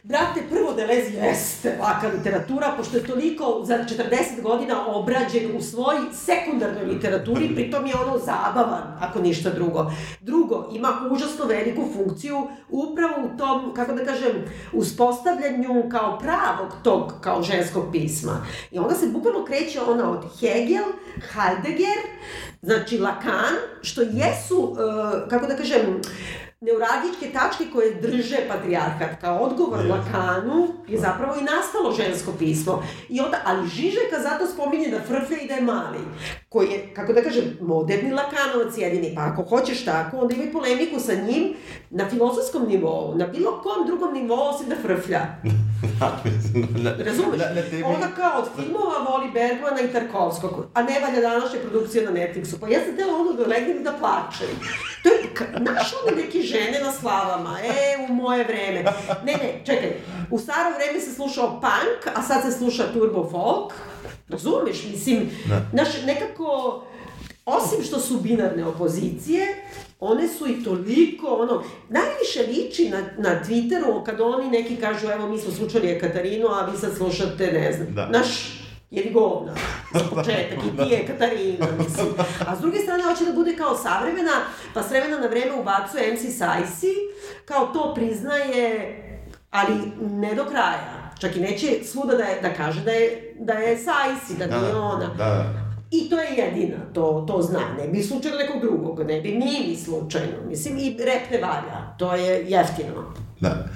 Brate, 0.07 0.41
prvo 0.49 0.73
Deleuze 0.73 1.11
jeste 1.11 1.77
laka 1.79 2.07
literatura, 2.07 2.73
pošto 2.77 2.97
je 2.97 3.03
toliko 3.03 3.61
za 3.63 3.73
40 3.73 4.41
godina 4.41 4.87
obrađen 4.87 5.57
u 5.57 5.61
svoj 5.61 5.95
sekundarnoj 6.13 6.85
literaturi, 6.85 7.49
pritom 7.55 7.85
je 7.85 7.93
ono 7.95 8.17
zabavan, 8.17 8.97
ako 8.99 9.21
ništa 9.21 9.49
drugo. 9.49 9.91
Drugo, 10.21 10.69
ima 10.73 10.89
užasno 11.11 11.45
veliku 11.45 11.81
funkciju 11.93 12.47
upravo 12.69 13.13
u 13.25 13.37
tom, 13.37 13.73
kako 13.73 13.93
da 13.93 14.05
kažem, 14.05 14.45
uspostavljanju 14.73 15.89
kao 15.91 16.19
pravog 16.19 16.73
tog, 16.83 17.13
kao 17.21 17.43
ženskog 17.43 17.83
pisma. 17.91 18.45
I 18.71 18.79
onda 18.79 18.95
se 18.95 19.07
bukvalno 19.07 19.45
kreće 19.45 19.81
ona 19.81 20.11
od 20.11 20.25
Hegel, 20.39 20.85
Heidegger, 21.33 21.99
znači 22.61 22.97
Lacan, 22.97 23.55
što 23.81 24.01
jesu, 24.01 24.57
uh, 24.57 24.77
kako 25.29 25.47
da 25.47 25.55
kažem, 25.55 26.01
neuralgičke 26.61 27.31
tačke 27.33 27.63
koje 27.73 27.95
drže 28.01 28.37
patrijarhat. 28.47 29.21
Kao 29.21 29.37
odgovor 29.37 29.79
yes. 29.79 29.89
Lakanu 29.89 30.67
je 30.87 30.99
zapravo 30.99 31.35
i 31.35 31.43
nastalo 31.43 31.91
žensko 31.91 32.31
pismo. 32.39 32.83
I 33.09 33.19
onda, 33.19 33.41
ali 33.45 33.67
Žižeka 33.67 34.19
zato 34.21 34.47
spominje 34.47 34.87
da 34.87 34.99
frflja 34.99 35.37
i 35.41 35.47
da 35.47 35.53
je 35.53 35.61
mali. 35.61 35.99
Koji 36.57 36.69
je, 36.69 36.89
kako 36.93 37.13
da 37.13 37.21
kažem, 37.21 37.57
moderni 37.61 38.11
Lakanovac 38.11 38.77
jedini. 38.77 39.15
Pa 39.15 39.21
ako 39.21 39.43
hoćeš 39.43 39.85
tako, 39.85 40.17
onda 40.17 40.35
ima 40.35 40.51
polemiku 40.51 40.99
sa 40.99 41.13
njim 41.13 41.53
na 41.89 42.09
filozofskom 42.09 42.67
nivou, 42.67 43.15
na 43.15 43.27
bilo 43.27 43.61
kom 43.61 43.87
drugom 43.87 44.13
nivou 44.13 44.39
osim 44.39 44.69
da 44.69 44.75
frflja. 44.81 45.21
da, 46.83 47.03
Razumeš? 47.03 47.39
Na 47.55 47.61
tebi... 47.61 47.83
Onda 47.83 48.07
kao 48.15 48.39
od 48.39 48.47
filmova 48.55 48.97
voli 49.09 49.31
Bergmana 49.33 49.81
i 49.81 49.93
Tarkovskog, 49.93 50.65
a 50.73 50.83
ne 50.83 50.99
valja 50.99 51.21
današnja 51.21 51.59
produkcija 51.59 52.11
na 52.11 52.11
Netflixu. 52.19 52.59
Pa 52.59 52.67
ja 52.67 52.79
sam 52.85 52.95
tela 52.95 53.13
ono 53.15 53.33
da 53.33 53.45
legnem 53.45 53.83
da 53.83 53.93
plačem. 53.99 54.47
To 55.03 55.09
je, 55.09 55.19
znaš 55.61 55.93
ono 56.03 56.17
neki 56.17 56.41
žene 56.41 56.79
na 56.83 56.91
slavama, 56.91 57.57
e, 57.63 58.09
u 58.09 58.13
moje 58.13 58.43
vreme. 58.43 58.83
Ne, 59.25 59.33
ne, 59.33 59.61
čekaj, 59.65 59.93
u 60.31 60.39
staro 60.39 60.75
vreme 60.75 60.99
se 60.99 61.13
slušao 61.13 61.61
punk, 61.61 62.15
a 62.17 62.21
sad 62.21 62.41
se 62.41 62.51
sluša 62.51 62.93
turbo 62.93 63.29
folk, 63.31 63.73
razumeš, 64.29 64.85
mislim, 64.91 65.29
ne. 65.49 65.61
znaš, 65.71 65.87
nekako, 66.05 66.83
osim 67.45 67.83
što 67.83 67.99
su 67.99 68.17
binarne 68.17 68.65
opozicije, 68.65 69.47
one 69.99 70.27
su 70.27 70.47
i 70.47 70.63
toliko, 70.63 71.27
ono, 71.27 71.63
najviše 71.89 72.39
liči 72.47 72.89
na, 72.89 73.01
na 73.17 73.43
Twitteru 73.43 74.03
kad 74.05 74.21
oni 74.21 74.49
neki 74.49 74.75
kažu, 74.75 75.07
evo 75.07 75.27
mi 75.27 75.37
smo 75.37 75.51
slušali 75.51 75.99
Katarinu, 75.99 76.47
a 76.47 76.65
vi 76.65 76.77
sad 76.77 76.97
slušate, 76.97 77.51
ne 77.51 77.73
znam, 77.73 77.93
da. 77.93 78.09
naš 78.09 78.57
jer 78.91 79.13
govna, 79.13 79.53
za 79.93 79.99
početak, 80.09 80.59
i 80.59 80.77
ti 80.77 80.93
je 80.93 81.07
Katarina, 81.07 81.67
mislim. 81.77 82.07
A 82.47 82.55
s 82.55 82.59
druge 82.59 82.77
strane, 82.77 83.03
hoće 83.03 83.25
da 83.25 83.31
bude 83.31 83.55
kao 83.55 83.77
savremena, 83.77 84.31
pa 84.73 84.83
s 84.83 84.89
vremena 84.89 85.19
na 85.19 85.27
vreme 85.27 85.53
ubacuje 85.53 86.13
MC 86.13 86.37
Sajsi, 86.37 86.93
kao 87.45 87.65
to 87.65 87.93
priznaje, 87.95 88.93
ali 89.51 89.75
ne 89.99 90.35
do 90.35 90.45
kraja. 90.45 91.11
Čak 91.19 91.35
i 91.35 91.39
neće 91.39 91.83
svuda 91.83 92.15
da, 92.15 92.23
je, 92.23 92.41
da 92.41 92.53
kaže 92.53 92.81
da 92.81 92.91
je, 92.91 93.26
da 93.39 93.53
je 93.53 93.77
Sajsi, 93.77 94.39
da, 94.39 94.47
da 94.47 94.61
nije 94.61 94.75
ona. 94.75 95.13
Da. 95.17 95.53
I 95.91 96.09
to 96.09 96.19
je 96.19 96.35
jedina, 96.37 96.77
to, 96.93 97.25
to 97.27 97.41
zna. 97.41 97.59
Ne 97.77 97.87
bi 97.87 98.03
slučajno 98.03 98.37
nekog 98.37 98.61
drugog, 98.61 99.07
ne 99.07 99.21
bi 99.21 99.31
ni 99.31 99.67
mi 99.67 99.75
slučajno. 99.75 100.33
Mislim, 100.47 100.77
i 100.77 100.97
rep 101.05 101.31
ne 101.31 101.37
valja. 101.37 101.95
To 101.97 102.15
je 102.15 102.45
jeftino. 102.49 103.13
Da. 103.39 103.67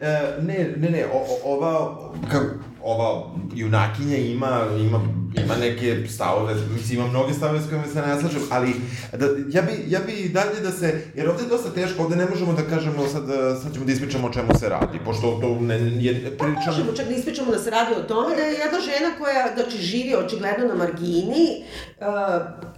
E, 0.00 0.36
ne, 0.40 0.74
ne, 0.76 0.90
ne, 0.90 1.04
o, 1.12 1.52
ova, 1.52 1.96
kako, 2.30 2.46
ova 2.82 3.22
junakinja 3.54 4.16
ima, 4.16 4.60
ima, 4.80 5.00
ima 5.44 5.56
neke 5.56 6.08
stavove, 6.08 6.54
mislim, 6.72 6.98
ima 6.98 7.08
mnoge 7.08 7.34
stavove 7.34 7.60
s 7.60 7.68
kojima 7.68 7.86
se 7.86 8.02
ne 8.02 8.20
slažem, 8.20 8.42
ali 8.50 8.74
da, 9.12 9.26
ja, 9.48 9.62
bi, 9.62 9.84
ja 9.88 10.00
bi 10.06 10.28
dalje 10.28 10.60
da 10.60 10.70
se, 10.70 11.04
jer 11.14 11.28
ovde 11.28 11.42
je 11.42 11.48
dosta 11.48 11.70
teško, 11.70 12.02
ovde 12.02 12.16
ne 12.16 12.26
možemo 12.26 12.52
da 12.52 12.62
kažemo 12.62 13.06
sad, 13.08 13.22
sad 13.62 13.72
ćemo 13.72 13.84
da 13.84 13.92
ispričamo 13.92 14.28
o 14.28 14.32
čemu 14.32 14.54
se 14.58 14.68
radi, 14.68 14.98
pošto 15.04 15.38
to 15.40 15.60
ne, 15.60 15.74
je 15.74 16.14
prilično... 16.38 16.64
Pa 16.64 16.70
možemo 16.70 16.92
čak 16.96 17.08
da 17.08 17.14
ispričamo 17.14 17.52
da 17.52 17.58
se 17.58 17.70
radi 17.70 17.94
o 17.98 18.02
tome 18.02 18.36
da 18.36 18.42
je 18.42 18.52
jedna 18.52 18.80
žena 18.80 19.10
koja, 19.18 19.54
znači, 19.54 19.78
živi 19.78 20.14
očigledno 20.14 20.66
na 20.66 20.74
margini 20.74 21.64
uh, 22.00 22.06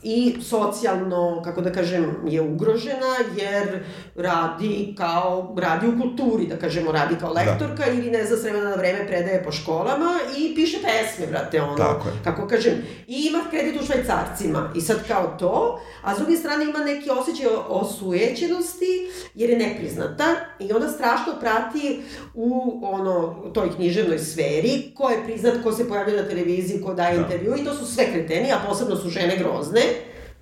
i 0.03 0.37
socijalno, 0.43 1.43
kako 1.45 1.61
da 1.61 1.73
kažem, 1.73 2.17
je 2.27 2.41
ugrožena, 2.41 3.13
jer 3.37 3.85
radi 4.17 4.95
kao, 4.99 5.55
radi 5.59 5.87
u 5.87 6.01
kulturi, 6.01 6.47
da 6.47 6.57
kažemo, 6.57 6.93
radi 6.93 7.15
kao 7.21 7.35
da. 7.35 7.41
lektorka 7.41 7.85
da. 7.85 7.93
ili 7.93 8.11
ne 8.11 8.25
zna, 8.25 8.37
s 8.37 8.43
vremena 8.43 8.71
na 8.71 8.77
vreme 8.77 9.07
predaje 9.07 9.45
po 9.45 9.53
školama, 9.53 9.92
školama 9.93 10.19
i 10.39 10.55
piše 10.55 10.77
pesme, 10.77 11.27
brate, 11.27 11.63
ono. 11.63 11.77
Tako 11.77 12.09
je. 12.09 12.15
Kako 12.25 12.47
kažem, 12.47 12.73
i 13.09 13.27
ima 13.31 13.39
kredit 13.51 13.81
u 13.81 13.87
švajcarcima. 13.87 14.73
I 14.77 14.81
sad 14.81 15.09
kao 15.09 15.37
to, 15.39 15.81
a 16.03 16.15
s 16.15 16.19
druge 16.19 16.37
strane 16.37 16.65
ima 16.65 16.79
neki 16.79 17.11
osjećaj 17.11 17.47
osujećenosti, 17.69 19.11
jer 19.35 19.51
je 19.51 19.59
nepriznata 19.59 20.25
i 20.59 20.73
onda 20.73 20.89
strašno 20.89 21.33
prati 21.41 22.03
u 22.35 22.81
ono, 22.83 23.35
toj 23.55 23.75
književnoj 23.77 24.19
sferi, 24.19 24.93
ko 24.95 25.11
je 25.11 25.25
priznat, 25.25 25.55
ko 25.63 25.73
se 25.73 25.89
pojavlja 25.89 26.23
na 26.23 26.29
televiziji, 26.29 26.83
ko 26.83 26.95
daje 26.95 27.15
da. 27.15 27.23
intervju 27.23 27.55
i 27.57 27.65
to 27.65 27.75
su 27.75 27.95
sve 27.95 28.13
kreteni, 28.13 28.53
a 28.53 28.61
posebno 28.69 28.97
su 28.97 29.09
žene 29.09 29.37
grozne 29.37 29.83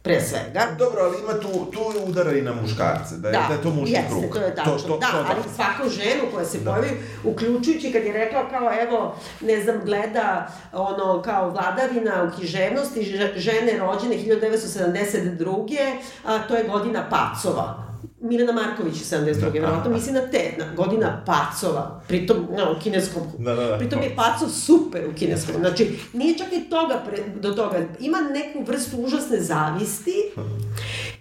pre 0.03 0.21
svega. 0.21 0.67
Dobro, 0.79 1.03
ali 1.03 1.17
ima 1.23 1.41
tu, 1.41 1.71
tu 1.73 1.81
udara 2.07 2.33
i 2.33 2.43
na 2.43 2.53
muškarce, 2.63 3.17
da 3.17 3.29
je, 3.29 3.33
da, 3.33 3.45
da 3.49 3.55
je 3.55 3.63
to 3.63 3.71
muški 3.71 3.93
jeste, 3.93 4.09
krug. 4.09 4.35
to 4.35 4.41
je 4.41 4.55
tačno. 4.55 4.73
To, 4.73 4.83
to, 4.83 4.99
da, 4.99 5.07
to, 5.07 5.23
da, 5.23 5.29
ali 5.31 5.43
svaku 5.55 5.89
ženu 5.89 6.23
koja 6.35 6.45
se 6.45 6.59
da. 6.59 6.71
pojavi, 6.71 7.01
uključujući 7.25 7.93
kad 7.93 8.05
je 8.05 8.13
rekla 8.13 8.49
kao, 8.51 8.71
evo, 8.83 9.17
ne 9.41 9.63
znam, 9.63 9.81
gleda 9.85 10.53
ono, 10.73 11.23
kao 11.23 11.51
vladavina 11.51 12.25
u 12.25 12.37
književnosti, 12.37 13.05
žene 13.37 13.79
rođene 13.79 14.17
1972. 14.17 15.99
A, 16.25 16.39
to 16.49 16.57
je 16.57 16.65
godina 16.65 17.09
pacova 17.11 17.91
Milena 18.21 18.53
Marković 18.53 18.95
je 18.95 19.19
72. 19.19 19.41
Da, 19.41 19.49
verovatno 19.49 19.91
misli 19.91 20.13
na 20.13 20.21
te, 20.21 20.55
na 20.59 20.75
godina 20.77 21.23
pacova, 21.27 22.03
pritom, 22.09 22.47
na, 22.57 22.71
u 22.71 22.81
kineskom, 22.81 23.23
da, 23.39 23.55
da, 23.55 23.65
da. 23.65 23.79
pritom 23.79 24.03
je 24.03 24.17
pacov 24.17 24.49
super 24.49 25.09
u 25.09 25.15
kineskom, 25.15 25.55
znači, 25.61 25.99
nije 26.13 26.39
čak 26.39 26.53
i 26.53 26.71
toga 26.71 27.03
pre, 27.07 27.23
do 27.35 27.53
toga, 27.53 27.79
ima 28.01 28.19
neku 28.21 28.73
vrstu 28.73 28.97
užasne 28.97 29.41
zavisti 29.41 30.15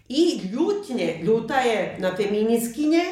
i 0.09 0.41
ljutnje, 0.53 1.19
ljuta 1.23 1.59
je 1.59 1.97
na 1.99 2.15
feminiskinje, 2.15 3.03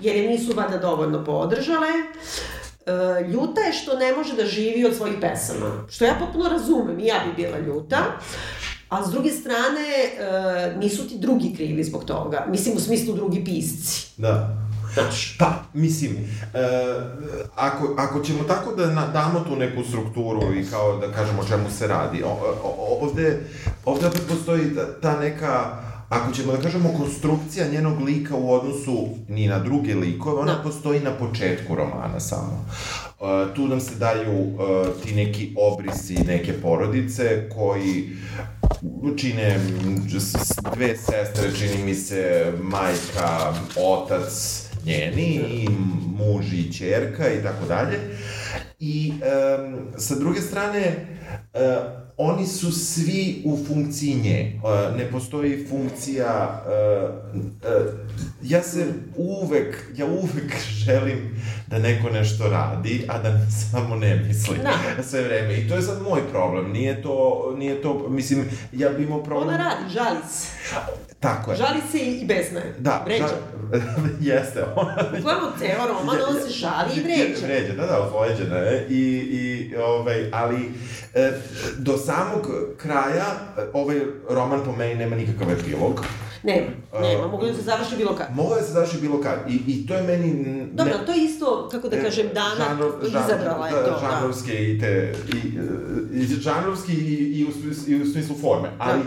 jer 0.00 0.16
je 0.16 0.28
nisu 0.28 0.52
vada 0.56 0.78
dovoljno 0.78 1.24
podržale, 1.24 1.88
e, 1.88 3.28
ljuta 3.32 3.60
je 3.60 3.72
što 3.72 3.98
ne 3.98 4.12
može 4.12 4.36
da 4.36 4.46
živi 4.46 4.84
od 4.84 4.96
svojih 4.96 5.16
pesama, 5.20 5.86
što 5.90 6.04
ja 6.04 6.14
potpuno 6.20 6.48
razumem, 6.48 7.00
i 7.00 7.06
ja 7.06 7.22
bi 7.26 7.42
bila 7.42 7.58
ljuta, 7.58 7.98
A 8.88 9.06
s 9.06 9.10
druge 9.10 9.30
strane, 9.30 9.86
e, 10.18 10.76
nisu 10.78 11.08
ti 11.08 11.18
drugi 11.18 11.54
krivi 11.56 11.84
zbog 11.84 12.04
toga. 12.04 12.46
Mislim, 12.48 12.76
u 12.76 12.80
smislu 12.80 13.14
drugi 13.14 13.44
pisci. 13.44 14.06
Da. 14.16 14.56
Pa, 15.38 15.52
mislim, 15.74 16.16
e, 16.54 16.58
ako, 17.56 17.94
ako 17.98 18.20
ćemo 18.20 18.44
tako 18.44 18.74
da 18.74 18.86
na, 18.86 19.06
damo 19.06 19.40
tu 19.40 19.56
neku 19.56 19.82
strukturu 19.88 20.54
i 20.54 20.66
kao 20.70 20.96
da 20.96 21.12
kažemo 21.12 21.42
o 21.42 21.48
čemu 21.48 21.70
se 21.70 21.86
radi, 21.86 22.22
o, 22.22 22.28
o, 22.62 22.98
ovde, 23.00 23.40
ovde 23.84 24.06
opet 24.06 24.22
postoji 24.28 24.74
ta, 24.74 25.00
ta 25.00 25.20
neka, 25.20 25.82
ako 26.08 26.32
ćemo 26.32 26.52
da 26.52 26.62
kažemo 26.62 26.94
konstrukcija 26.98 27.68
njenog 27.68 28.00
lika 28.00 28.36
u 28.36 28.52
odnosu 28.52 29.08
ni 29.28 29.48
na 29.48 29.58
druge 29.58 29.94
likove, 29.94 30.40
ona 30.40 30.54
da. 30.54 30.62
postoji 30.62 31.00
na 31.00 31.10
početku 31.10 31.74
romana 31.74 32.20
samo. 32.20 32.64
Uh, 33.20 33.54
tu 33.54 33.68
nam 33.68 33.80
se 33.80 33.94
daju 33.94 34.32
uh, 34.32 34.86
ti 35.04 35.14
neki 35.14 35.54
obrisi 35.56 36.14
neke 36.14 36.52
porodice 36.52 37.48
koji 37.54 38.08
čine 39.16 39.60
dve 40.74 40.96
sestre, 40.96 41.52
čini 41.58 41.84
mi 41.84 41.94
se 41.94 42.52
majka, 42.62 43.54
otac 43.76 44.32
njeni 44.84 45.34
i 45.34 45.68
muž 46.18 46.52
i 46.52 46.72
čerka 46.72 47.32
i 47.32 47.42
tako 47.42 47.66
dalje. 47.66 47.98
I 48.78 49.12
um, 49.12 49.88
sa 49.96 50.14
druge 50.14 50.40
strane, 50.40 51.06
uh, 51.54 51.60
oni 52.16 52.46
su 52.46 52.72
svi 52.72 53.42
u 53.44 53.58
funkciji 53.68 54.14
nje. 54.14 54.60
Ne 54.96 55.10
postoji 55.10 55.66
funkcija... 55.66 56.62
Ja 58.42 58.62
se 58.62 58.86
uvek, 59.16 59.92
ja 59.96 60.06
uvek 60.06 60.56
želim 60.84 61.42
da 61.70 61.78
neko 61.78 62.10
nešto 62.10 62.48
radi, 62.48 63.04
a 63.08 63.18
da 63.18 63.38
samo 63.70 63.96
ne 63.96 64.16
misli 64.16 64.58
da. 64.62 65.02
sve 65.02 65.22
vreme. 65.22 65.54
I 65.54 65.68
to 65.68 65.74
je 65.74 65.82
sad 65.82 66.02
moj 66.02 66.20
problem. 66.30 66.72
Nije 66.72 67.02
to, 67.02 67.54
nije 67.56 67.82
to, 67.82 68.08
mislim, 68.08 68.44
ja 68.72 68.88
bi 68.88 69.02
imao 69.02 69.22
problem... 69.22 69.48
Ona 69.48 69.56
radi, 69.56 69.92
žali 69.94 70.18
se. 70.30 70.48
Tako 71.20 71.50
je. 71.50 71.56
Žali 71.56 71.80
se 71.92 71.98
i 71.98 72.26
besna 72.26 72.60
je. 72.60 72.74
Da. 72.78 73.02
Vređa. 73.06 73.26
Ža... 73.26 73.36
Jeste. 74.34 74.64
Ona... 74.76 74.96
Uglavnom, 75.18 75.52
ceo 75.58 75.86
roman, 75.88 76.16
on 76.28 76.34
se 76.34 76.50
žali 76.50 76.90
i 76.96 77.02
vređa. 77.02 77.46
Vređa, 77.46 77.74
da, 77.74 77.86
da, 77.86 78.00
ozlojeđena 78.00 78.56
je. 78.56 78.86
I, 78.88 79.02
i, 79.18 79.76
ovaj, 79.76 80.30
ali, 80.32 80.70
e, 81.14 81.32
do 81.78 81.96
samog 81.96 82.50
kraja, 82.76 83.26
ovaj 83.72 84.00
roman 84.30 84.60
po 84.64 84.72
meni 84.72 84.94
nema 84.94 85.16
nikakav 85.16 85.50
epilog. 85.50 86.04
Nema, 86.42 86.66
nema, 87.00 87.26
mogu 87.26 87.46
da 87.46 87.54
se 87.54 87.62
završi 87.62 87.96
bilo 87.96 88.16
kad. 88.16 88.26
Mogu 88.34 88.54
da 88.54 88.62
se 88.62 88.72
završi 88.72 89.00
bilo 89.00 89.20
kad. 89.20 89.38
I, 89.48 89.60
i 89.66 89.86
to 89.86 89.94
je 89.94 90.02
meni... 90.02 90.30
n- 90.30 90.70
Dobro, 90.72 90.98
ne- 90.98 91.06
to 91.06 91.12
je 91.12 91.24
isto, 91.24 91.68
kako 91.70 91.88
da 91.88 92.02
kažem, 92.02 92.26
Dana 92.34 92.54
žanrov- 92.60 93.02
žan- 93.02 93.24
izabrala 93.24 93.66
je 93.68 93.74
da, 93.74 93.84
to. 93.84 93.90
Da. 93.90 93.98
Žanrovske 94.00 94.64
i 94.64 94.80
te... 94.80 95.14
I, 95.34 95.38
i, 96.14 96.26
žanrovski 96.26 96.92
i, 96.92 97.14
i, 97.14 97.44
u, 97.44 97.48
i 97.86 98.02
u 98.02 98.12
smislu 98.12 98.36
forme. 98.36 98.68
Ali, 98.78 99.00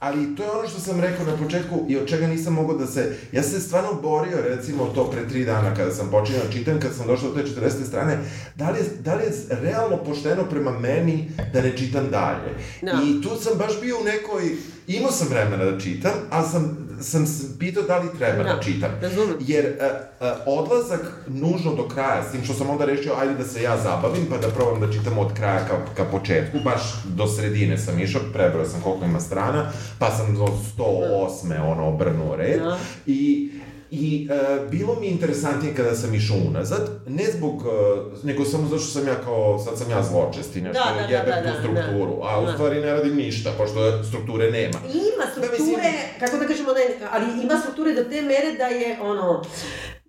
ali 0.00 0.36
to 0.36 0.42
je 0.42 0.50
ono 0.50 0.68
što 0.68 0.80
sam 0.80 1.00
rekao 1.00 1.26
na 1.26 1.36
početku 1.36 1.86
i 1.88 1.96
od 1.96 2.08
čega 2.08 2.26
nisam 2.26 2.52
mogao 2.52 2.78
da 2.78 2.86
se... 2.86 3.16
Ja 3.32 3.42
se 3.42 3.60
stvarno 3.60 3.94
borio, 3.94 4.36
recimo, 4.44 4.86
to 4.86 5.04
pre 5.04 5.28
tri 5.28 5.44
dana 5.44 5.74
kada 5.74 5.90
sam 5.90 6.10
počinio 6.10 6.42
da 6.46 6.52
čitam, 6.52 6.80
kada 6.80 6.94
sam 6.94 7.06
došao 7.06 7.30
do 7.30 7.42
te 7.42 7.48
40. 7.60 7.86
strane, 7.86 8.18
da 8.54 8.70
li, 8.70 8.78
je, 8.78 8.84
da 9.00 9.14
li 9.14 9.22
je 9.22 9.30
realno 9.50 9.96
pošteno 9.96 10.44
prema 10.44 10.70
meni 10.72 11.30
da 11.52 11.60
ne 11.60 11.76
čitam 11.76 12.10
dalje. 12.10 12.54
Da. 12.82 12.92
I 13.04 13.22
tu 13.22 13.28
sam 13.40 13.58
baš 13.58 13.80
bio 13.80 14.00
u 14.00 14.04
nekoj... 14.04 14.56
Imao 14.86 15.10
sam 15.10 15.28
vremena 15.28 15.64
da 15.64 15.80
čitam, 15.80 16.12
ali 16.30 16.48
sam, 16.48 16.88
sam 17.00 17.26
se 17.26 17.58
pitao 17.58 17.82
da 17.82 17.98
li 17.98 18.08
treba 18.18 18.42
da, 18.42 18.54
Da, 18.54 18.60
čitam. 18.62 18.90
razumem. 19.02 19.36
Jer 19.40 19.66
uh, 19.66 19.86
uh, 20.20 20.36
odlazak 20.46 21.00
nužno 21.28 21.74
do 21.74 21.88
kraja, 21.88 22.22
s 22.28 22.32
tim 22.32 22.44
što 22.44 22.54
sam 22.54 22.70
onda 22.70 22.84
rešio, 22.84 23.12
ajde 23.20 23.34
da 23.34 23.44
se 23.44 23.62
ja 23.62 23.76
zabavim, 23.78 24.26
pa 24.30 24.38
da 24.38 24.48
probam 24.48 24.80
da 24.80 24.92
čitam 24.92 25.18
od 25.18 25.32
kraja 25.34 25.66
ka, 25.68 25.94
ka 25.96 26.04
početku, 26.04 26.58
baš 26.64 26.82
do 27.04 27.26
sredine 27.26 27.78
sam 27.78 28.00
išao, 28.00 28.20
prebrao 28.32 28.64
sam 28.64 28.80
koliko 28.80 29.04
ima 29.04 29.20
strana, 29.20 29.70
pa 29.98 30.10
sam 30.10 30.34
do 30.34 30.46
108. 30.78 31.62
ono 31.72 31.88
obrnuo 31.88 32.36
red. 32.36 32.60
Da. 32.60 32.78
I 33.06 33.50
I 33.94 34.28
uh, 34.30 34.70
bilo 34.70 35.00
mi 35.00 35.06
je 35.06 35.12
interesantnije 35.12 35.74
kada 35.74 35.94
sam 35.94 36.14
išao 36.14 36.36
unazad, 36.48 36.90
ne 37.06 37.24
zbog, 37.36 37.56
uh, 37.56 38.24
nego 38.24 38.44
samo 38.44 38.68
zato 38.68 38.82
što 38.82 39.00
sam 39.00 39.08
ja 39.08 39.14
kao, 39.24 39.58
sad 39.58 39.78
sam 39.78 39.90
ja 39.90 40.02
zločest 40.02 40.56
i 40.56 40.60
nešto 40.60 40.82
Da, 40.84 41.00
da, 41.00 41.06
da, 41.06 41.14
jebem 41.14 41.34
da, 41.34 41.42
tu 41.42 41.72
da, 41.72 41.82
strukturu, 41.82 42.20
a 42.22 42.40
u 42.40 42.46
da. 42.46 42.52
stvari 42.52 42.80
ne 42.80 42.92
radim 42.92 43.16
ništa, 43.16 43.50
pošto 43.58 44.04
strukture 44.04 44.50
nema. 44.50 44.78
Ima 44.94 45.26
strukture, 45.32 45.92
kako 46.20 46.36
da 46.36 46.46
kažemo, 46.46 46.72
ne, 46.72 47.06
ali 47.10 47.26
ima 47.42 47.56
strukture 47.60 47.94
do 47.94 48.04
te 48.04 48.22
mere 48.22 48.52
da 48.58 48.66
je, 48.66 48.98
ono, 49.02 49.42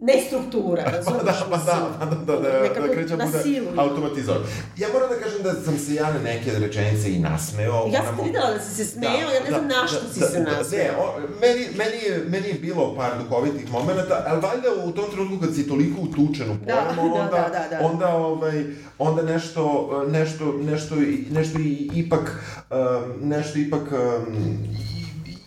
ne 0.08 0.14
struktura, 0.28 0.84
razumiješ? 0.84 1.26
da, 1.30 1.46
pa 1.50 1.58
da, 1.58 1.90
pa 2.00 2.06
da, 2.06 2.16
da, 2.16 2.42
da, 2.42 2.62
Nekako 2.62 2.88
da 2.88 2.94
kreće 2.94 3.16
bude 3.16 3.62
automatizovan. 3.78 4.42
Ja 4.78 4.88
moram 4.94 5.10
da 5.10 5.16
kažem 5.16 5.44
da 5.44 5.54
sam 5.54 5.78
se 5.78 5.94
ja 5.94 6.14
na 6.14 6.20
neke 6.20 6.52
rečenice 6.60 7.14
i 7.14 7.20
nasmeo. 7.20 7.90
Ja 7.94 8.02
sam 8.06 8.26
videla 8.26 8.52
da 8.52 8.60
si 8.60 8.76
se 8.76 8.86
smejao, 8.86 9.32
ja 9.32 9.40
ne 9.44 9.50
znam 9.50 9.68
na 9.68 9.88
što 9.88 10.14
si 10.14 10.20
se 10.20 10.40
Ne, 10.40 10.52
nasmejao. 10.52 11.02
o, 11.02 11.20
meni, 11.42 11.68
meni, 11.78 11.98
je, 12.06 12.26
meni 12.30 12.48
je 12.48 12.54
bilo 12.54 12.96
par 12.96 13.12
duhovitih 13.24 13.72
momenta, 13.72 14.24
ali 14.28 14.42
valjda 14.42 14.68
u 14.86 14.92
tom 14.92 15.06
trenutku 15.12 15.46
kad 15.46 15.56
si 15.56 15.68
toliko 15.68 16.02
utučen 16.02 16.52
u 16.52 16.56
Da, 16.66 16.94
pojmu, 16.96 17.14
da, 17.16 17.22
onda, 17.22 17.50
da, 17.54 17.60
da, 17.60 17.78
da. 17.78 17.86
onda, 17.86 18.08
ovaj, 18.16 18.64
onda 19.00 19.22
nešto, 19.22 19.64
nešto, 20.10 20.54
nešto, 20.62 20.96
nešto 21.32 21.60
i, 21.60 21.90
ipak, 21.94 22.44
um, 22.72 23.30
nešto 23.30 23.60
ipak 23.60 23.82
um, 23.92 24.58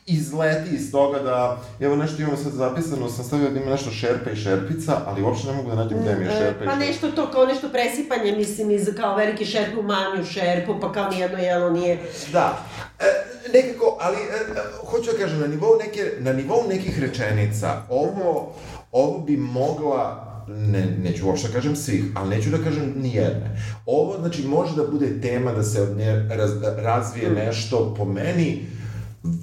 izleti 0.07 0.75
iz 0.75 0.93
toga 0.93 1.19
da, 1.19 1.61
evo 1.81 1.97
nešto 1.97 2.23
imam 2.23 2.37
sad 2.37 2.53
zapisano, 2.53 3.09
sam 3.09 3.25
stavio 3.25 3.51
da 3.51 3.61
ima 3.61 3.71
nešto 3.71 3.91
šerpa 3.91 4.31
i 4.31 4.37
šerpica, 4.37 5.01
ali 5.07 5.23
uopšte 5.23 5.49
ne 5.49 5.57
mogu 5.57 5.71
da 5.71 5.77
nađem 5.77 5.99
gde 5.99 6.17
mi 6.17 6.25
je 6.25 6.31
E, 6.31 6.39
šerpa 6.39 6.65
i 6.65 6.67
Pa 6.67 6.77
nešto 6.77 7.11
to, 7.11 7.31
kao 7.31 7.47
nešto 7.47 7.69
presipanje, 7.69 8.37
mislim, 8.37 8.71
iz 8.71 8.89
kao 8.97 9.17
veliki 9.17 9.45
šerp 9.45 9.79
u 9.79 9.83
manju 9.83 10.25
šerpu, 10.25 10.81
pa 10.81 10.93
kao 10.93 11.11
nijedno 11.11 11.39
jelo 11.39 11.71
nije... 11.71 11.99
Da. 12.33 12.59
E, 13.01 13.05
nekako, 13.53 13.99
ali 14.01 14.17
e, 14.17 14.21
e, 14.21 14.63
hoću 14.87 15.13
da 15.13 15.19
kažem, 15.19 15.41
na 15.41 15.47
nivou, 15.47 15.79
neke, 15.79 16.13
na 16.19 16.33
nivou 16.33 16.69
nekih 16.69 17.01
rečenica, 17.01 17.83
ovo, 17.89 18.55
ovo 18.93 19.19
bi 19.19 19.37
mogla 19.37 20.27
ne, 20.49 20.87
neću 21.03 21.27
uopšte 21.27 21.49
da 21.49 21.55
kažem 21.55 21.77
svih, 21.77 22.05
ali 22.15 22.37
neću 22.37 22.51
da 22.51 22.59
kažem 22.65 22.95
ni 22.97 23.15
jedne. 23.15 23.61
Ovo, 23.87 24.19
znači, 24.19 24.43
može 24.43 24.77
da 24.77 24.87
bude 24.87 25.21
tema 25.21 25.53
da 25.53 25.63
se 25.63 25.83
od 25.83 25.97
nje 25.97 26.27
raz, 26.31 26.51
razvije 26.77 27.31
nešto, 27.31 27.95
po 27.99 28.05
meni, 28.05 28.67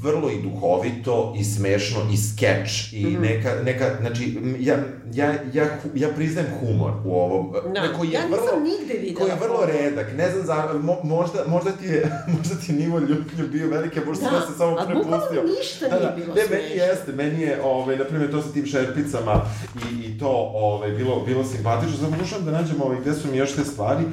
vrlo 0.01 0.29
i 0.29 0.41
duhovito 0.41 1.33
i 1.37 1.43
smešno 1.43 1.99
i 2.13 2.17
skeč 2.17 2.93
i 2.93 3.05
neka, 3.05 3.55
neka, 3.63 3.95
znači, 4.01 4.37
ja, 4.59 4.75
ja, 5.13 5.33
ja, 5.53 5.65
ja 5.95 6.09
priznajem 6.09 6.49
humor 6.59 6.91
u 7.05 7.15
ovom, 7.15 7.53
Da. 7.73 7.93
koji 7.97 8.09
je 8.09 8.13
Ja 8.13 8.25
vrlo, 8.25 8.59
nigde 8.59 8.93
videla 8.93 9.19
koji 9.19 9.29
je 9.29 9.35
vrlo 9.39 9.65
redak, 9.65 10.07
ne 10.17 10.31
znam 10.31 10.45
za, 10.45 10.73
mo, 10.73 10.97
možda, 11.03 11.43
možda 11.47 11.71
ti 11.71 11.85
je, 11.85 12.11
možda 12.37 12.55
ti 12.55 12.73
nivo 12.73 12.99
ljublju 12.99 13.47
bio 13.51 13.67
velike, 13.69 14.01
možda 14.01 14.23
Da, 14.23 14.29
sam 14.31 14.51
se 14.51 14.57
samo 14.57 14.71
a 14.71 14.85
prepustio. 14.85 15.19
bukvalno 15.19 15.43
ništa 15.59 15.87
da, 15.87 15.95
nije 15.95 16.05
da. 16.05 16.15
bilo 16.15 16.35
Ne, 16.35 16.41
meni 16.51 16.69
jeste, 16.71 17.11
meni 17.11 17.41
je, 17.41 17.61
ovaj, 17.63 17.97
na 17.97 18.03
primjer, 18.03 18.31
to 18.31 18.41
sa 18.41 18.51
tim 18.53 18.65
šerpicama 18.65 19.41
i, 19.75 20.05
i 20.05 20.19
to, 20.19 20.29
ovaj, 20.53 20.91
bilo, 20.91 21.19
bilo 21.19 21.43
simpatično, 21.43 22.11
pokušavam 22.11 22.45
da 22.45 22.51
nađem, 22.51 22.81
ovaj, 22.81 22.97
gde 23.01 23.13
su 23.13 23.27
mi 23.27 23.37
još 23.37 23.55
te 23.55 23.63
stvari, 23.63 24.03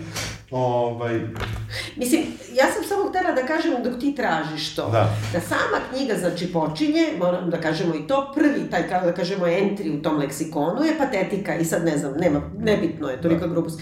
ovaj, 0.50 1.20
Mislim, 1.96 2.22
ja 2.52 2.64
sam 2.66 2.85
samo 2.85 3.09
htela 3.11 3.33
da 3.33 3.46
kažem 3.46 3.72
dok 3.85 4.00
ti 4.00 4.14
tražiš 4.14 4.74
to. 4.74 4.88
Da. 4.90 5.16
da 5.33 5.40
sama 5.61 5.79
knjiga, 5.90 6.14
znači, 6.18 6.53
počinje, 6.53 7.12
moram 7.18 7.51
da 7.51 7.61
kažemo 7.61 7.94
i 7.94 8.07
to, 8.07 8.33
prvi, 8.35 8.70
taj, 8.70 8.88
kako 8.88 9.07
da 9.07 9.14
kažemo, 9.14 9.46
entry 9.46 9.99
u 9.99 10.03
tom 10.03 10.18
leksikonu 10.18 10.85
je 10.85 10.99
patetika 10.99 11.55
i 11.55 11.64
sad 11.64 11.85
ne 11.85 11.99
znam, 11.99 12.12
nema, 12.12 12.40
nebitno 12.59 13.09
je, 13.09 13.23
tolika 13.23 13.46
grubost. 13.46 13.81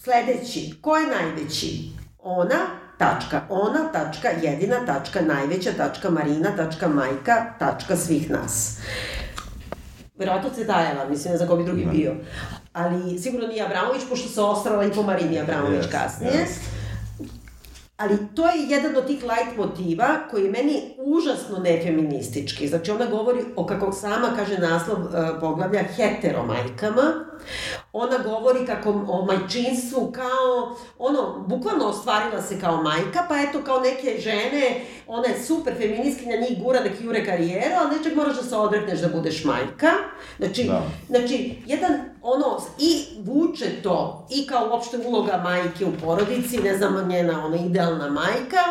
Sledeći, 0.00 0.74
ko 0.80 0.96
je 0.96 1.06
najveći? 1.06 1.90
Ona, 2.18 2.56
tačka, 2.98 3.40
ona, 3.48 3.92
tačka, 3.92 4.28
jedina, 4.42 4.86
tačka, 4.86 5.20
najveća, 5.20 5.70
tačka, 5.76 6.10
Marina, 6.10 6.56
tačka, 6.56 6.88
majka, 6.88 7.44
tačka, 7.58 7.96
svih 7.96 8.30
nas. 8.30 8.78
Verovatno 10.18 10.50
Cedajeva, 10.50 11.08
mislim, 11.10 11.30
ne 11.32 11.36
znam 11.36 11.48
ko 11.48 11.56
bi 11.56 11.64
drugi 11.64 11.84
Da. 11.84 11.90
bio. 11.90 12.14
Ali 12.72 13.18
sigurno 13.18 13.46
nije 13.46 13.64
Abramović, 13.66 14.02
pošto 14.08 14.28
se 14.28 14.40
ostrala 14.40 14.84
i 14.84 14.92
po 14.92 15.02
Marini 15.02 15.40
Abramović 15.40 15.76
Jest, 15.76 15.92
kasnije. 15.92 16.32
jest. 16.32 16.60
Ali 17.98 18.18
to 18.34 18.46
je 18.46 18.68
jedan 18.68 18.96
od 18.96 19.06
tih 19.06 19.22
light 19.22 19.56
motiva 19.56 20.06
koji 20.30 20.44
je 20.44 20.50
meni 20.50 20.94
užasno 20.98 21.58
nefeministički. 21.58 22.68
Znači 22.68 22.90
ona 22.90 23.06
govori 23.06 23.40
o, 23.56 23.66
kako 23.66 23.92
sama 23.92 24.32
kaže 24.36 24.58
naslov 24.58 24.98
e, 24.98 25.40
poglavlja, 25.40 25.82
heteromajkama. 25.82 27.02
Ona 28.00 28.18
govori 28.18 28.66
kako 28.66 28.90
o 29.08 29.24
majčinstvu 29.24 30.12
kao, 30.12 30.76
ono, 30.98 31.44
bukvalno 31.46 31.86
ostvarila 31.86 32.42
se 32.42 32.60
kao 32.60 32.82
majka, 32.82 33.24
pa 33.28 33.40
eto 33.40 33.62
kao 33.64 33.80
neke 33.80 34.20
žene, 34.20 34.80
ona 35.06 35.28
je 35.28 35.42
super 35.42 35.74
feministkinja, 35.78 36.36
njih 36.36 36.62
gura 36.62 36.80
da 36.80 36.88
jure 37.00 37.24
karijeru, 37.24 37.74
ali 37.80 37.96
nečeg 37.96 38.16
moraš 38.16 38.36
da 38.36 38.42
se 38.42 38.56
odrekneš 38.56 39.00
da 39.00 39.08
budeš 39.08 39.44
majka. 39.44 39.90
Znači, 40.38 40.64
Da. 40.64 40.82
Znači, 41.08 41.54
jedan, 41.66 41.92
ono, 42.22 42.60
i 42.78 43.04
vuče 43.24 43.82
to, 43.82 44.26
i 44.30 44.46
kao 44.46 44.68
uopšte 44.70 44.98
uloga 45.06 45.40
majke 45.44 45.84
u 45.86 45.92
porodici, 46.04 46.58
ne 46.58 46.76
znam, 46.76 47.08
njena, 47.08 47.46
ona, 47.46 47.56
idealna 47.56 48.10
majka, 48.10 48.62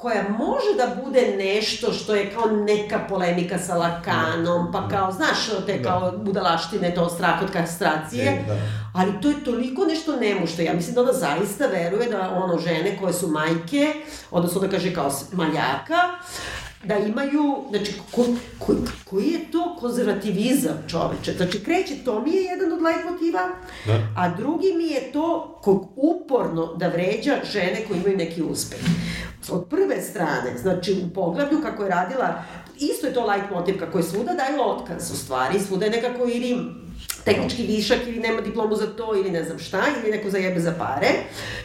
koja 0.00 0.22
može 0.28 0.74
da 0.76 1.02
bude 1.04 1.34
nešto 1.38 1.92
što 1.92 2.14
je 2.14 2.30
kao 2.30 2.46
neka 2.46 3.00
polemika 3.08 3.58
sa 3.58 3.74
Lakanom, 3.76 4.72
pa 4.72 4.88
kao, 4.88 5.12
znaš, 5.12 5.38
te 5.66 5.82
kao 5.82 6.12
budalaštine, 6.16 6.94
to 6.94 7.08
strah 7.08 7.42
od 7.42 7.50
kastracije, 7.52 8.24
E, 8.24 8.44
da. 8.48 8.56
ali 8.94 9.20
to 9.22 9.28
je 9.28 9.44
toliko 9.44 9.84
nešto 9.84 10.16
nemušto. 10.16 10.62
Ja 10.62 10.74
mislim 10.74 10.94
da 10.94 11.00
ona 11.00 11.12
zaista 11.12 11.66
veruje 11.66 12.08
da 12.08 12.30
ono 12.44 12.58
žene 12.58 12.96
koje 13.00 13.12
su 13.12 13.28
majke, 13.28 13.92
odnosno 14.30 14.60
da 14.60 14.68
kaže 14.68 14.94
kao 14.94 15.10
maljaka, 15.32 15.98
da 16.84 16.96
imaju, 16.96 17.64
znači, 17.70 17.92
ko, 18.10 18.24
ko, 18.58 18.74
koji 19.04 19.26
je 19.26 19.50
to 19.52 19.76
konzervativizam 19.80 20.84
čoveče? 20.88 21.32
Znači, 21.36 21.64
kreće, 21.64 21.94
to 22.04 22.20
mi 22.20 22.30
je 22.30 22.42
jedan 22.42 22.72
od 22.72 22.78
light 22.82 23.10
motiva, 23.10 23.48
Da. 23.86 24.08
a 24.16 24.28
drugi 24.28 24.72
mi 24.76 24.84
je 24.84 25.12
to 25.12 25.58
kog 25.62 25.88
uporno 25.96 26.74
da 26.74 26.88
vređa 26.88 27.36
žene 27.52 27.84
koje 27.88 27.98
imaju 27.98 28.16
neki 28.16 28.42
uspeh. 28.42 28.80
Od 29.50 29.66
prve 29.70 30.02
strane, 30.02 30.58
znači 30.58 30.92
u 30.92 31.14
poglavlju 31.14 31.62
kako 31.62 31.82
je 31.82 31.90
radila, 31.90 32.42
isto 32.78 33.06
je 33.06 33.14
to 33.14 33.26
light 33.26 33.50
motiv 33.50 33.78
kako 33.78 33.98
je 33.98 34.04
svuda 34.04 34.32
daju 34.34 34.62
otkaz 34.62 35.10
u 35.10 35.16
stvari, 35.16 35.60
svuda 35.60 35.84
je 35.84 35.90
nekako 35.90 36.24
ili 36.24 36.58
tehnički 37.24 37.62
višak 37.62 37.98
ili 38.06 38.20
nema 38.20 38.40
diplomu 38.40 38.76
za 38.76 38.86
to 38.86 39.14
ili 39.16 39.30
ne 39.30 39.44
znam 39.44 39.58
šta, 39.58 39.82
ili 40.02 40.10
neko 40.12 40.30
zajebe 40.30 40.60
za 40.60 40.72
pare, 40.78 41.08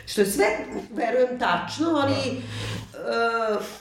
što 0.06 0.22
je 0.22 0.28
sve, 0.28 0.46
verujem, 0.96 1.40
tačno, 1.40 1.90
ali 1.90 2.14
e, 2.14 2.36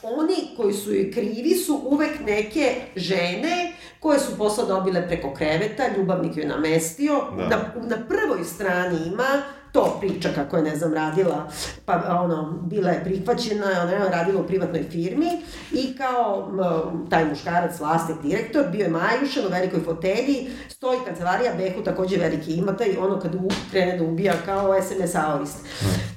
oni 0.02 0.34
koji 0.56 0.74
su 0.74 0.94
joj 0.94 1.12
krivi 1.12 1.54
su 1.54 1.80
uvek 1.84 2.20
neke 2.26 2.74
žene 2.96 3.72
koje 4.00 4.18
su 4.20 4.38
posao 4.38 4.66
dobile 4.66 5.06
preko 5.08 5.34
kreveta, 5.34 5.82
ljubavnik 5.96 6.36
joj 6.36 6.46
namestio, 6.46 7.22
Da. 7.36 7.48
na, 7.48 7.56
na 7.96 8.06
prvoj 8.08 8.44
strani 8.44 8.98
ima 9.06 9.42
to 9.74 9.96
priča 10.00 10.28
kako 10.34 10.56
je, 10.56 10.62
ne 10.62 10.76
znam, 10.76 10.94
radila, 10.94 11.50
pa 11.84 12.20
ono, 12.24 12.58
bila 12.62 12.90
je 12.90 13.04
prihvaćena, 13.04 13.66
ona 13.82 13.92
je 13.92 14.10
radila 14.10 14.40
u 14.40 14.46
privatnoj 14.46 14.82
firmi 14.90 15.26
i 15.72 15.96
kao 15.96 16.50
taj 17.10 17.24
muškarac, 17.24 17.80
vlasnik, 17.80 18.22
direktor, 18.22 18.64
bio 18.72 18.82
je 18.82 18.90
majušan 18.90 19.46
u 19.46 19.50
velikoj 19.50 19.80
fotelji, 19.80 20.50
stoji 20.68 20.98
kancelarija, 21.06 21.54
Behu 21.58 21.82
takođe 21.84 22.16
veliki 22.16 22.52
imata 22.52 22.84
i 22.84 22.96
ono 22.96 23.20
kad 23.20 23.34
u, 23.34 23.48
krene 23.70 23.98
da 23.98 24.04
ubija 24.04 24.34
kao 24.44 24.82
SMS 24.82 25.14
aorist. 25.14 25.56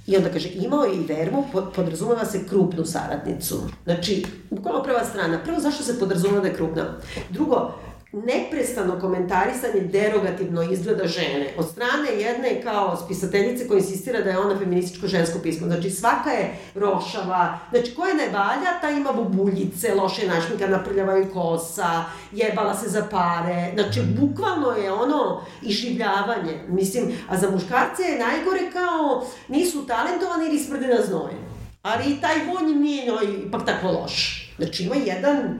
I 0.07 0.17
onda 0.17 0.29
kaže, 0.29 0.49
imao 0.53 0.83
je 0.83 0.95
i 0.95 1.05
vermu, 1.05 1.45
po- 1.51 1.71
podrazumeva 1.75 2.25
se 2.25 2.47
krupnu 2.47 2.85
saradnicu. 2.85 3.61
Znači, 3.83 4.25
bukvalno 4.49 4.83
prva 4.83 5.05
strana. 5.05 5.39
Prvo, 5.43 5.59
zašto 5.59 5.83
se 5.83 5.99
podrazumeva 5.99 6.41
da 6.41 6.47
je 6.47 6.55
krupna? 6.55 6.85
Drugo, 7.29 7.71
neprestano 8.11 8.99
komentarisanje 8.99 9.81
derogativno 9.81 10.71
izgleda 10.71 11.07
žene. 11.07 11.53
Od 11.57 11.69
strane 11.69 12.11
jedne 12.19 12.61
kao 12.63 12.97
spisateljice 13.05 13.67
koja 13.67 13.77
insistira 13.77 14.21
da 14.21 14.29
je 14.29 14.39
ona 14.39 14.59
feminističko 14.59 15.07
žensko 15.07 15.39
pismo. 15.43 15.67
Znači 15.67 15.89
svaka 15.89 16.29
je 16.29 16.55
rošava, 16.75 17.59
znači 17.71 17.95
koja 17.95 18.13
ne 18.13 18.25
valja, 18.25 18.79
ta 18.81 18.89
ima 18.89 19.11
bubuljice, 19.11 19.95
loše 19.95 20.27
našmika, 20.27 20.67
naprljavaju 20.67 21.33
kosa, 21.33 22.03
jebala 22.31 22.75
se 22.75 22.89
za 22.89 23.07
pare. 23.11 23.71
Znači 23.73 24.01
bukvalno 24.19 24.71
je 24.71 24.91
ono 24.91 25.41
iživljavanje. 25.61 26.63
Mislim, 26.67 27.11
a 27.29 27.37
za 27.37 27.51
muškarce 27.51 28.03
je 28.03 28.19
najgore 28.19 28.71
kao 28.73 29.25
nisu 29.47 29.87
talentovani 29.87 30.45
ili 30.45 30.59
smrde 30.59 30.87
na 30.87 31.01
znoje. 31.07 31.37
Ali 31.81 32.11
i 32.13 32.21
taj 32.21 32.35
vonj 32.45 32.79
nije 32.79 33.05
njoj 33.05 33.47
ipak 33.47 33.65
tako 33.65 33.87
loš. 33.87 34.47
Znači 34.57 34.83
ima 34.83 34.95
jedan 34.95 35.59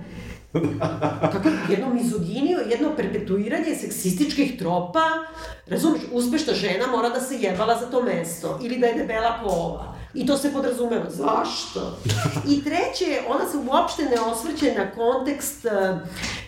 kako 1.32 1.50
jedno 1.70 1.94
mizoginiju, 1.94 2.60
jedno 2.70 2.96
perpetuiranje 2.96 3.76
seksističkih 3.76 4.60
tropa, 4.60 5.06
razumeš, 5.68 6.02
uspešna 6.12 6.54
žena 6.54 6.88
mora 6.88 7.10
da 7.10 7.22
se 7.22 7.36
jebala 7.36 7.80
za 7.80 7.86
to 7.86 8.04
mesto, 8.04 8.60
ili 8.64 8.80
da 8.80 8.88
je 8.88 8.96
debela 8.96 9.40
pova. 9.44 9.96
I 10.14 10.26
to 10.26 10.38
se 10.38 10.54
podrazumeva. 10.54 11.10
Zašto? 11.10 11.98
I 12.50 12.64
treće, 12.64 13.20
ona 13.30 13.50
se 13.50 13.58
uopšte 13.58 14.04
ne 14.04 14.20
osvrće 14.20 14.74
na 14.78 14.92
kontekst, 14.92 15.66
eh, 15.66 16.00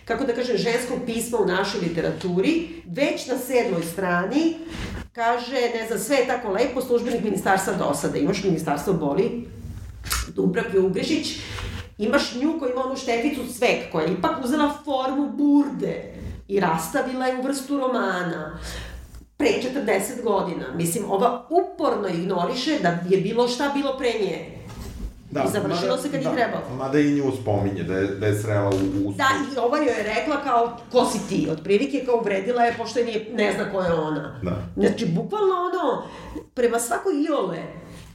kako 0.05 0.23
da 0.23 0.33
kažem, 0.33 0.57
ženskog 0.57 0.99
pisma 1.05 1.37
u 1.37 1.45
našoj 1.45 1.81
literaturi, 1.81 2.67
već 2.85 3.27
na 3.27 3.37
sedmoj 3.37 3.83
strani 3.83 4.55
kaže, 5.13 5.59
ne 5.75 5.87
znam, 5.87 5.99
sve 5.99 6.15
je 6.15 6.27
tako 6.27 6.51
lepo, 6.51 6.81
službenik 6.81 7.23
ministarstva 7.23 7.73
dosade. 7.73 8.19
Imaš 8.19 8.43
ministarstvo 8.43 8.93
boli, 8.93 9.47
Dubravke 10.35 10.79
Ugrešić, 10.79 11.39
Imaš 11.99 12.35
nju 12.35 12.59
koja 12.59 12.71
ima 12.71 12.85
onu 12.85 12.95
šteficu 12.95 13.41
cvek, 13.57 13.91
koja 13.91 14.05
je 14.05 14.13
ipak 14.13 14.31
uzela 14.43 14.73
formu 14.85 15.29
burde 15.29 16.13
i 16.47 16.59
rastavila 16.59 17.25
je 17.25 17.39
u 17.39 17.41
vrstu 17.41 17.77
romana 17.77 18.59
pre 19.37 19.47
40 19.47 20.23
godina. 20.23 20.65
Mislim, 20.75 21.11
ova 21.11 21.47
uporno 21.49 22.07
ignoriše 22.07 22.79
da 22.81 22.97
je 23.09 23.21
bilo 23.21 23.47
šta 23.47 23.71
bilo 23.75 23.97
pre 23.97 24.13
nje. 24.21 24.59
Da, 25.31 25.43
I 25.43 25.51
završilo 25.51 25.89
mada, 25.89 26.01
se 26.01 26.11
kad 26.11 26.23
da, 26.23 26.29
je 26.29 26.35
trebalo. 26.35 26.63
Mada 26.77 26.99
i 26.99 27.11
nju 27.11 27.31
spominje, 27.41 27.83
da 27.83 27.97
je, 27.97 28.07
da 28.07 28.25
je 28.25 28.41
srela 28.41 28.69
u, 28.69 29.07
u... 29.07 29.13
Da, 29.13 29.27
i 29.53 29.57
ova 29.57 29.77
joj 29.77 29.87
je 29.87 30.03
rekla 30.03 30.43
kao, 30.43 30.77
ko 30.91 31.05
si 31.05 31.19
ti? 31.29 31.47
Od 31.51 31.63
prilike 31.63 32.05
kao 32.05 32.17
uvredila 32.17 32.63
je, 32.63 32.75
pošto 32.77 32.99
je 32.99 33.05
nije, 33.05 33.27
ne 33.33 33.53
zna 33.53 33.71
ko 33.71 33.81
je 33.81 33.93
ona. 33.93 34.39
Da. 34.43 34.63
Znači, 34.75 35.05
bukvalno 35.05 35.55
ono, 35.55 36.03
prema 36.53 36.79
svakoj 36.79 37.13
iole 37.29 37.57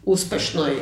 uspešnoj 0.04 0.72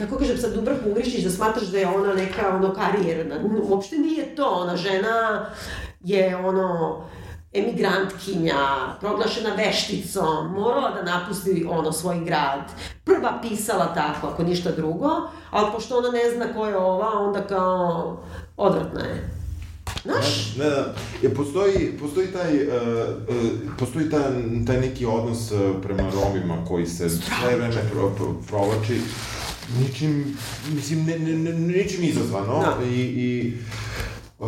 kako 0.00 0.18
kažem 0.18 0.38
sad 0.38 0.54
Dubravka 0.54 0.88
Ugrišić 0.90 1.24
da 1.24 1.30
smatraš 1.30 1.68
da 1.68 1.78
je 1.78 1.88
ona 1.88 2.14
neka 2.14 2.56
ono 2.56 2.74
karijerna. 2.74 3.36
Uopšte 3.62 3.98
nije 3.98 4.36
to, 4.36 4.44
ona 4.44 4.76
žena 4.76 5.46
je 6.00 6.36
ono 6.36 7.00
emigrantkinja, 7.52 8.96
proglašena 9.00 9.54
vešticom, 9.54 10.52
morala 10.52 10.90
da 10.90 11.02
napusti 11.02 11.66
ono 11.70 11.92
svoj 11.92 12.20
grad. 12.24 12.60
Prva 13.04 13.38
pisala 13.42 13.94
tako, 13.94 14.26
ako 14.26 14.42
ništa 14.42 14.70
drugo, 14.70 15.08
ali 15.50 15.72
pošto 15.72 15.98
ona 15.98 16.10
ne 16.10 16.30
zna 16.34 16.54
ko 16.54 16.66
je 16.66 16.76
ova, 16.76 17.18
onda 17.18 17.46
kao 17.46 18.16
odvratna 18.56 19.00
je. 19.00 19.30
Znaš? 20.02 20.56
Ne, 20.56 20.64
ne, 20.64 20.76
je, 21.22 21.34
postoji, 21.34 21.98
postoji 22.00 22.26
taj, 22.26 22.66
uh, 22.66 22.72
uh, 23.28 23.36
postoji 23.78 24.10
taj, 24.10 24.22
taj 24.66 24.80
neki 24.80 25.06
odnos 25.06 25.50
uh, 25.50 25.58
prema 25.82 26.02
Romima 26.02 26.64
koji 26.68 26.86
se 26.86 27.10
sve 27.10 27.56
vreme 27.56 27.82
pro, 27.92 28.10
pro, 28.16 28.34
provlači 28.48 29.00
ničim, 29.78 30.36
mislim, 30.74 31.04
ne, 31.04 31.18
ne, 31.18 31.32
ne, 31.32 31.52
ničim 31.52 32.04
izazvano 32.04 32.60
da. 32.60 32.84
i, 32.84 33.00
i 33.00 33.52
Uh, 34.40 34.46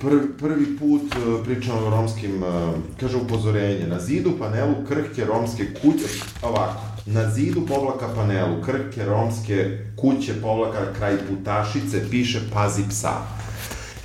prvi, 0.00 0.28
prvi 0.38 0.78
put 0.78 1.02
uh, 1.02 1.44
pričamo 1.44 1.86
o 1.86 1.90
romskim, 1.90 2.42
uh, 2.42 2.74
kaže 3.00 3.16
upozorenje, 3.16 3.86
na 3.86 4.00
zidu 4.00 4.32
panelu 4.38 4.74
krhke 4.88 5.24
romske 5.24 5.74
kuće, 5.74 6.04
ovako, 6.42 6.80
na 7.06 7.30
zidu 7.30 7.66
povlaka 7.66 8.08
panelu 8.14 8.62
krhke 8.62 9.04
romske 9.04 9.78
kuće 9.96 10.34
povlaka 10.42 10.92
kraj 10.98 11.16
putašice 11.28 12.10
piše 12.10 12.40
pazi 12.54 12.82
psa. 12.88 13.12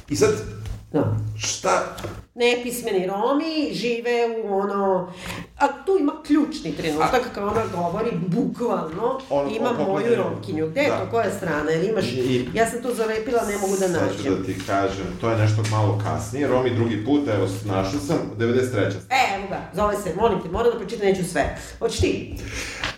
I 0.10 0.16
sad, 0.16 0.32
da. 0.92 1.18
šta, 1.38 1.96
nepismeni 2.36 3.08
Romi 3.08 3.74
žive 3.74 4.44
u 4.44 4.60
ono... 4.60 5.08
A 5.64 5.68
tu 5.86 5.98
ima 6.00 6.14
ključni 6.26 6.76
trenutak 6.76 7.22
kao 7.34 7.48
ona 7.48 7.64
govori, 7.76 8.12
bukvalno, 8.28 9.20
on, 9.30 9.56
ima 9.56 9.70
on, 9.70 9.86
moju 9.88 10.16
romkinju. 10.16 10.68
Gde 10.68 10.82
je 10.82 10.90
da. 10.90 10.98
to, 10.98 11.12
koja 11.12 11.32
strana? 11.32 11.72
Jer 11.72 11.90
imaš, 11.90 12.06
I, 12.06 12.50
ja 12.54 12.70
sam 12.70 12.82
to 12.82 12.94
zalepila, 12.94 13.42
ne 13.46 13.58
mogu 13.58 13.78
da 13.78 13.88
nađem. 13.88 14.10
Sad 14.16 14.26
ću 14.26 14.36
da 14.36 14.46
ti 14.46 14.60
kažem, 14.68 15.06
to 15.22 15.30
je 15.30 15.38
nešto 15.38 15.64
malo 15.72 16.02
kasnije. 16.04 16.48
Romi 16.48 16.76
drugi 16.76 17.06
put, 17.06 17.28
evo, 17.28 17.48
našao 17.66 18.00
sam, 18.00 18.18
93. 18.38 18.92
E, 19.10 19.36
evo 19.36 19.48
ga, 19.50 19.62
zove 19.74 19.96
se, 19.96 20.14
molim 20.16 20.42
te, 20.42 20.50
moram 20.50 20.72
da 20.72 20.78
pročitam, 20.78 21.08
neću 21.08 21.24
sve. 21.24 21.58
Hoćeš 21.80 22.00
ti? 22.00 22.36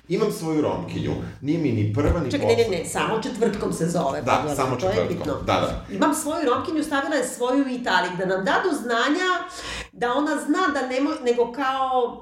Imam 0.08 0.32
svoju 0.32 0.62
romkinju, 0.62 1.15
nije 1.41 1.60
mi 1.60 1.71
ni 1.71 1.93
prva 1.93 2.19
ni 2.19 2.32
Čekaj, 2.32 2.47
ne, 2.47 2.56
ne, 2.56 2.78
ne, 2.78 2.86
samo 2.86 3.21
četvrtkom 3.21 3.73
se 3.73 3.86
zove. 3.88 4.21
Da, 4.21 4.32
pogledam, 4.32 4.56
samo 4.56 4.75
četvrtkom, 4.75 5.30
je 5.30 5.45
da, 5.45 5.54
da. 5.54 5.86
Imam 5.89 6.13
svoju 6.13 6.49
romkinju, 6.49 6.84
stavila 6.84 7.15
je 7.15 7.28
svoju 7.28 7.67
italik, 7.67 8.12
da 8.17 8.25
nam 8.25 8.45
da 8.45 8.62
do 8.63 8.78
znanja 8.78 9.30
da 9.91 10.13
ona 10.13 10.38
zna 10.45 10.82
da 10.82 10.88
nemo, 10.88 11.10
nego 11.23 11.51
kao 11.51 12.21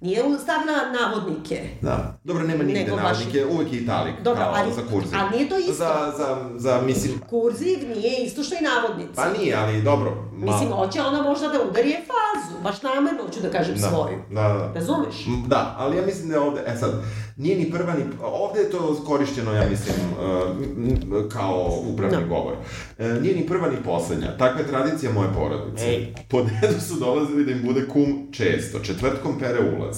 Nije 0.00 0.22
stavila 0.42 0.92
navodnike. 1.00 1.68
Da. 1.82 2.18
Dobro, 2.24 2.44
nema 2.44 2.64
nigde 2.64 2.80
Nego 2.80 2.96
navodnike, 2.96 3.44
baš... 3.44 3.54
uvek 3.54 3.72
je 3.72 3.78
italik, 3.78 4.14
Dobro, 4.22 4.42
kao 4.42 4.54
ali, 4.56 4.72
za 4.72 4.82
kurziv. 4.92 5.18
Ali 5.18 5.36
nije 5.36 5.48
to 5.48 5.58
isto. 5.58 5.72
Za, 5.72 6.12
za, 6.16 6.50
za, 6.56 6.80
mislim... 6.80 7.20
Kurziv 7.30 7.78
nije 7.88 8.24
isto 8.24 8.42
što 8.42 8.54
i 8.54 8.58
navodnici. 8.62 9.12
Pa 9.14 9.32
nije, 9.38 9.54
ali 9.54 9.82
dobro. 9.82 10.27
Ma... 10.38 10.52
Mislim, 10.52 10.72
hoće 10.72 11.00
ona 11.00 11.22
možda 11.22 11.48
da 11.48 11.58
udari 11.70 11.90
je 11.90 12.00
fazu, 12.08 12.62
baš 12.62 12.82
namerno 12.82 13.22
hoću 13.22 13.40
da 13.40 13.50
kažem 13.50 13.74
da, 13.74 13.88
svoju. 13.88 14.18
Da, 14.30 14.42
da. 14.42 14.72
Razumeš? 14.74 15.14
Da, 15.46 15.74
ali 15.78 15.96
ja 15.96 16.06
mislim 16.06 16.28
da 16.28 16.34
je 16.34 16.40
ovde, 16.40 16.62
e 16.66 16.76
sad, 16.76 17.02
nije 17.36 17.56
ni 17.56 17.70
prva 17.70 17.94
ni... 17.94 18.04
Ovde 18.22 18.60
je 18.60 18.70
to 18.70 19.04
korišćeno, 19.06 19.52
ja 19.52 19.68
mislim, 19.70 19.96
uh, 20.10 21.32
kao 21.32 21.82
upravni. 21.92 22.16
Da. 22.16 22.26
govor. 22.26 22.54
Uh, 22.98 23.22
nije 23.22 23.36
ni 23.36 23.46
prva 23.46 23.68
ni 23.68 23.76
poslednja. 23.84 24.36
Takva 24.36 24.60
je 24.60 24.66
tradicija 24.66 25.12
moje 25.12 25.28
porodice. 25.34 25.84
Ej. 25.84 26.14
Po 26.28 26.42
dedu 26.42 26.80
su 26.88 26.94
dolazili 26.94 27.44
da 27.44 27.52
im 27.52 27.62
bude 27.64 27.88
kum 27.88 28.28
često. 28.32 28.78
Četvrtkom 28.78 29.38
pere 29.38 29.58
ulaz. 29.78 29.96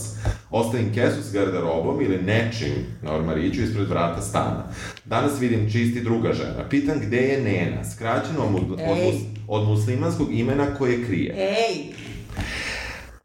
Ostavim 0.50 0.94
kesu 0.94 1.22
s 1.22 1.32
garderobom 1.32 2.02
ili 2.02 2.22
nečim 2.22 2.72
na 3.02 3.14
ormariću 3.14 3.62
ispred 3.62 3.88
vrata 3.88 4.20
stana. 4.20 4.64
Danas 5.04 5.40
vidim 5.40 5.70
čisti 5.72 6.00
druga 6.00 6.32
žena. 6.32 6.68
Pitam 6.70 6.98
gde 7.00 7.16
je 7.16 7.40
Nena, 7.40 7.84
skraćeno 7.84 8.44
od, 8.44 8.72
od, 8.72 8.80
od, 8.80 9.14
od 9.48 9.68
muslimanskog 9.68 10.32
imena 10.32 10.74
koje 10.78 11.04
krije. 11.04 11.34
Ej! 11.38 11.92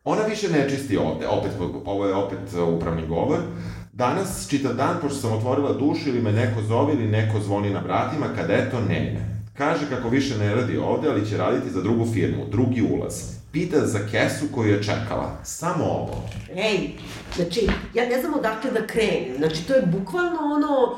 Ona 0.04 0.22
više 0.22 0.50
ne 0.50 0.70
čisti 0.70 0.98
ovde, 0.98 1.28
opet, 1.28 1.52
ovo 1.86 2.06
je 2.06 2.16
opet 2.16 2.40
upravni 2.76 3.08
govor. 3.08 3.40
Danas, 3.94 4.48
čitav 4.50 4.74
dan, 4.74 4.98
pošto 5.02 5.18
sam 5.20 5.34
otvorila 5.34 5.74
dušu 5.74 6.10
ili 6.10 6.22
me 6.22 6.32
neko 6.32 6.62
zove 6.62 6.94
ili 6.94 7.08
neko 7.08 7.40
zvoni 7.40 7.70
na 7.70 7.80
vratima, 7.80 8.26
kada 8.36 8.54
eto 8.54 8.82
nema. 8.82 9.20
Kaže 9.54 9.90
kako 9.90 10.10
više 10.10 10.38
ne 10.38 10.56
radi 10.56 10.78
ovde, 10.78 11.10
ali 11.10 11.30
će 11.30 11.38
raditi 11.38 11.70
za 11.70 11.82
drugu 11.82 12.06
firmu, 12.14 12.46
drugi 12.52 12.82
ulaz. 12.82 13.35
Pita 13.56 13.88
za 13.88 14.00
kesu 14.12 14.46
koju 14.52 14.70
je 14.70 14.84
čekala. 14.84 15.38
Samo 15.44 15.86
ovo. 15.86 16.30
Ej, 16.56 16.90
znači, 17.36 17.68
ja 17.94 18.10
ne 18.10 18.22
znam 18.22 18.34
odakle 18.34 18.72
da 18.72 18.88
krenem. 18.88 19.38
Znači, 19.38 19.68
to 19.68 19.74
je 19.74 19.82
bukvalno 19.82 20.40
ono 20.42 20.96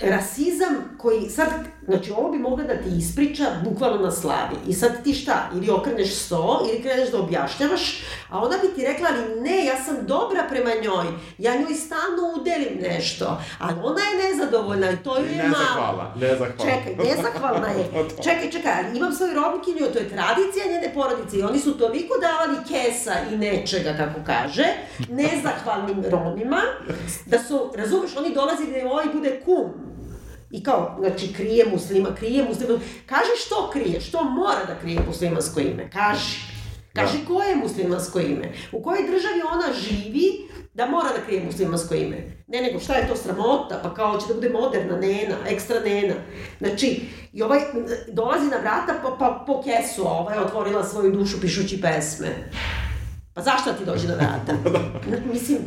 rasizam 0.00 0.74
koji 0.98 1.30
sad, 1.30 1.48
znači 1.84 2.12
ovo 2.12 2.30
bi 2.30 2.38
mogla 2.38 2.64
da 2.64 2.76
ti 2.76 2.88
ispriča 2.98 3.44
bukvalno 3.64 4.02
na 4.02 4.10
slavi. 4.10 4.56
I 4.68 4.72
sad 4.72 5.04
ti 5.04 5.14
šta, 5.14 5.50
ili 5.54 5.70
okreneš 5.70 6.14
sto, 6.14 6.66
ili 6.70 6.82
kreneš 6.82 7.10
da 7.10 7.18
objašnjavaš, 7.18 8.02
a 8.30 8.38
ona 8.38 8.56
bi 8.62 8.74
ti 8.74 8.86
rekla, 8.86 9.08
ali 9.10 9.40
ne, 9.40 9.64
ja 9.64 9.76
sam 9.84 10.06
dobra 10.06 10.44
prema 10.48 10.70
njoj, 10.70 11.06
ja 11.38 11.54
njoj 11.54 11.74
stalno 11.74 12.40
udelim 12.40 12.78
nešto, 12.80 13.40
ali 13.58 13.74
ona 13.82 14.00
je 14.00 14.28
nezadovoljna 14.28 14.90
i 14.90 14.96
to 14.96 15.16
je 15.16 15.22
malo. 15.22 15.48
Nezahvalna, 15.48 16.14
nezahvalna. 16.20 16.64
Čekaj, 16.64 17.06
nezahvalna 17.06 17.68
je. 17.68 17.84
Čekaj, 18.24 18.50
čekaj, 18.50 18.72
ali 18.78 18.98
imam 18.98 19.12
svoju 19.12 19.34
robinkinju, 19.34 19.92
to 19.92 19.98
je 19.98 20.08
tradicija 20.08 20.64
njene 20.66 20.94
porodice 20.94 21.36
i 21.36 21.42
oni 21.42 21.58
su 21.58 21.78
toliko 21.78 22.14
davali 22.20 22.58
kesa 22.68 23.14
i 23.32 23.36
nečega, 23.36 23.94
kako 23.96 24.20
kaže, 24.26 24.64
nezahvalnim 25.08 26.04
Romima, 26.10 26.60
da 27.26 27.38
su, 27.38 27.72
razumeš, 27.76 28.16
oni 28.16 28.34
dolazi 28.34 28.64
da 28.66 28.90
ovaj 28.90 29.06
bude 29.14 29.40
kum, 29.44 29.93
I 30.54 30.62
kao, 30.62 30.96
znači, 30.98 31.32
krije 31.32 31.66
muslima, 31.72 32.14
krije 32.14 32.44
muslima. 32.44 32.78
Kaži 33.06 33.30
što 33.46 33.70
krije, 33.72 34.00
što 34.00 34.24
mora 34.24 34.64
da 34.66 34.78
krije 34.80 35.00
muslimansko 35.06 35.60
ime, 35.60 35.90
kaži. 35.90 36.38
Kaži 36.92 37.18
da. 37.18 37.26
koje 37.26 37.48
je 37.48 37.56
muslimansko 37.56 38.20
ime, 38.20 38.52
u 38.72 38.82
kojoj 38.82 39.02
državi 39.02 39.42
ona 39.52 39.72
živi, 39.72 40.48
da 40.74 40.86
mora 40.86 41.08
da 41.08 41.24
krije 41.26 41.44
muslimansko 41.44 41.94
ime. 41.94 42.16
Ne, 42.46 42.62
nego 42.62 42.80
šta 42.80 42.94
je 42.94 43.08
to 43.08 43.16
sramota, 43.16 43.80
pa 43.82 43.94
kao 43.94 44.20
će 44.20 44.26
da 44.28 44.34
bude 44.34 44.48
moderna 44.48 44.96
nena, 44.96 45.36
ekstra 45.48 45.80
nena. 45.80 46.14
Znači, 46.58 47.00
i 47.32 47.42
ovaj 47.42 47.60
dolazi 48.08 48.46
na 48.46 48.56
vrata 48.56 48.94
pa, 49.02 49.16
pa 49.18 49.44
po 49.46 49.62
kesu, 49.62 50.02
a 50.06 50.10
ova 50.10 50.34
je 50.34 50.40
otvorila 50.40 50.84
svoju 50.84 51.12
dušu 51.12 51.40
pišući 51.40 51.80
pesme. 51.80 52.28
Pa 53.34 53.42
zašto 53.42 53.72
ti 53.72 53.84
dođe 53.84 54.08
na 54.08 54.14
vrata? 54.14 54.52
Mislim, 55.32 55.58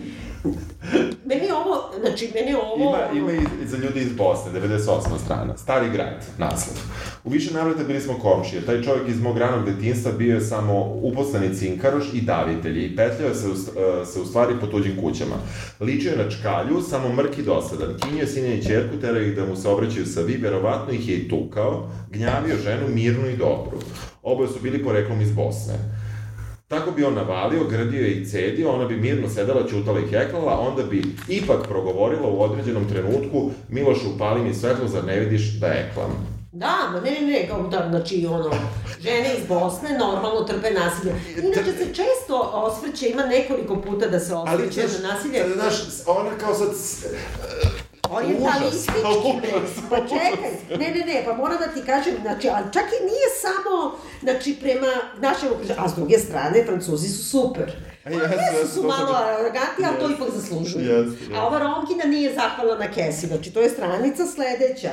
meni 1.25 1.51
ovo, 1.51 1.91
znači, 1.99 2.31
meni 2.35 2.53
ovo... 2.53 2.89
Ima, 2.89 3.19
ima 3.19 3.31
i 3.31 3.67
za 3.67 3.77
ljudi 3.77 3.99
iz 3.99 4.13
Bosne, 4.13 4.51
98. 4.61 4.99
strana. 5.25 5.57
Stari 5.57 5.89
grad, 5.89 6.25
naslov. 6.37 6.77
U 7.23 7.29
više 7.29 7.53
navrata 7.53 7.83
bili 7.83 8.01
smo 8.01 8.19
komšije. 8.19 8.65
Taj 8.65 8.83
čovjek 8.83 9.07
iz 9.07 9.21
mog 9.21 9.37
ranog 9.37 9.65
detinstva 9.65 10.11
bio 10.11 10.35
je 10.35 10.41
samo 10.41 10.79
uposlani 10.83 11.55
cinkaroš 11.55 12.13
i 12.13 12.21
davitelj 12.21 12.85
i 12.85 12.95
petljao 12.95 13.33
se, 13.33 13.47
u, 13.47 13.51
e, 13.51 14.05
se 14.05 14.19
u 14.19 14.25
stvari 14.25 14.53
po 14.61 14.67
tuđim 14.67 15.01
kućama. 15.01 15.35
Ličio 15.79 16.11
je 16.11 16.23
na 16.23 16.29
čkalju, 16.29 16.81
samo 16.81 17.13
mrk 17.13 17.37
i 17.37 17.43
dosadan. 17.43 17.97
Kinio 18.03 18.21
je 18.21 18.27
sinja 18.27 18.53
i 18.53 18.63
čerku, 18.63 18.97
tera 19.01 19.21
ih 19.21 19.35
da 19.35 19.45
mu 19.45 19.55
se 19.55 19.69
obraćaju 19.69 20.05
sa 20.05 20.21
vi, 20.21 20.37
verovatno 20.37 20.93
ih 20.93 21.09
je 21.09 21.15
i 21.15 21.29
tukao, 21.29 21.89
gnjavio 22.11 22.57
ženu 22.63 22.87
mirnu 22.87 23.29
i 23.29 23.37
dobru. 23.37 23.79
Oboje 24.23 24.49
su 24.49 24.59
bili 24.63 24.83
poreklom 24.83 25.21
iz 25.21 25.31
Bosne. 25.31 26.06
Tako 26.67 26.91
bi 26.91 27.03
on 27.03 27.13
navalio, 27.13 27.63
grdio 27.63 28.01
je 28.01 28.11
i 28.11 28.25
cedio, 28.25 28.71
ona 28.71 28.85
bi 28.85 28.97
mirno 28.97 29.29
sedela, 29.29 29.67
ćutala 29.69 29.99
i 29.99 30.07
heklala, 30.07 30.59
onda 30.59 30.83
bi 30.83 31.03
ipak 31.27 31.67
progovorila 31.67 32.27
u 32.27 32.41
određenom 32.41 32.89
trenutku, 32.89 33.51
Miloš, 33.69 33.97
upali 34.15 34.41
mi 34.41 34.53
svetlo, 34.53 34.87
zar 34.87 35.03
ne 35.03 35.19
vidiš 35.19 35.59
da 35.59 35.67
eklam? 35.67 36.27
Da, 36.51 36.89
ma 36.91 36.99
ne, 36.99 37.11
ne, 37.11 37.27
ne, 37.27 37.47
kao 37.47 37.67
da, 37.67 37.87
znači, 37.89 38.27
ono, 38.29 38.51
žene 38.99 39.35
iz 39.37 39.47
Bosne 39.47 39.97
normalno 39.99 40.43
trpe 40.43 40.71
nasilje. 40.71 41.15
Inače 41.43 41.71
se 41.71 41.85
često 41.85 42.51
osvrće, 42.53 43.09
ima 43.09 43.25
nekoliko 43.25 43.81
puta 43.81 44.07
da 44.07 44.19
se 44.19 44.33
osvrće 44.33 44.81
na 44.81 45.13
nasilje. 45.13 45.45
Znaš, 45.53 45.73
ona 46.07 46.37
kao 46.37 46.53
sad 46.53 46.69
Orijentalistički 48.11 49.31
mes. 49.41 49.71
Pa 49.89 49.95
čekaj, 49.95 50.51
ne, 50.69 50.91
ne, 50.91 51.05
ne, 51.05 51.23
pa 51.25 51.33
moram 51.33 51.57
da 51.57 51.67
ti 51.67 51.81
kažem, 51.85 52.13
znači, 52.21 52.49
ali 52.49 52.65
čak 52.73 52.83
i 52.83 53.03
nije 53.03 53.27
samo, 53.41 53.97
znači, 54.21 54.57
prema 54.61 54.91
našem 55.19 55.49
okruženju, 55.51 55.79
a 55.79 55.89
s 55.89 55.95
druge 55.95 56.17
strane, 56.19 56.65
Francuzi 56.65 57.09
su 57.09 57.23
super. 57.23 57.71
Jesu 58.11 58.73
su 58.73 58.83
malo 58.83 59.15
arogantni, 59.15 59.85
ali 59.85 59.99
to 59.99 60.09
ipak 60.11 60.35
zaslužuju. 60.35 60.85
Yes, 60.85 61.11
yes. 61.29 61.37
A 61.37 61.47
ova 61.47 61.59
Romkina 61.59 62.03
nije 62.05 62.33
zahvalna 62.33 62.85
na 62.85 62.91
Kesi, 62.91 63.27
znači 63.27 63.53
to 63.53 63.61
je 63.61 63.69
stranica 63.69 64.25
sledeća. 64.25 64.89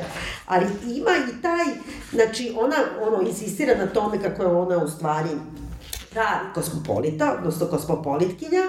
Ali 0.46 0.66
ima 0.96 1.10
i 1.10 1.42
taj, 1.42 1.64
znači 2.12 2.54
ona 2.56 2.76
ono, 3.00 3.28
insistira 3.28 3.74
na 3.78 3.86
tome 3.86 4.22
kako 4.22 4.42
je 4.42 4.48
ona 4.48 4.84
u 4.84 4.88
stvari 4.88 5.28
pravi 6.10 6.46
kosmopolita, 6.54 7.36
odnosno 7.38 7.66
kosmopolitkinja 7.66 8.62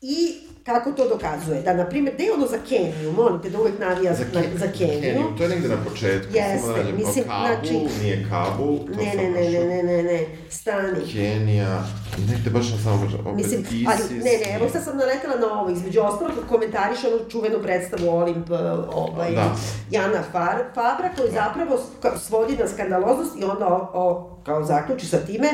i 0.00 0.38
Kako 0.64 0.92
to 0.92 1.08
dokazuje? 1.08 1.62
Da, 1.62 1.74
na 1.74 1.86
primjer, 1.86 2.14
gde 2.14 2.24
je 2.24 2.32
ono 2.32 2.46
za 2.46 2.58
Keniju? 2.68 3.12
Molim 3.12 3.42
te 3.42 3.50
da 3.50 3.60
uvek 3.60 3.78
navija 3.78 4.14
za, 4.14 4.24
Ke, 4.24 4.58
za 4.58 4.66
Keniju. 4.78 5.00
Keniju. 5.00 5.36
To 5.38 5.42
je 5.42 5.48
negde 5.48 5.68
na 5.68 5.76
početku. 5.84 6.34
Jeste, 6.34 6.84
da 6.84 6.92
mislim, 6.96 7.24
Kabul, 7.24 7.46
znači... 7.46 8.02
nije 8.02 8.26
Kabul. 8.30 8.78
To 8.78 9.02
ne, 9.02 9.14
ne, 9.16 9.30
ne, 9.30 9.50
ne, 9.50 9.64
ne, 9.64 9.82
ne, 9.82 10.02
ne, 10.02 10.26
stani. 10.50 11.12
Kenija, 11.12 11.84
negde 12.30 12.50
baš 12.50 12.70
na 12.70 12.78
samo 12.78 13.04
opet 13.04 13.36
mislim, 13.36 13.60
ISIS. 13.60 13.88
Ali, 13.88 14.18
ne, 14.18 14.24
ne, 14.24 14.56
evo 14.56 14.68
sad 14.72 14.84
sam 14.84 14.96
naletela 14.96 15.36
na 15.36 15.60
ovo, 15.60 15.70
između 15.70 16.00
ostalog 16.00 16.34
komentariš 16.48 16.98
onu 17.04 17.30
čuvenu 17.30 17.62
predstavu 17.62 18.08
Olimp, 18.08 18.50
e, 18.50 18.54
ovaj, 18.92 19.32
da. 19.32 19.56
Jana 19.90 20.22
Far, 20.32 20.56
Fabra, 20.74 21.08
koji 21.16 21.30
da. 21.30 21.34
zapravo 21.34 21.78
svodi 22.18 22.56
na 22.56 22.68
skandaloznost 22.68 23.36
i 23.40 23.44
onda 23.44 23.66
o, 23.68 23.90
o, 23.94 24.36
kao 24.44 24.64
zaključi 24.64 25.06
sa 25.06 25.18
time 25.18 25.48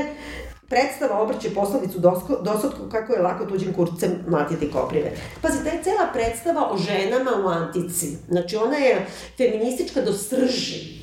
predstava 0.71 1.21
obrće 1.21 1.55
poslovicu 1.55 1.99
dosotku 2.43 2.89
kako 2.91 3.13
je 3.13 3.23
lako 3.23 3.47
tuđim 3.47 3.73
kurcem 3.73 4.11
matiti 4.29 4.71
koprive. 4.71 5.13
Pazi, 5.43 5.65
ta 5.65 5.71
je 5.71 5.83
cela 5.83 6.07
predstava 6.13 6.71
o 6.73 6.79
ženama 6.79 7.31
u 7.45 7.49
antici. 7.49 8.17
Znači, 8.29 8.57
ona 8.57 8.77
je 8.77 9.07
feministička 9.37 10.03
do 10.03 10.13
srži 10.13 11.01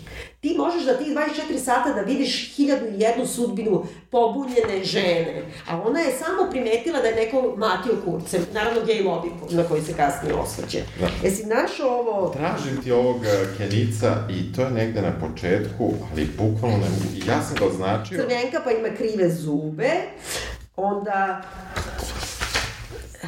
ti 0.47 0.57
možeš 0.57 0.83
da 0.85 0.97
ti 0.97 1.15
24 1.51 1.59
sata 1.59 1.93
da 1.93 2.01
vidiš 2.01 2.55
hiljadu 2.55 2.85
i 2.85 2.99
jednu 2.99 3.27
sudbinu 3.27 3.85
pobunjene 4.09 4.83
žene, 4.83 5.43
a 5.69 5.81
ona 5.81 5.99
je 5.99 6.11
samo 6.11 6.49
primetila 6.51 6.99
da 6.99 7.07
je 7.07 7.15
neko 7.15 7.53
matio 7.57 7.93
kurcem, 8.05 8.45
naravno 8.53 8.81
gej 8.85 9.03
lobby 9.03 9.29
na 9.49 9.63
koji 9.63 9.81
se 9.81 9.93
kasnije 9.93 10.35
osvrće. 10.35 10.83
Da. 10.99 11.07
Jesi 11.23 11.45
našao 11.45 11.89
ovo... 11.89 12.29
Tražim 12.29 12.83
ti 12.83 12.91
ovog 12.91 13.25
e, 13.25 13.45
Kenica 13.57 14.27
i 14.29 14.53
to 14.53 14.61
je 14.61 14.71
negde 14.71 15.01
na 15.01 15.11
početku, 15.19 15.93
ali 16.11 16.27
bukvalno 16.37 16.77
ne 16.77 16.89
mogu, 16.89 17.27
ja 17.27 17.41
sam 17.41 17.55
ga 17.55 17.65
označio. 17.65 18.17
Crvenka 18.17 18.61
pa 18.63 18.71
ima 18.71 18.89
krive 18.97 19.29
zube, 19.29 19.91
onda 20.75 21.41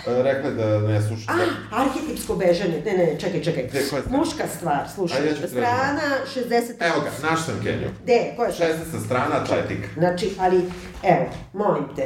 rekla 0.05 0.49
da 0.49 0.79
ne 0.79 1.01
sluša. 1.01 1.33
Da... 1.33 1.43
A, 1.71 1.81
arhetipsko 1.81 2.35
bežanje. 2.35 2.81
Ne, 2.85 2.93
ne, 2.97 3.19
čekaj, 3.19 3.43
čekaj. 3.43 3.63
Gde, 3.63 3.79
koja 3.89 3.99
je 3.99 4.17
Muška 4.17 4.47
stvar, 4.57 4.89
slušaj. 4.95 5.27
Ja 5.27 5.47
strana 5.47 6.01
60... 6.35 6.53
Evo 6.79 7.01
ga, 7.01 7.29
naš 7.29 7.45
sam 7.45 7.59
Kenju. 7.63 7.87
Gde, 8.03 8.33
koja 8.35 8.47
je 8.47 8.53
16. 8.53 9.05
strana, 9.05 9.35
atletik. 9.35 9.89
Znači, 9.93 10.29
ali, 10.39 10.57
evo, 11.03 11.25
molim 11.53 11.83
te. 11.95 12.03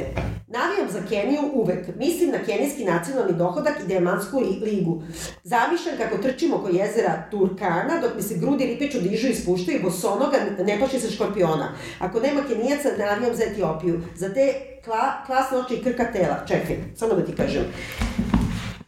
Navijam 0.48 0.90
za 0.90 1.00
Keniju 1.08 1.40
uvek. 1.52 1.96
Mislim 1.96 2.30
na 2.30 2.38
kenijski 2.38 2.84
nacionalni 2.84 3.32
dohodak 3.32 3.80
i 3.80 3.86
Diamansku 3.86 4.40
ligu. 4.62 5.02
Zamišljam 5.42 5.96
kako 5.98 6.22
trčim 6.22 6.54
oko 6.54 6.68
jezera 6.68 7.22
Turkana, 7.30 8.00
dok 8.02 8.16
mi 8.16 8.22
se 8.22 8.34
grudi 8.34 8.66
ripeću 8.66 9.00
dižu 9.00 9.28
i 9.28 9.34
spuštaju, 9.34 9.82
bosonoga 9.82 10.36
ne 10.58 10.78
plaši 10.78 11.00
se 11.00 11.10
škorpiona. 11.10 11.72
Ako 11.98 12.20
nema 12.20 12.42
Kenijaca, 12.48 12.88
navijam 12.98 13.34
za 13.34 13.44
Etiopiju. 13.44 14.02
Za 14.16 14.34
te 14.34 14.73
kla, 14.84 15.24
klasne 15.26 15.58
oči 15.58 15.74
i 15.74 15.82
krka 15.82 16.12
tela. 16.12 16.44
Čekaj, 16.48 16.76
samo 16.96 17.14
da 17.14 17.24
ti 17.24 17.36
kažem. 17.36 17.62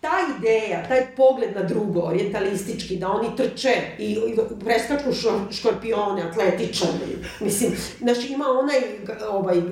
Ta 0.00 0.12
ideja, 0.38 0.88
taj 0.88 1.06
pogled 1.16 1.56
na 1.56 1.62
drugo, 1.62 2.00
orientalistički, 2.00 2.96
da 2.96 3.08
oni 3.08 3.36
trče 3.36 3.74
i, 3.98 4.12
i 4.12 4.36
preskaču 4.64 5.10
škorpione, 5.50 6.22
atletičani. 6.22 7.16
Mislim, 7.40 7.72
znaš, 7.98 8.30
ima 8.30 8.44
onaj 8.48 8.80
ovaj, 9.30 9.62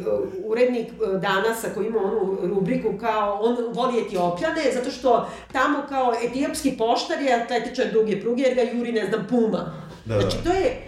urednik 0.45 0.89
e, 0.89 1.19
danasa 1.19 1.69
koji 1.75 1.87
ima 1.87 1.99
onu 1.99 2.39
rubriku 2.43 2.99
kao 3.01 3.41
on 3.43 3.57
voli 3.75 4.01
etiopljane, 4.01 4.63
zato 4.75 4.91
što 4.91 5.29
tamo 5.53 5.79
kao 5.89 6.15
etiopski 6.25 6.77
poštar 6.79 7.23
je 7.23 7.35
atletičan 7.35 7.87
duge 7.93 8.21
pruge 8.21 8.43
jer 8.43 8.55
ga 8.55 8.63
juri, 8.63 8.93
ne 8.93 9.07
znam, 9.07 9.27
puma. 9.31 9.75
Da, 10.05 10.15
da. 10.15 10.21
Znači, 10.21 10.37
to 10.45 10.51
je, 10.51 10.83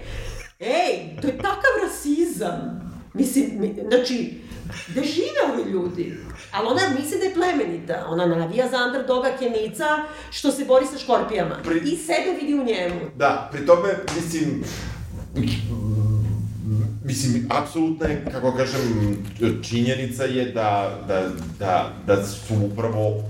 ej, 0.61 1.20
to 1.20 1.26
je 1.26 1.37
takav 1.37 1.72
rasizam. 1.82 2.87
Mislim, 3.14 3.74
znači, 3.89 4.45
Gde 4.88 5.02
žive 5.04 5.40
ovi 5.52 5.70
ljudi? 5.70 6.16
Ali 6.52 6.66
ona 6.66 6.80
misli 6.98 7.18
da 7.18 7.24
je 7.24 7.34
plemenita. 7.34 8.06
Ona 8.08 8.26
navija 8.26 8.68
za 8.68 8.76
underdoga 8.86 9.36
Kenica 9.38 9.84
što 10.30 10.50
se 10.50 10.64
bori 10.64 10.86
sa 10.86 10.98
škorpijama. 10.98 11.56
Pri... 11.64 11.78
I 11.78 11.96
sebe 11.96 12.38
vidi 12.40 12.54
u 12.54 12.64
njemu. 12.64 13.00
Da, 13.16 13.48
pri 13.52 13.66
tome, 13.66 13.88
mislim, 14.16 14.64
Mislim, 17.04 17.46
apsolutna 17.50 18.08
je, 18.08 18.24
kako 18.32 18.52
kažem, 18.52 19.16
činjenica 19.62 20.24
je 20.24 20.44
da, 20.44 20.98
da, 21.08 21.28
da, 21.58 21.92
da 22.06 22.26
su 22.26 22.54
upravo 22.72 23.24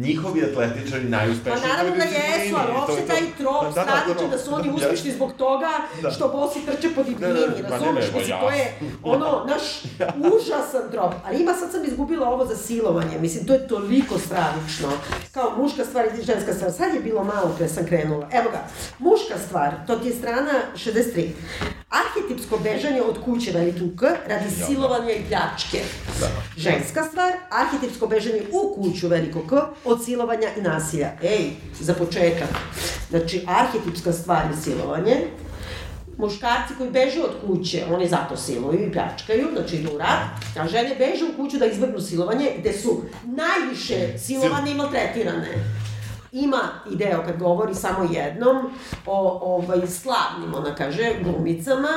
njihovi 0.00 0.44
atletičari 0.44 1.04
najuspešniji. 1.04 1.62
Pa 1.62 1.68
naravno 1.68 1.96
da 1.96 2.04
jesu, 2.04 2.56
ali 2.60 2.72
uopšte 2.78 3.06
taj 3.06 3.22
trop 3.38 3.64
da, 3.74 3.82
straniče 3.82 4.24
da, 4.24 4.30
da, 4.30 4.36
da 4.36 4.38
su 4.38 4.54
oni 4.54 4.70
uspešni 4.70 5.10
zbog 5.12 5.32
toga 5.32 5.70
da. 6.02 6.10
što 6.10 6.28
bosi 6.28 6.66
trče 6.66 6.88
po 6.94 7.02
divljini, 7.02 7.34
da, 7.34 7.62
da, 7.62 7.68
razumiješ? 7.68 8.10
Pa 8.12 8.18
mislim, 8.18 8.40
to 8.40 8.50
je 8.50 8.78
ono, 9.14 9.44
naš 9.48 9.62
užasan 10.34 10.90
trop. 10.92 11.12
Ali 11.26 11.42
ima, 11.42 11.52
sad 11.54 11.72
sam 11.72 11.84
izgubila 11.84 12.28
ovo 12.28 12.46
za 12.46 12.56
silovanje, 12.56 13.18
mislim, 13.20 13.46
to 13.46 13.52
je 13.52 13.68
toliko 13.68 14.18
stravično. 14.18 14.88
Kao 15.32 15.52
muška 15.56 15.84
stvar 15.84 16.06
i 16.06 16.24
ženska 16.24 16.54
stvar. 16.54 16.72
Sad 16.72 16.94
je 16.94 17.00
bilo 17.00 17.24
malo 17.24 17.54
pre 17.58 17.68
sam 17.68 17.86
krenula. 17.86 18.28
Evo 18.32 18.50
ga, 18.50 18.60
muška 18.98 19.38
stvar, 19.46 19.74
to 19.86 19.96
ti 19.96 20.08
je 20.08 20.14
strana 20.14 20.52
63. 20.74 21.28
Arhetipsko 21.88 22.58
bežanje 22.58 23.02
od 23.02 23.24
kuće 23.24 23.52
veliki 23.52 23.96
K 23.96 24.02
radi 24.28 24.50
silovanja 24.66 25.12
i 25.12 25.24
pljačke. 25.28 25.78
Da. 26.20 26.28
Ženska 26.56 27.04
stvar, 27.04 27.32
arhetipsko 27.50 28.06
bežanje 28.06 28.42
u 28.52 28.74
kuću 28.74 29.08
veliko 29.08 29.40
K 29.48 29.52
od 29.84 30.04
silovanja 30.04 30.48
i 30.58 30.60
nasilja. 30.60 31.10
Ej, 31.22 31.50
za 31.80 31.94
početak. 31.94 32.48
Znači, 33.10 33.44
arhetipska 33.46 34.12
stvar 34.12 34.50
je 34.50 34.56
silovanje, 34.62 35.16
muškarci 36.18 36.74
koji 36.78 36.90
beže 36.90 37.22
od 37.22 37.34
kuće, 37.46 37.84
oni 37.90 38.08
zato 38.08 38.36
siluju 38.36 38.86
i 38.86 38.92
pljačkaju, 38.92 39.48
znači 39.56 39.76
idu 39.76 39.90
u 39.94 39.98
rat, 39.98 40.58
a 40.60 40.68
žene 40.68 40.94
beže 40.98 41.24
u 41.24 41.36
kuću 41.36 41.58
da 41.58 41.66
izvrnu 41.66 42.00
silovanje, 42.00 42.50
gde 42.58 42.72
su 42.72 43.02
najviše 43.24 44.18
silovane 44.18 44.70
i 44.70 44.74
maltretirane. 44.74 45.77
Ima 46.32 46.60
ideo 46.90 47.22
kad 47.26 47.38
govori 47.38 47.74
samo 47.74 48.08
jednom 48.12 48.56
o 49.06 49.38
ovaj, 49.42 49.86
slavnim, 49.86 50.54
ona 50.54 50.74
kaže, 50.74 51.14
glumicama 51.22 51.88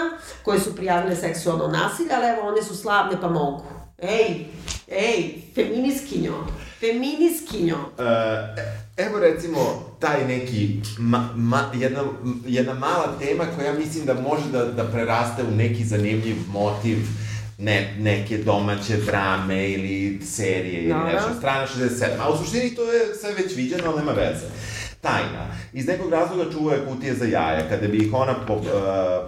koje 0.43 0.59
su 0.59 0.75
prijavile 0.75 1.15
seksualno 1.15 1.67
nasilje, 1.67 2.09
ali 2.15 2.27
evo 2.27 2.47
one 2.47 2.61
su 2.61 2.75
slavne 2.75 3.21
pa 3.21 3.29
mogu. 3.29 3.63
Ej, 3.97 4.45
ej, 4.87 5.41
feminiskinjo, 5.55 6.33
feminiskinjo. 6.79 7.77
E, 7.99 8.71
evo 8.97 9.19
recimo 9.19 9.59
taj 9.99 10.27
neki, 10.27 10.81
ma, 10.97 11.29
ma, 11.35 11.71
jedna, 11.73 12.03
jedna 12.45 12.73
mala 12.73 13.07
tema 13.19 13.43
koja 13.57 13.73
mislim 13.73 14.05
da 14.05 14.13
može 14.13 14.51
da, 14.51 14.65
da 14.65 14.83
preraste 14.83 15.43
u 15.43 15.55
neki 15.55 15.85
zanimljiv 15.85 16.35
motiv 16.47 16.97
ne, 17.61 17.95
neke 17.99 18.37
domaće 18.37 18.97
drame 18.97 19.69
ili 19.69 20.25
serije 20.25 20.83
ili 20.83 20.99
nešto, 21.13 21.29
strana 21.37 21.67
67. 21.67 22.05
A 22.19 22.29
u 22.29 22.37
suštini 22.37 22.75
to 22.75 22.91
je 22.93 23.15
sve 23.15 23.33
već 23.33 23.55
viđeno, 23.55 23.83
ali 23.85 23.97
nema 23.97 24.11
veze. 24.11 24.45
Tajna. 25.01 25.47
Iz 25.73 25.87
nekog 25.87 26.11
razloga 26.11 26.51
čuva 26.51 26.73
je 26.73 26.85
kutije 26.85 27.13
za 27.13 27.25
jaja. 27.25 27.69
Kada 27.69 27.87
bi 27.87 27.97
ih 27.97 28.13
ona 28.13 28.35
po, 28.47 28.53
uh, 28.53 28.61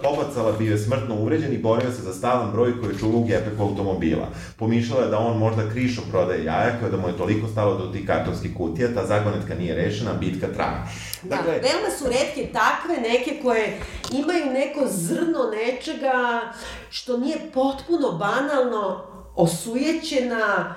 pobacala, 0.02 0.52
bio 0.58 0.72
je 0.72 0.78
smrtno 0.78 1.14
uvređen 1.14 1.52
i 1.52 1.58
borio 1.58 1.90
se 1.90 2.02
za 2.02 2.14
stalan 2.14 2.52
broj 2.52 2.80
koji 2.80 2.92
je 2.92 2.98
čuvao 2.98 3.20
u 3.20 3.24
gepeku 3.24 3.62
automobila. 3.62 4.28
Pomišljala 4.56 5.02
je 5.02 5.10
da 5.10 5.18
on 5.18 5.38
možda 5.38 5.70
krišom 5.70 6.04
prodaje 6.10 6.44
jaja, 6.44 6.78
koja 6.80 6.90
da 6.90 6.96
mu 6.96 7.08
je 7.08 7.16
toliko 7.16 7.48
stalo 7.48 7.78
do 7.78 7.92
tih 7.92 8.06
kartonskih 8.06 8.56
kutija, 8.56 8.94
ta 8.94 9.06
zagonetka 9.06 9.54
nije 9.54 9.74
rešena, 9.74 10.12
bitka 10.12 10.46
traje. 10.46 10.82
Dakle, 11.22 11.52
da, 11.52 11.68
veoma 11.68 11.90
su 11.98 12.04
redke 12.04 12.52
takve 12.52 12.96
neke 12.96 13.42
koje 13.42 13.80
imaju 14.12 14.46
neko 14.52 14.86
zrno 14.88 15.50
nečega 15.50 16.40
što 16.90 17.16
nije 17.16 17.38
potpuno 17.54 18.12
banalno 18.12 19.04
osujećena 19.34 20.74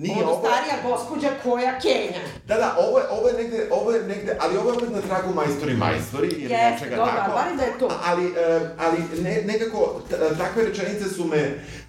Nije, 0.00 0.22
ono 0.22 0.32
ovo... 0.32 0.40
starija 0.40 0.76
gospođa 0.88 1.28
koja 1.42 1.78
Kenja. 1.78 2.22
Da, 2.46 2.54
da, 2.54 2.76
ovo 2.78 2.98
je, 2.98 3.04
ovo 3.10 3.28
je 3.28 3.34
negde, 3.34 3.68
ovo 3.70 3.92
je 3.92 4.02
negde, 4.02 4.36
ali 4.40 4.56
ovo 4.56 4.70
je 4.70 4.76
opet 4.76 4.90
na 4.90 5.00
tragu 5.00 5.34
majstori 5.34 5.74
majstori 5.74 6.28
ili 6.28 6.54
yes, 6.54 6.72
nečega 6.72 6.96
dobra, 6.96 7.16
tako. 7.16 7.38
Jeste, 7.38 7.56
da 7.56 7.62
je 7.62 7.78
to. 7.78 7.88
Ali, 8.06 8.26
uh, 8.26 8.34
ali 8.78 8.98
ne, 9.22 9.42
nekako, 9.46 10.00
takve 10.38 10.64
rečenice 10.64 11.08
su 11.08 11.24
me, 11.24 11.42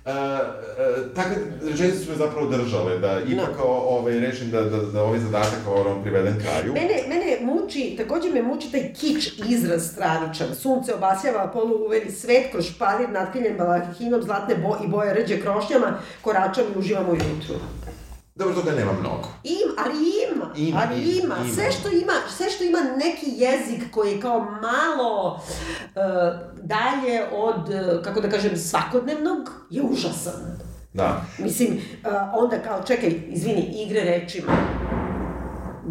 uh, 0.05 0.11
uh, 0.11 1.15
takve 1.15 1.35
rečenice 1.69 1.97
su 1.97 2.11
me 2.11 2.17
zapravo 2.17 2.47
držale, 2.47 2.99
da 2.99 3.19
ipak 3.27 3.57
no. 3.57 3.63
ovaj, 3.65 4.19
rešim 4.19 4.51
da, 4.51 4.61
da, 4.61 4.77
da 4.77 5.03
ovaj 5.03 5.19
zadatak 5.19 5.59
ovaj, 5.67 6.01
privedem 6.01 6.39
kraju. 6.41 6.73
Mene, 6.73 7.03
mene 7.07 7.37
muči, 7.41 7.95
takođe 7.97 8.29
me 8.29 8.41
muči 8.41 8.71
taj 8.71 8.93
kič 8.93 9.31
izraz 9.49 9.91
stravičan. 9.91 10.55
Sunce 10.55 10.95
obasjava 10.95 11.47
polu 11.47 11.85
uveli 11.85 12.11
svet 12.11 12.51
kroz 12.51 12.65
špalir 12.65 13.09
natkrivljen 13.09 13.57
balahinom 13.57 14.23
zlatne 14.23 14.55
bo 14.55 14.77
i 14.85 14.87
boje 14.87 15.13
rđe 15.13 15.41
krošnjama, 15.41 15.99
koračam 16.21 16.63
i 16.75 16.79
uživam 16.79 17.09
u 17.09 17.13
jutru. 17.13 17.55
Dobro, 18.41 18.55
toga 18.55 18.71
nema 18.71 18.91
mnogo. 18.93 19.27
Ima, 19.43 19.73
ali 19.77 19.95
ima, 20.33 20.45
ima 20.55 20.87
ali 20.89 21.01
ima. 21.01 21.35
ima. 21.35 21.53
Sve, 21.53 21.71
što 21.71 21.89
ima. 21.89 22.13
sve 22.37 22.49
što 22.49 22.63
ima 22.63 22.79
neki 22.97 23.25
jezik 23.25 23.91
koji 23.91 24.11
je 24.11 24.21
kao 24.21 24.39
malo 24.39 25.33
uh, 25.35 26.01
dalje 26.63 27.25
od, 27.31 27.69
uh, 27.69 28.03
kako 28.03 28.21
da 28.21 28.29
kažem, 28.29 28.57
svakodnevnog, 28.57 29.49
je 29.69 29.81
užasan. 29.81 30.59
Da. 30.93 31.25
Mislim, 31.37 31.69
uh, 31.73 32.11
onda 32.33 32.59
kao, 32.59 32.83
čekaj, 32.87 33.21
izvini, 33.27 33.83
igre 33.85 34.01
rečima 34.03 34.51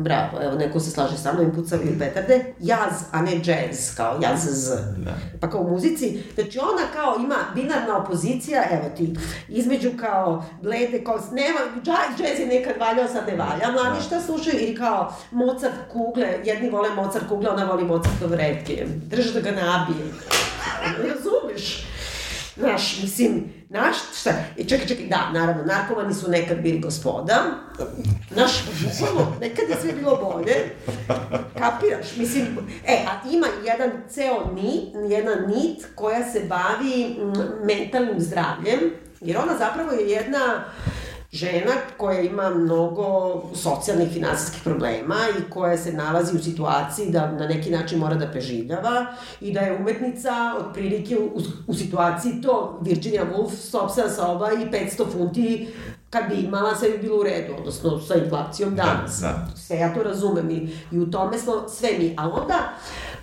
bravo, 0.00 0.38
evo, 0.42 0.54
neko 0.54 0.80
se 0.80 0.90
slaže 0.90 1.18
sa 1.18 1.32
mnom 1.32 1.48
i 1.48 1.52
pucavaju 1.52 1.98
petarde, 1.98 2.54
jaz, 2.60 2.92
a 3.12 3.22
ne 3.22 3.32
jazz, 3.32 3.94
kao 3.96 4.18
jaz 4.22 4.40
z. 4.40 4.70
Da. 4.96 5.14
Pa 5.40 5.50
kao 5.50 5.60
u 5.60 5.70
muzici, 5.70 6.22
znači 6.34 6.58
ona 6.58 6.82
kao 6.94 7.16
ima 7.24 7.36
binarna 7.54 7.96
opozicija, 7.96 8.64
evo 8.70 8.84
ti, 8.96 9.14
između 9.48 9.90
kao 10.00 10.44
blede, 10.62 11.04
kao, 11.04 11.20
nema, 11.32 11.60
jazz 12.18 12.40
je 12.40 12.46
nekad 12.46 12.74
valjao, 12.80 13.08
sad 13.08 13.26
ne 13.26 13.36
valja, 13.36 13.72
mladi 13.72 13.96
da. 13.96 14.02
šta 14.02 14.20
slušaju, 14.20 14.56
ili 14.60 14.76
kao 14.76 15.14
Mozart 15.30 15.74
kugle, 15.92 16.38
jedni 16.44 16.70
vole 16.70 16.94
Mozart 16.94 17.28
kugle, 17.28 17.50
ona 17.50 17.64
voli 17.64 17.84
Mozartove 17.84 18.36
redke, 18.36 18.86
drže 19.06 19.32
da 19.32 19.40
ga 19.40 19.50
nabije. 19.50 20.04
Razumeš? 21.08 21.89
Znaš, 22.60 23.02
mislim, 23.02 23.52
Znaš, 23.70 23.96
šta? 24.20 24.30
I 24.56 24.64
čekaj, 24.64 24.86
čekaj, 24.86 25.06
da, 25.06 25.30
naravno, 25.32 25.64
narkomani 25.64 26.14
su 26.14 26.30
nekad 26.30 26.58
bili 26.58 26.78
gospoda. 26.78 27.42
Znaš, 28.32 28.52
bukvalno, 28.64 29.36
nekad 29.40 29.68
je 29.68 29.76
sve 29.80 29.92
bilo 29.92 30.16
bolje. 30.16 30.54
Kapiraš? 31.58 32.16
Mislim, 32.16 32.46
e, 32.86 33.04
a 33.08 33.28
ima 33.30 33.46
jedan 33.64 33.90
ceo 34.08 34.50
nit, 34.54 35.10
jedna 35.10 35.34
nit 35.34 35.86
koja 35.94 36.32
se 36.32 36.40
bavi 36.48 37.16
mentalnim 37.64 38.20
zdravljem, 38.20 38.80
jer 39.20 39.38
ona 39.38 39.58
zapravo 39.58 39.92
je 39.92 40.10
jedna 40.10 40.64
žena 41.32 41.72
koja 41.96 42.20
ima 42.20 42.50
mnogo 42.50 43.42
socijalnih 43.54 44.10
i 44.10 44.12
finansijskih 44.12 44.62
problema 44.62 45.16
i 45.38 45.50
koja 45.50 45.76
se 45.78 45.92
nalazi 45.92 46.36
u 46.36 46.42
situaciji 46.42 47.10
da 47.10 47.32
na 47.32 47.46
neki 47.46 47.70
način 47.70 47.98
mora 47.98 48.14
da 48.14 48.26
preživljava 48.26 49.06
i 49.40 49.52
da 49.52 49.60
je 49.60 49.76
umetnica 49.76 50.30
otprilike 50.58 51.18
u, 51.18 51.40
u 51.66 51.74
situaciji 51.74 52.42
to 52.42 52.78
Virginia 52.82 53.26
Woolf 53.32 53.50
sopsena 53.50 54.10
soba 54.10 54.52
i 54.52 54.56
500 54.56 55.12
funti 55.12 55.68
kad 56.10 56.28
bi 56.28 56.34
imala 56.34 56.76
sve 56.76 56.90
bi 56.90 56.98
bilo 56.98 57.20
u 57.20 57.22
redu, 57.22 57.54
odnosno 57.58 58.00
sa 58.00 58.14
inflacijom 58.14 58.76
da, 58.76 58.82
danas. 58.82 59.20
Da, 59.20 59.28
da. 59.28 59.56
Sve 59.56 59.76
ja 59.76 59.94
to 59.94 60.02
razumem 60.02 60.50
i, 60.50 60.68
i 60.92 60.98
u 60.98 61.10
tome 61.10 61.38
smo 61.38 61.68
sve 61.68 61.88
mi. 61.98 62.14
Ali 62.18 62.32
onda 62.32 62.58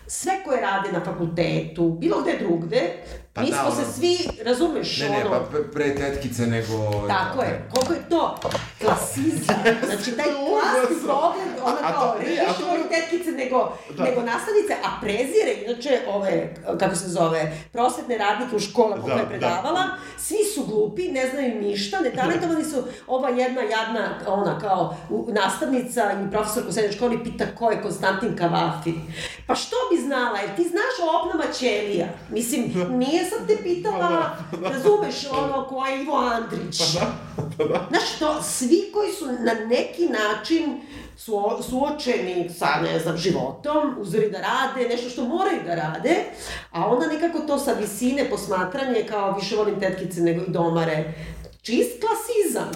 sve 0.08 0.34
koje 0.46 0.62
rade 0.62 0.92
na 0.92 1.06
fakultetu, 1.06 1.90
bilo 2.00 2.22
gde 2.22 2.38
drugde, 2.40 2.94
Pa 3.38 3.44
Mi 3.44 3.50
da, 3.50 3.56
smo 3.56 3.68
ono, 3.68 3.76
se 3.76 3.94
svi, 3.94 4.18
razumeš, 4.46 5.00
ne, 5.00 5.10
ne, 5.10 5.26
ono... 5.26 5.36
Ne, 5.36 5.46
pa 5.52 5.58
pre 5.74 5.96
tetkice 5.96 6.48
nego... 6.48 6.74
Tako 7.08 7.42
je, 7.42 7.70
koliko 7.74 7.94
je 7.94 8.10
to 8.10 8.40
klasizam, 8.82 9.56
znači 9.88 10.12
taj 10.12 10.26
klasni 10.26 10.96
pogled, 11.08 11.48
ona 11.64 11.78
a, 11.84 11.94
kao, 11.94 12.16
ne, 12.20 12.26
više 12.30 12.64
voli 12.70 12.84
tetkice 12.90 13.32
nego, 13.32 13.78
da. 13.98 14.04
nego 14.04 14.22
nastavnice, 14.22 14.74
a 14.84 15.02
prezire, 15.02 15.54
inače, 15.66 16.00
ove, 16.08 16.54
kako 16.80 16.96
se 16.96 17.10
zove, 17.10 17.58
prosvetne 17.72 18.18
radnike 18.18 18.56
u 18.56 18.60
školama 18.60 19.04
da, 19.04 19.14
koje 19.14 19.22
je 19.22 19.30
predavala, 19.30 19.84
da. 19.84 19.98
svi 20.18 20.38
su 20.56 20.66
glupi, 20.66 21.12
ne 21.12 21.30
znaju 21.30 21.62
ništa, 21.62 22.00
netalentovani 22.00 22.64
su, 22.64 22.84
ova 23.08 23.30
jedna 23.30 23.62
jadna, 23.62 24.20
ona 24.28 24.60
kao 24.60 24.96
nastavnica 25.28 26.12
i 26.28 26.32
profesor 26.32 26.64
u 26.70 26.72
srednjoj 26.72 26.94
školi 26.94 27.24
pita 27.24 27.46
ko 27.56 27.72
je 27.72 27.82
Konstantin 27.82 28.38
Kavafi. 28.38 28.94
Pa 29.48 29.56
što 29.56 29.76
bi 29.92 30.02
znala, 30.02 30.40
jer 30.40 30.56
ti 30.56 30.64
znaš 30.64 30.96
o 31.02 31.18
opnama 31.18 31.54
ćelija, 31.54 32.08
mislim, 32.30 32.74
da. 32.74 32.90
nije 32.90 33.26
sam 33.26 33.48
te 33.48 33.58
pitala, 33.64 34.36
pa 34.52 34.58
da, 34.58 34.62
da. 34.62 34.70
razumeš, 34.70 35.16
ono, 35.32 35.68
ko 35.68 35.86
je 35.86 36.02
Ivo 36.02 36.18
Andrić. 36.18 36.78
Pa 36.80 37.00
da, 37.00 37.14
pa 37.58 37.64
da. 37.64 37.88
Znaš, 37.90 38.20
to, 38.20 38.44
svi 38.44 38.92
koji 38.94 39.12
su 39.12 39.26
na 39.26 39.54
neki 39.54 40.10
način 40.10 40.82
su, 41.18 41.42
suočeni 41.70 42.50
sa, 42.58 42.82
ne 42.82 43.00
znam, 43.00 43.18
životom, 43.18 43.96
uzori 44.00 44.32
da 44.32 44.38
rade, 44.38 44.90
nešto 44.90 45.10
što 45.10 45.26
moraju 45.26 45.60
da 45.66 45.76
rade, 45.76 46.16
a 46.72 46.88
onda 46.88 47.08
nekako 47.08 47.40
to 47.40 47.60
sa 47.60 47.74
visine 47.74 48.30
posmatranje 48.30 49.06
kao 49.10 49.36
više 49.36 49.56
volim 49.56 49.80
tetkice 49.80 50.22
nego 50.22 50.42
i 50.42 50.52
domare. 50.52 51.14
Čist 51.62 51.92
klasizam. 52.02 52.72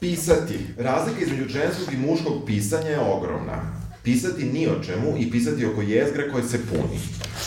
Pisati. 0.00 0.58
Razlika 0.78 1.20
između 1.20 1.48
ženskog 1.48 1.94
i 1.94 1.96
muškog 1.96 2.32
pisanja 2.46 2.88
je 2.88 3.00
ogromna. 3.00 3.75
Pisati 4.06 4.44
ni 4.44 4.66
o 4.66 4.82
čemu 4.82 5.16
i 5.18 5.30
pisati 5.30 5.64
oko 5.64 5.82
jezgra 5.82 6.30
koje 6.32 6.44
se 6.44 6.58
puni. 6.58 6.98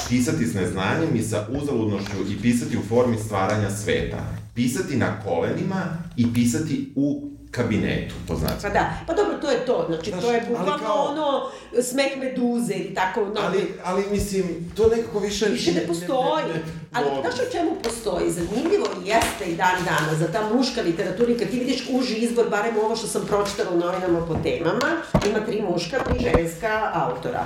Pisati 0.10 0.46
s 0.46 0.54
neznanjem 0.54 1.16
i 1.16 1.22
sa 1.22 1.48
uzaludnošću 1.52 2.18
i 2.32 2.42
pisati 2.42 2.78
u 2.78 2.82
formi 2.90 3.18
stvaranja 3.18 3.70
sveta. 3.70 4.36
Pisati 4.56 4.96
na 4.96 5.20
kolenima 5.20 5.98
i 6.18 6.34
pisati 6.34 6.92
u 6.96 7.32
kabinetu, 7.52 8.16
po 8.28 8.36
znacima. 8.36 8.62
Pa 8.62 8.70
da, 8.70 8.94
pa 9.08 9.14
dobro, 9.14 9.38
to 9.42 9.52
je 9.52 9.66
to, 9.66 9.86
znači 9.90 10.10
Znaš, 10.10 10.24
to 10.24 10.32
je 10.32 10.42
bukvalno 10.50 10.86
kao... 10.86 11.06
ono 11.06 11.50
smeh 11.82 12.18
meduze 12.18 12.74
ili 12.74 12.94
tako, 12.94 13.20
no. 13.26 13.42
Ali, 13.42 13.74
ali 13.84 14.04
mislim, 14.12 14.72
to 14.78 14.88
nekako 14.88 15.20
više... 15.20 15.46
Više 15.46 15.72
ne, 15.72 15.82
ne 15.82 15.88
postoji, 15.88 16.44
ne, 16.48 16.54
ne, 16.54 16.54
ne, 16.54 16.62
ali 16.94 17.06
znaš 17.22 17.48
o 17.48 17.52
čemu 17.52 17.72
postoji? 17.84 18.32
Zanimljivo 18.32 18.88
jeste 19.06 19.46
i 19.46 19.56
dan 19.56 19.76
dana 19.86 20.18
za 20.20 20.28
ta 20.32 20.56
muška 20.56 20.82
literatura 20.82 21.32
i 21.32 21.38
kad 21.38 21.50
ti 21.50 21.60
vidiš 21.60 21.84
uži 21.92 22.16
izbor, 22.16 22.50
barem 22.50 22.78
ovo 22.78 22.96
što 22.96 23.08
sam 23.08 23.26
pročitala 23.26 23.72
u 23.72 23.80
novinama 23.80 24.26
po 24.28 24.36
temama, 24.44 24.92
ima 25.30 25.46
tri 25.46 25.62
muška, 25.62 26.04
tri 26.04 26.20
ženska 26.20 26.92
autora. 26.94 27.46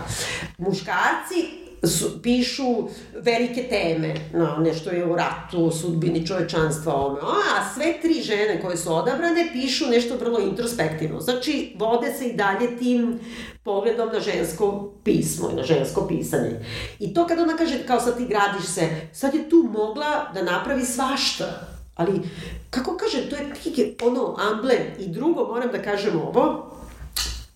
Muškarci 0.58 1.62
su, 1.88 2.21
pišu 2.21 2.88
velike 3.21 3.63
teme, 3.63 4.13
no, 4.34 4.57
nešto 4.57 4.89
je 4.89 5.05
o 5.05 5.15
ratu, 5.15 5.71
sudbini 5.71 6.27
čovečanstva, 6.27 6.95
ono, 6.95 7.19
a 7.21 7.73
sve 7.73 7.93
tri 8.01 8.13
žene 8.13 8.61
koje 8.61 8.77
su 8.77 8.93
odabrane 8.93 9.49
pišu 9.53 9.86
nešto 9.88 10.17
vrlo 10.17 10.39
introspektivno. 10.39 11.19
Znači, 11.19 11.75
vode 11.79 12.13
se 12.13 12.25
i 12.25 12.36
dalje 12.36 12.77
tim 12.77 13.19
pogledom 13.63 14.09
na 14.13 14.19
žensko 14.19 14.93
pismo 15.03 15.49
i 15.51 15.55
na 15.55 15.63
žensko 15.63 16.07
pisanje. 16.07 16.65
I 16.99 17.13
to 17.13 17.27
kad 17.27 17.39
ona 17.39 17.57
kaže, 17.57 17.88
kao 17.88 17.99
sad 17.99 18.17
ti 18.17 18.25
gradiš 18.25 18.65
se, 18.65 18.89
sad 19.13 19.34
je 19.34 19.49
tu 19.49 19.69
mogla 19.71 20.31
da 20.34 20.41
napravi 20.43 20.86
svašta. 20.86 21.67
Ali, 21.95 22.21
kako 22.69 22.97
kaže, 22.97 23.29
to 23.29 23.36
je 23.36 23.53
tike, 23.63 23.93
ono, 24.05 24.36
amblem. 24.51 24.81
I 24.99 25.07
drugo, 25.07 25.47
moram 25.47 25.71
da 25.71 25.81
kažem 25.81 26.21
ovo, 26.21 26.73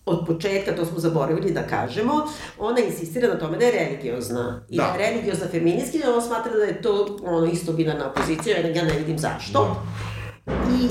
od 0.08 0.26
početka, 0.26 0.76
to 0.76 0.84
smo 0.84 0.98
zaboravili 0.98 1.52
da 1.52 1.62
kažemo, 1.62 2.26
ona 2.58 2.80
insistira 2.80 3.28
na 3.28 3.38
tome 3.38 3.58
da 3.58 3.64
je 3.64 3.72
religiozna. 3.72 4.66
I 4.68 4.76
da, 4.76 4.82
da 4.82 5.04
je 5.04 5.10
religiozna 5.10 5.46
feministki, 5.50 6.02
ona 6.06 6.20
smatra 6.20 6.52
da 6.52 6.64
je 6.64 6.82
to 6.82 7.18
ono, 7.24 7.46
isto 7.46 7.72
binarna 7.72 8.10
opozicija, 8.10 8.56
jer 8.56 8.76
ja 8.76 8.84
ne 8.84 8.98
vidim 8.98 9.18
zašto. 9.18 9.76
Da. 10.46 10.52
I 10.52 10.88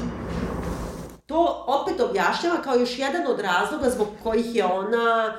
to 1.26 1.66
opet 1.68 2.02
objašnjava 2.02 2.62
kao 2.62 2.76
još 2.76 3.00
jedan 3.00 3.28
od 3.28 3.40
razloga 3.40 3.90
zbog 3.90 4.08
kojih 4.24 4.56
je 4.56 4.66
ona 4.66 5.34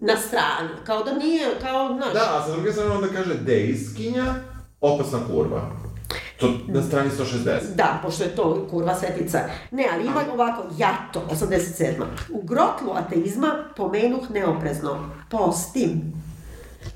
na 0.00 0.16
strani. 0.16 0.68
Kao 0.86 1.02
da 1.02 1.12
nije, 1.12 1.46
kao, 1.60 1.96
znaš... 1.96 2.12
Da, 2.12 2.36
a 2.36 2.46
sa 2.46 2.52
druge 2.52 2.72
strane 2.72 2.90
onda 2.90 3.08
kaže 3.08 3.34
dejskinja, 3.34 4.34
opasna 4.80 5.18
kurva. 5.32 5.70
To 6.40 6.58
na 6.68 6.82
strani 6.82 7.10
160. 7.10 7.74
Da, 7.74 8.00
pošto 8.02 8.24
je 8.24 8.36
to 8.36 8.66
kurva 8.70 8.94
svetica. 8.94 9.38
Ne, 9.70 9.88
ali 9.92 10.04
ima 10.04 10.20
Aha. 10.20 10.32
ovako, 10.32 10.62
jato, 10.78 11.22
87. 11.30 12.04
U 12.30 12.42
grotlu 12.42 12.92
ateizma 12.94 13.64
pomenuh 13.76 14.30
neoprezno. 14.30 15.10
Postim. 15.30 16.12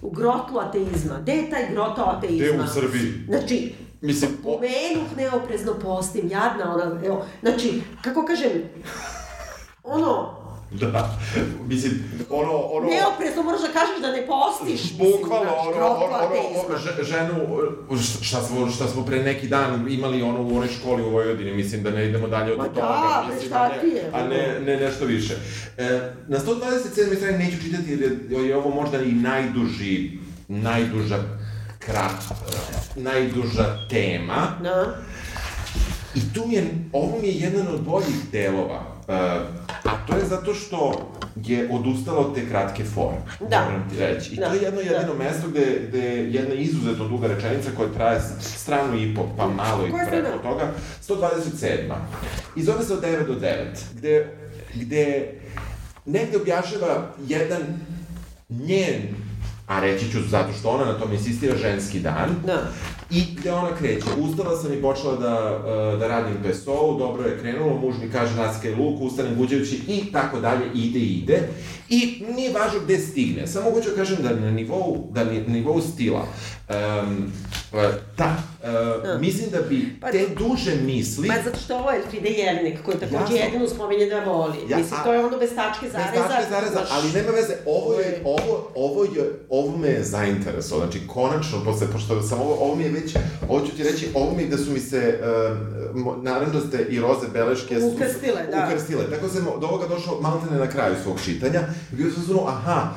U 0.03 0.11
grotlu 0.11 0.59
ateizma. 0.59 1.18
Gde 1.22 1.32
je 1.32 1.51
taj 1.51 1.70
groto 1.70 2.03
ateizma? 2.03 2.47
Gde 2.47 2.64
u 2.64 2.66
Srbiji? 2.66 3.24
Znači, 3.28 3.74
Mislim, 4.01 4.30
po... 4.42 4.53
pomenuh 4.53 5.16
neoprezno 5.16 5.74
postim, 5.74 6.28
jadna 6.30 6.74
ona, 6.74 7.01
evo, 7.05 7.24
znači, 7.42 7.82
kako 8.03 8.24
kažem, 8.26 8.51
ono, 9.82 10.43
Da. 10.81 11.19
Mislim, 11.67 11.93
ono, 12.31 12.53
ono... 12.53 12.87
Neoprezno 12.89 13.43
moraš 13.43 13.61
da 13.61 13.69
kažeš 13.69 14.01
da 14.01 14.12
ne 14.12 14.27
postiš. 14.27 14.99
Bukvalno, 14.99 15.53
ono, 15.53 15.87
ono, 15.87 15.87
ono, 15.87 16.65
ono, 16.67 16.79
že- 16.79 17.05
ženu, 17.05 17.35
šta 18.23 18.43
smo, 18.43 18.71
šta 18.71 18.89
smo 18.89 19.05
pre 19.05 19.23
neki 19.23 19.49
dan 19.49 19.93
imali 19.93 20.23
ono 20.23 20.43
u 20.43 20.57
onoj 20.57 20.69
školi 20.69 21.03
u 21.03 21.11
Vojvodini, 21.11 21.53
mislim 21.55 21.83
da 21.83 21.91
ne 21.91 22.09
idemo 22.09 22.29
dalje 22.29 22.53
od 22.53 22.59
Ma 22.59 22.65
toga. 22.65 22.81
da, 22.81 23.25
bre, 23.27 23.35
mislim, 23.35 23.51
šta 23.51 23.69
ti 23.81 23.87
je, 23.87 24.11
A 24.12 24.27
ne, 24.29 24.61
ne 24.61 24.77
nešto 24.77 25.05
više. 25.05 25.35
E, 25.79 26.01
na 26.29 26.39
127. 26.39 27.17
strani 27.17 27.39
neću 27.39 27.62
čitati 27.62 27.91
jer 27.91 28.01
je, 28.31 28.49
je 28.49 28.57
ovo 28.57 28.71
možda 28.71 28.99
i 29.03 29.12
najduži, 29.12 30.11
najduža 30.49 31.19
krat, 31.79 32.23
najduža 32.97 33.79
tema. 33.91 34.47
Da. 34.62 34.97
I 36.15 36.33
tu 36.35 36.47
mi 36.47 36.55
je, 36.55 36.65
ovo 36.93 37.19
mi 37.21 37.29
je 37.29 37.35
jedan 37.35 37.67
od 37.69 37.81
boljih 37.81 38.31
delova, 38.33 38.81
uh, 39.09 39.15
je 40.17 40.27
zato 40.27 40.55
što 40.55 41.11
je 41.37 41.69
odustala 41.73 42.19
od 42.19 42.35
te 42.35 42.49
kratke 42.49 42.85
forme, 42.85 43.19
Da. 43.41 43.65
moram 43.65 43.91
ti 43.91 43.97
reći. 43.99 44.33
I 44.33 44.37
Da, 44.37 44.49
to 44.49 44.55
je 44.55 44.62
jedno 44.62 44.83
da. 44.83 44.91
jedino 44.91 45.15
mesto 45.15 45.49
gde, 45.49 45.81
gde 45.89 45.99
je 46.01 46.33
jedna 46.33 46.55
izuzetno 46.55 47.09
duga 47.09 47.27
rečenica 47.27 47.71
koja 47.77 47.89
traje 47.89 48.21
stranu 48.41 48.99
i 48.99 49.15
po, 49.15 49.29
pa 49.37 49.47
malo 49.47 49.87
i 49.87 49.91
preko 50.11 50.39
toga, 50.39 50.73
127. 51.01 51.79
I 52.57 52.62
zove 52.62 52.85
se 52.85 52.93
od 52.93 53.03
9 53.03 53.27
do 53.27 53.35
9, 53.35 53.47
gde, 53.95 54.29
gde 54.75 55.33
negde 56.07 56.37
objašnjava 56.37 57.07
jedan 57.21 57.62
njen, 58.49 59.03
a 59.67 59.81
reći 59.81 60.11
ću 60.12 60.19
zato 60.21 60.53
što 60.53 60.69
ona 60.71 60.85
na 60.85 60.99
tom 60.99 61.12
insistira, 61.12 61.57
ženski 61.57 62.01
dan, 62.01 62.31
Da. 62.47 62.62
I 63.15 63.25
gde 63.37 63.53
ona 63.53 63.77
kreće, 63.77 64.07
ustala 64.21 64.57
sam 64.57 64.73
i 64.73 64.83
počela 64.83 65.17
da, 65.17 65.57
uh, 65.57 66.01
da 66.01 66.09
radim 66.09 66.37
pesou, 66.43 66.99
dobro 66.99 67.29
je 67.29 67.39
krenulo, 67.39 67.79
muž 67.79 67.95
mi 68.03 68.11
kaže 68.11 68.37
naskaj 68.37 68.75
luk, 68.75 69.01
ustanem 69.01 69.35
guđajući 69.37 69.81
i 69.89 70.12
tako 70.12 70.41
dalje, 70.41 70.65
ide, 70.75 70.99
ide. 70.99 71.49
I 71.89 72.24
nije 72.37 72.53
važno 72.53 72.80
gde 72.85 72.99
stigne, 72.99 73.47
samo 73.47 73.70
hoću 73.70 73.91
da 73.91 73.97
kažem 73.97 74.16
da 74.22 74.30
na 74.30 74.51
nivou, 74.51 75.09
da 75.12 75.24
na 75.24 75.30
nivou 75.49 75.80
stila, 75.80 76.26
um, 76.68 77.32
ta, 78.16 78.37
uh, 78.62 79.20
mislim 79.20 79.51
da 79.51 79.61
bi 79.61 79.97
Pa- 80.01 80.11
te 80.11 80.26
duže 80.39 80.74
misli, 80.74 81.28
Pa 81.28 81.35
zato 81.45 81.57
što 81.64 81.76
ovo 81.78 81.91
je 81.91 81.97
Elfride 81.99 82.28
Jelinek, 82.28 82.82
koji 82.85 82.97
takođe 82.99 83.16
Jasno. 83.20 83.37
jedinu 83.37 83.68
spominje 83.68 84.07
da 84.07 84.20
voli. 84.20 84.57
Ja, 84.68 84.76
Mislim, 84.78 85.01
to 85.05 85.12
je 85.12 85.24
ono 85.24 85.39
bez 85.39 85.51
tačke 85.55 85.82
Bez 85.87 85.93
zareza. 85.93 86.28
tačke 86.28 86.51
zareza, 86.51 86.72
znaš, 86.72 86.89
ali 86.91 87.12
nema 87.12 87.30
veze, 87.30 87.55
ovo 87.66 88.01
je, 88.01 88.22
ovo, 88.24 88.70
ovo 88.74 89.05
je, 89.05 89.24
ovo 89.51 89.76
me 89.76 89.89
je 89.89 90.05
zainteresovalo, 90.05 90.87
znači 90.91 91.07
konačno, 91.07 91.64
posle, 91.64 91.87
pošto 91.93 92.22
sam 92.22 92.41
ovo, 92.41 92.55
ovo 92.55 92.74
mi 92.74 92.85
je 92.85 92.91
već, 92.91 93.16
ovo 93.49 93.66
ću 93.66 93.76
ti 93.76 93.82
reći, 93.82 94.09
ovo 94.14 94.35
mi 94.35 94.49
da 94.49 94.57
su 94.59 94.70
mi 94.70 94.80
se, 94.80 95.20
uh, 95.95 96.22
naranđaste 96.22 96.87
i 96.91 97.01
roze 97.01 97.26
beleške 97.32 97.80
su, 97.80 97.87
Ukrstile, 97.87 98.47
da. 98.51 98.68
Ukrstile, 98.68 99.11
tako 99.11 99.28
sam 99.28 99.45
do 99.61 99.66
ovoga 99.66 99.87
došao 99.89 100.20
maltene 100.20 100.59
na 100.59 100.68
kraju 100.68 100.95
svog 101.03 101.20
čitanja, 101.24 101.61
i 101.93 101.97
bio 101.97 102.11
sam 102.11 102.22
zvuno, 102.22 102.47
aha, 102.49 102.89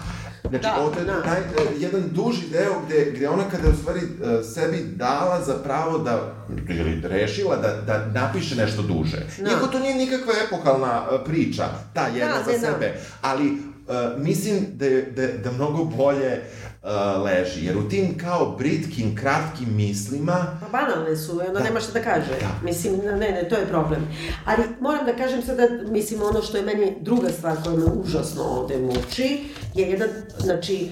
Znači, 0.49 0.63
Da, 0.63 0.78
ovo 0.80 0.99
je 0.99 1.05
da. 1.05 1.21
taj, 1.23 1.39
e, 1.39 1.43
jedan 1.78 2.03
duži 2.11 2.41
deo 2.51 2.73
gde, 2.86 3.11
gde 3.15 3.30
ona 3.30 3.43
kada 3.51 3.67
je 3.67 3.73
u 3.73 3.78
stvari 3.78 3.99
e, 3.99 4.43
sebi 4.43 4.86
dala 4.95 5.43
za 5.43 5.53
pravo 5.53 5.97
da, 5.97 6.34
ili 6.69 7.01
rešila 7.03 7.55
da, 7.55 7.82
da 7.82 8.05
napiše 8.21 8.55
nešto 8.55 8.82
duže. 8.82 9.17
Da. 9.41 9.49
Iako 9.51 9.67
to 9.67 9.80
nije 9.80 9.95
nikakva 9.95 10.34
epohalna 10.47 11.03
e, 11.11 11.25
priča, 11.25 11.63
ta 11.93 12.07
jedna 12.07 12.38
Da, 12.38 12.43
za 12.43 12.51
ne, 12.51 12.57
da. 12.57 12.65
sebe, 12.67 12.93
ali 13.21 13.51
uh, 13.51 14.23
mislim 14.23 14.65
da, 14.73 14.86
je, 14.86 15.01
da, 15.01 15.28
da 15.28 15.51
mnogo 15.51 15.84
bolje 15.84 16.41
uh, 16.88 17.23
leži, 17.23 17.65
jer 17.65 17.77
u 17.77 17.89
tim 17.89 18.17
kao 18.17 18.55
britkim, 18.57 19.15
kratkim 19.15 19.75
mislima, 19.75 20.57
Pa 20.61 20.79
banalne 20.79 21.15
su, 21.17 21.31
onda 21.31 21.59
Da. 21.59 21.63
nema 21.63 21.79
šta 21.79 21.91
da 21.91 22.01
kaže. 22.01 22.39
Da. 22.39 22.49
Mislim, 22.63 22.97
ne, 22.97 23.31
ne, 23.31 23.47
to 23.49 23.55
je 23.55 23.65
problem. 23.65 24.07
Ali 24.45 24.63
moram 24.79 25.05
da 25.05 25.15
kažem 25.15 25.41
sada, 25.41 25.63
mislim, 25.89 26.21
ono 26.21 26.41
što 26.41 26.57
je 26.57 26.63
meni 26.63 26.97
druga 27.01 27.29
stvar 27.29 27.57
koja 27.63 27.75
me 27.75 27.83
užasno 27.83 28.43
ovde 28.43 28.77
muči, 28.77 29.39
je 29.78 29.89
jedan, 29.89 30.09
znači, 30.39 30.89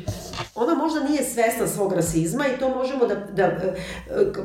ona 0.55 0.75
možda 0.75 0.99
nije 0.99 1.23
svesna 1.23 1.67
svog 1.67 1.93
rasizma 1.93 2.45
i 2.47 2.59
to 2.59 2.69
možemo 2.69 3.05
da, 3.05 3.15
da 3.15 3.43
e, 3.43 3.73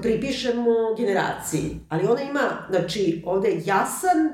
pripišemo 0.02 0.94
generaciji. 0.98 1.80
Ali 1.88 2.06
ona 2.06 2.22
ima, 2.22 2.66
znači, 2.70 3.22
ovde 3.26 3.60
jasan 3.64 4.30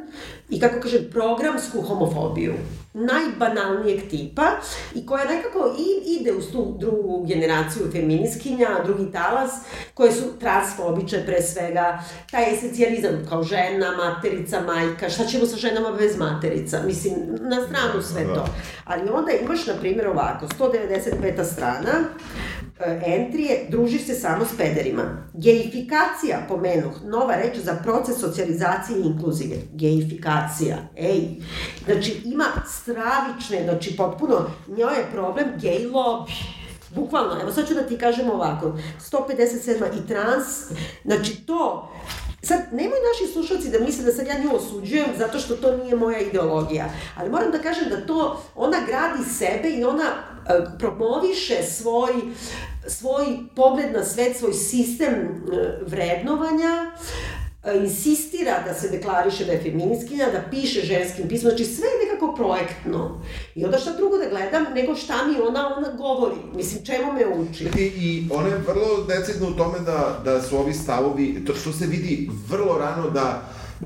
i, 0.49 0.61
kako 0.61 0.81
kažem, 0.81 1.11
programsku 1.13 1.83
homofobiju 1.83 2.55
najbanalnijeg 2.97 4.01
tipa 4.11 4.47
i 4.95 5.07
koja 5.07 5.25
nekako 5.25 5.75
i 5.79 6.19
ide 6.21 6.33
uz 6.33 6.45
tu 6.53 6.77
drugu 6.81 7.25
generaciju 7.27 7.91
feminiskinja, 7.93 8.69
drugi 8.85 9.13
talas, 9.13 9.51
koje 9.95 10.13
su 10.13 10.39
transfobiče 10.41 11.23
pre 11.27 11.43
svega, 11.43 11.99
taj 12.31 12.55
esencijalizam 12.55 13.27
kao 13.29 13.43
žena, 13.43 13.97
materica, 13.97 14.61
majka, 14.61 15.09
šta 15.09 15.25
ćemo 15.25 15.47
sa 15.47 15.57
ženama 15.57 15.93
bez 15.93 16.19
materica, 16.19 16.83
mislim, 16.87 17.15
na 17.41 17.57
stranu 17.67 18.03
sve 18.03 18.25
Da. 18.25 18.35
to. 18.35 18.47
Ali 18.85 19.11
onda 19.11 19.33
imaš, 19.33 19.67
na 19.67 19.75
primjer, 19.75 19.96
ovako, 20.05 20.47
195. 20.59 21.45
strana, 21.45 21.93
e, 22.81 23.01
entrije, 23.07 23.67
družiš 23.71 24.07
se 24.07 24.15
samo 24.15 24.45
s 24.45 24.57
pederima. 24.57 25.03
Gejifikacija, 25.35 26.47
pomenuh, 26.49 26.93
nova 27.05 27.37
reč 27.37 27.57
za 27.57 27.75
proces 27.75 28.21
socijalizacije 28.21 28.99
i 28.99 29.07
inkluzije. 29.07 29.59
Gejifikacija, 29.73 30.77
ej. 30.97 31.29
Znači, 31.85 32.23
ima 32.25 32.45
stravične, 32.67 33.65
znači, 33.65 33.97
potpuno, 33.97 34.51
njoj 34.69 34.97
je 34.97 35.11
problem 35.13 35.47
gej 35.61 35.87
lobby. 35.87 36.33
Bukvalno, 36.95 37.41
evo 37.43 37.53
sad 37.53 37.69
ću 37.69 37.75
da 37.75 37.83
ti 37.83 37.99
kažem 37.99 38.31
ovako, 38.31 38.79
157. 39.11 40.05
i 40.05 40.09
trans, 40.09 40.45
znači 41.05 41.47
to, 41.47 41.93
sad, 42.43 42.61
nemoj 42.73 42.99
naši 43.13 43.33
slušalci 43.33 43.71
da 43.71 43.79
misle 43.79 44.05
da 44.05 44.13
sad 44.13 44.27
ja 44.27 44.39
nju 44.39 44.57
osuđujem 44.57 45.07
zato 45.19 45.39
što 45.39 45.57
to 45.57 45.77
nije 45.77 45.97
moja 45.97 46.19
ideologija, 46.19 46.91
ali 47.17 47.31
moram 47.31 47.51
da 47.51 47.59
kažem 47.59 47.89
da 47.89 48.07
to, 48.07 48.43
ona 48.55 48.77
gradi 48.87 49.31
sebe 49.31 49.69
i 49.69 49.85
ona 49.85 50.05
e, 50.05 50.79
promoviše 50.79 51.63
svoj 51.63 52.13
svoj 52.89 53.27
pogled 53.57 53.93
na 53.93 54.05
svet, 54.05 54.37
svoj 54.37 54.53
sistem 54.53 55.13
e, 55.13 55.29
vrednovanja, 55.87 56.91
insistira 57.75 58.63
da 58.67 58.75
se 58.75 58.89
deklariše 58.89 59.45
da 59.45 59.53
je 59.53 59.63
feminiskinja, 59.63 60.27
da 60.33 60.45
piše 60.51 60.81
ženskim 60.81 61.29
pismom, 61.29 61.51
znači 61.51 61.65
sve 61.65 61.87
je 61.87 62.07
nekako 62.07 62.35
projektno. 62.35 63.21
I 63.55 63.65
onda 63.65 63.79
šta 63.79 63.93
drugo 63.93 64.19
da 64.19 64.29
gledam 64.29 64.65
nego 64.75 64.95
šta 64.95 65.15
mi 65.27 65.41
ona, 65.41 65.77
ona 65.77 65.89
govori. 65.97 66.37
Mislim, 66.55 66.85
čemu 66.85 67.13
me 67.13 67.27
uči? 67.27 67.65
I, 67.79 67.83
i 67.83 68.29
ona 68.31 68.49
je 68.49 68.59
vrlo 68.67 69.05
decidna 69.09 69.49
u 69.49 69.57
tome 69.57 69.79
da, 69.79 70.21
da 70.25 70.43
su 70.43 70.59
ovi 70.59 70.75
stavovi, 70.75 71.45
to, 71.47 71.53
to 71.65 71.73
se 71.73 71.87
vidi 71.87 72.31
vrlo 72.49 72.79
rano 72.79 73.11
da 73.11 73.43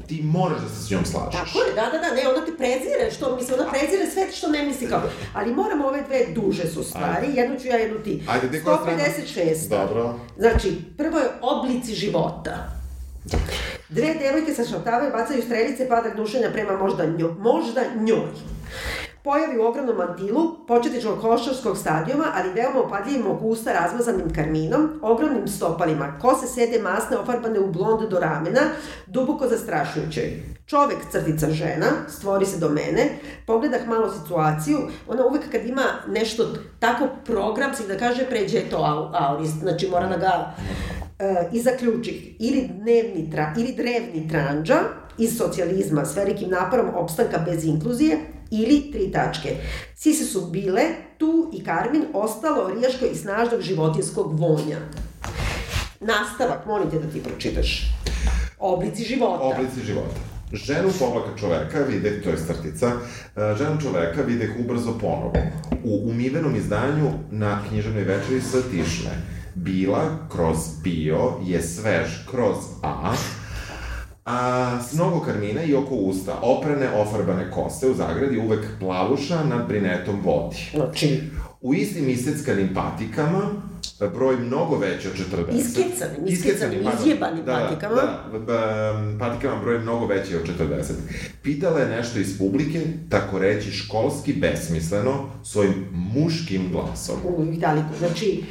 ti 0.06 0.22
moraš 0.24 0.60
da 0.60 0.68
se 0.68 0.86
s 0.86 0.90
njom 0.90 1.04
slažeš. 1.04 1.52
Tako 1.52 1.64
je, 1.64 1.74
da, 1.74 1.82
da, 1.92 1.98
da, 1.98 2.14
ne, 2.14 2.28
ona 2.28 2.46
te 2.46 2.56
prezire, 2.56 3.10
što, 3.16 3.36
mislim, 3.36 3.58
ona 3.60 3.70
prezire 3.70 4.10
sve 4.10 4.32
što 4.32 4.48
ne 4.48 4.64
misli 4.64 4.88
kao. 4.88 5.02
Ali 5.34 5.54
moram 5.54 5.84
ove 5.84 6.02
dve 6.02 6.26
duže 6.34 6.68
su 6.68 6.84
stvari, 6.84 7.26
jednu 7.34 7.60
ću 7.60 7.68
ja, 7.68 7.76
jednu 7.76 7.98
ti. 7.98 8.22
Ajde, 8.28 8.48
gde 8.48 8.62
koja 8.62 8.76
strana? 8.76 9.02
156. 9.36 9.68
Dobro. 9.68 10.14
Znači, 10.38 10.76
prvo 10.96 11.18
je 11.18 11.28
oblici 11.42 11.94
života. 11.94 12.79
Dve 13.88 14.14
devojke 14.14 14.54
se 14.54 14.64
šaptavaju, 14.64 15.12
bacaju 15.12 15.42
strelice, 15.42 15.88
pada 15.88 16.08
gnušenja 16.08 16.50
prema 16.52 16.76
možda 16.76 17.06
njoj. 17.06 17.30
Možda 17.38 17.80
njoj. 18.00 18.28
Pojavi 19.24 19.58
u 19.58 19.62
ogromnom 19.62 19.96
mantilu, 19.96 20.66
početničkog 20.66 21.20
košarskog 21.20 21.78
stadijuma, 21.78 22.24
ali 22.34 22.52
veoma 22.52 22.80
opadljivim 22.80 23.26
oko 23.30 23.44
usta 23.44 23.72
razmazanim 23.72 24.34
karminom, 24.34 25.00
ogromnim 25.02 25.48
stopalima, 25.48 26.18
kose 26.20 26.46
sede 26.46 26.82
masne 26.82 27.18
ofarbane 27.18 27.60
u 27.60 27.72
blond 27.72 28.08
do 28.10 28.20
ramena, 28.20 28.60
duboko 29.06 29.48
zastrašujuće. 29.48 30.30
Čovek, 30.66 30.98
crtica 31.12 31.50
žena, 31.50 31.86
stvori 32.08 32.46
se 32.46 32.58
do 32.58 32.68
mene, 32.68 33.08
pogledah 33.46 33.86
malo 33.86 34.12
situaciju, 34.12 34.78
ona 35.08 35.26
uvek 35.26 35.50
kad 35.52 35.66
ima 35.66 35.84
nešto 36.08 36.48
tako 36.78 37.08
programski 37.24 37.86
da 37.88 37.98
kaže 37.98 38.26
pređe 38.26 38.60
to 38.70 38.76
au- 38.76 39.10
aurist, 39.12 39.58
znači 39.58 39.88
mora 39.88 40.06
da 40.06 40.16
ga 40.16 40.54
i 41.52 41.60
zaključi 41.60 42.36
ili 42.38 42.68
dnevni 42.80 43.30
tra, 43.30 43.54
ili 43.58 43.74
drevni 43.74 44.28
tranđa 44.28 44.78
iz 45.18 45.36
socijalizma 45.36 46.04
s 46.04 46.16
velikim 46.16 46.50
naporom 46.50 46.86
opstanka 46.94 47.38
bez 47.38 47.64
inkluzije 47.64 48.18
ili 48.50 48.90
tri 48.92 49.12
tačke. 49.12 49.56
Sise 49.96 50.24
su 50.24 50.46
bile, 50.46 50.82
tu 51.18 51.50
i 51.54 51.64
Karmin 51.64 52.04
ostalo 52.12 52.74
rijaško 52.74 53.04
i 53.04 53.16
snažnog 53.16 53.60
životinskog 53.60 54.40
vonja. 54.40 54.78
Nastavak, 56.00 56.66
molim 56.66 56.90
te 56.90 56.98
da 56.98 57.10
ti 57.10 57.22
pročitaš. 57.22 57.92
Oblici 58.58 59.04
života. 59.04 59.42
Oblici 59.42 59.80
života. 59.86 60.16
Ženu 60.52 60.90
poblaka 60.98 61.36
čoveka 61.36 61.78
vide, 61.88 62.22
to 62.22 62.30
je 62.30 62.36
crtica, 62.36 62.86
e, 62.86 63.54
ženu 63.58 63.80
čoveka 63.80 64.22
vide 64.22 64.50
ubrzo 64.58 64.98
ponovo. 65.00 65.32
U 65.84 66.10
umivenom 66.10 66.56
izdanju 66.56 67.10
na 67.30 67.62
književnoj 67.68 68.04
večeri 68.04 68.40
sa 68.40 68.58
tišne. 68.70 69.39
Bila 69.54 70.28
kroz 70.32 70.56
bio 70.82 71.32
je 71.44 71.62
svež 71.62 72.26
kroz 72.30 72.56
a, 72.82 73.14
a 74.24 74.78
s 74.82 74.94
mnogo 74.94 75.20
karmina 75.20 75.62
i 75.62 75.74
oko 75.74 75.94
usta, 75.94 76.38
oprane, 76.42 76.90
ofarbane 76.90 77.50
kose 77.50 77.90
u 77.90 77.94
zagradi, 77.94 78.38
uvek 78.38 78.66
plavuša 78.80 79.44
nad 79.44 79.68
brinetom 79.68 80.20
vodi. 80.24 80.70
Znači, 80.74 81.20
u 81.60 81.74
istim 81.74 82.08
iseckanim 82.08 82.74
patikama, 82.74 83.40
broj 84.08 84.36
mnogo 84.36 84.78
veći 84.78 85.08
od 85.08 85.14
40. 85.14 85.58
Iskecanim, 85.58 86.26
iskecanim, 86.26 86.80
izjebanim 86.98 87.44
da, 87.44 87.52
patikama. 87.52 87.94
Da, 87.94 88.28
da, 88.32 88.38
da, 88.38 89.18
patikama 89.18 89.62
broj 89.62 89.78
mnogo 89.78 90.06
veći 90.06 90.36
od 90.36 90.42
40. 90.58 90.92
Pitala 91.42 91.80
je 91.80 91.96
nešto 91.96 92.18
iz 92.18 92.38
publike, 92.38 92.82
tako 93.08 93.38
reći 93.38 93.70
školski 93.70 94.32
besmisleno, 94.32 95.30
svojim 95.44 95.86
muškim 95.92 96.72
glasom. 96.72 97.16
U 97.24 97.52
Italiku. 97.52 97.88
Znači, 97.98 98.44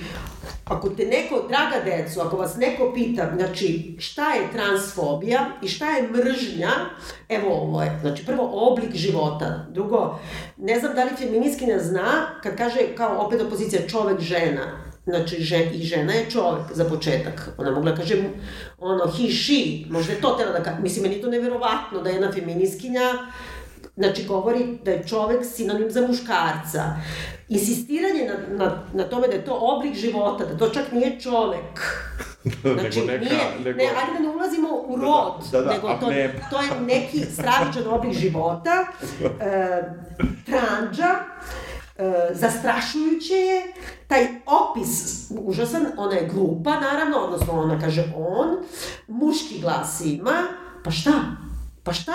ako 0.69 0.89
te 0.89 1.05
neko, 1.05 1.45
draga 1.47 1.85
deco, 1.85 2.21
ako 2.21 2.37
vas 2.37 2.55
neko 2.57 2.91
pita, 2.93 3.31
znači, 3.35 3.95
šta 3.99 4.33
je 4.33 4.51
transfobija 4.51 5.45
i 5.61 5.67
šta 5.67 5.89
je 5.89 6.09
mržnja, 6.09 6.71
evo 7.29 7.53
ovo 7.53 7.83
je, 7.83 7.97
znači, 8.01 8.25
prvo, 8.25 8.49
oblik 8.53 8.95
života, 8.95 9.65
drugo, 9.69 10.19
ne 10.57 10.79
znam 10.79 10.95
da 10.95 11.03
li 11.03 11.09
feministkinja 11.17 11.79
zna, 11.79 12.39
kad 12.43 12.57
kaže, 12.57 12.79
kao 12.97 13.25
opet 13.25 13.41
opozicija, 13.41 13.87
čovek, 13.87 14.19
žena, 14.19 14.89
Znači, 15.05 15.43
žen, 15.43 15.69
i 15.73 15.83
žena 15.83 16.13
je 16.13 16.29
čovek, 16.29 16.61
za 16.73 16.85
početak. 16.85 17.49
Ona 17.57 17.71
mogla 17.71 17.91
da 17.91 17.97
kaže, 17.97 18.15
ono, 18.79 19.07
he, 19.07 19.31
she, 19.31 19.89
možda 19.89 20.13
je 20.13 20.21
to 20.21 20.29
tela 20.29 20.51
da 20.51 20.63
kaže. 20.63 20.81
Mislim, 20.81 21.03
meni 21.03 21.15
je 21.15 21.21
to 21.21 21.29
neverovatno 21.29 22.01
da 22.03 22.09
jedna 22.09 22.31
feminiskinja 22.31 23.01
Znači, 23.99 24.25
govori 24.25 24.79
da 24.85 24.91
je 24.91 25.07
čovek 25.07 25.45
sinonim 25.45 25.91
za 25.91 26.07
muškarca. 26.07 26.83
Insistiranje 27.49 28.25
na, 28.25 28.65
na, 28.65 28.83
na 28.93 29.03
tome 29.03 29.27
da 29.27 29.33
je 29.33 29.45
to 29.45 29.57
oblik 29.61 29.95
života, 29.95 30.45
da 30.45 30.57
to 30.57 30.69
čak 30.69 30.91
nije 30.91 31.19
čovek. 31.19 31.79
Znači, 32.61 32.99
nego 32.99 33.11
neka, 33.11 33.25
nije, 33.25 33.59
nego... 33.65 33.77
ne, 33.77 33.83
ajde 33.83 34.13
da 34.13 34.19
ne 34.19 34.29
ulazimo 34.29 34.67
u 34.87 34.95
rod, 34.95 35.33
Da, 35.51 35.61
da, 35.61 35.65
da, 35.65 35.73
nego 35.73 35.87
to, 35.99 36.09
ne. 36.09 36.35
to 36.51 36.61
je 36.61 36.69
neki 36.87 37.25
stravičan 37.25 37.87
oblik 37.87 38.13
života, 38.13 38.85
e, 39.21 39.81
tranđa, 40.45 41.09
e, 41.97 42.29
zastrašujuće 42.31 43.33
je, 43.33 43.73
taj 44.07 44.27
opis 44.45 45.25
užasan, 45.29 45.85
ona 45.97 46.15
je 46.15 46.29
glupa 46.33 46.79
naravno, 46.79 47.17
odnosno 47.17 47.53
ona 47.53 47.79
kaže 47.79 48.03
on, 48.17 48.47
muški 49.07 49.61
glas 49.61 50.01
ima, 50.05 50.43
pa 50.83 50.91
šta? 50.91 51.11
Pa 51.83 51.93
šta? 51.93 52.13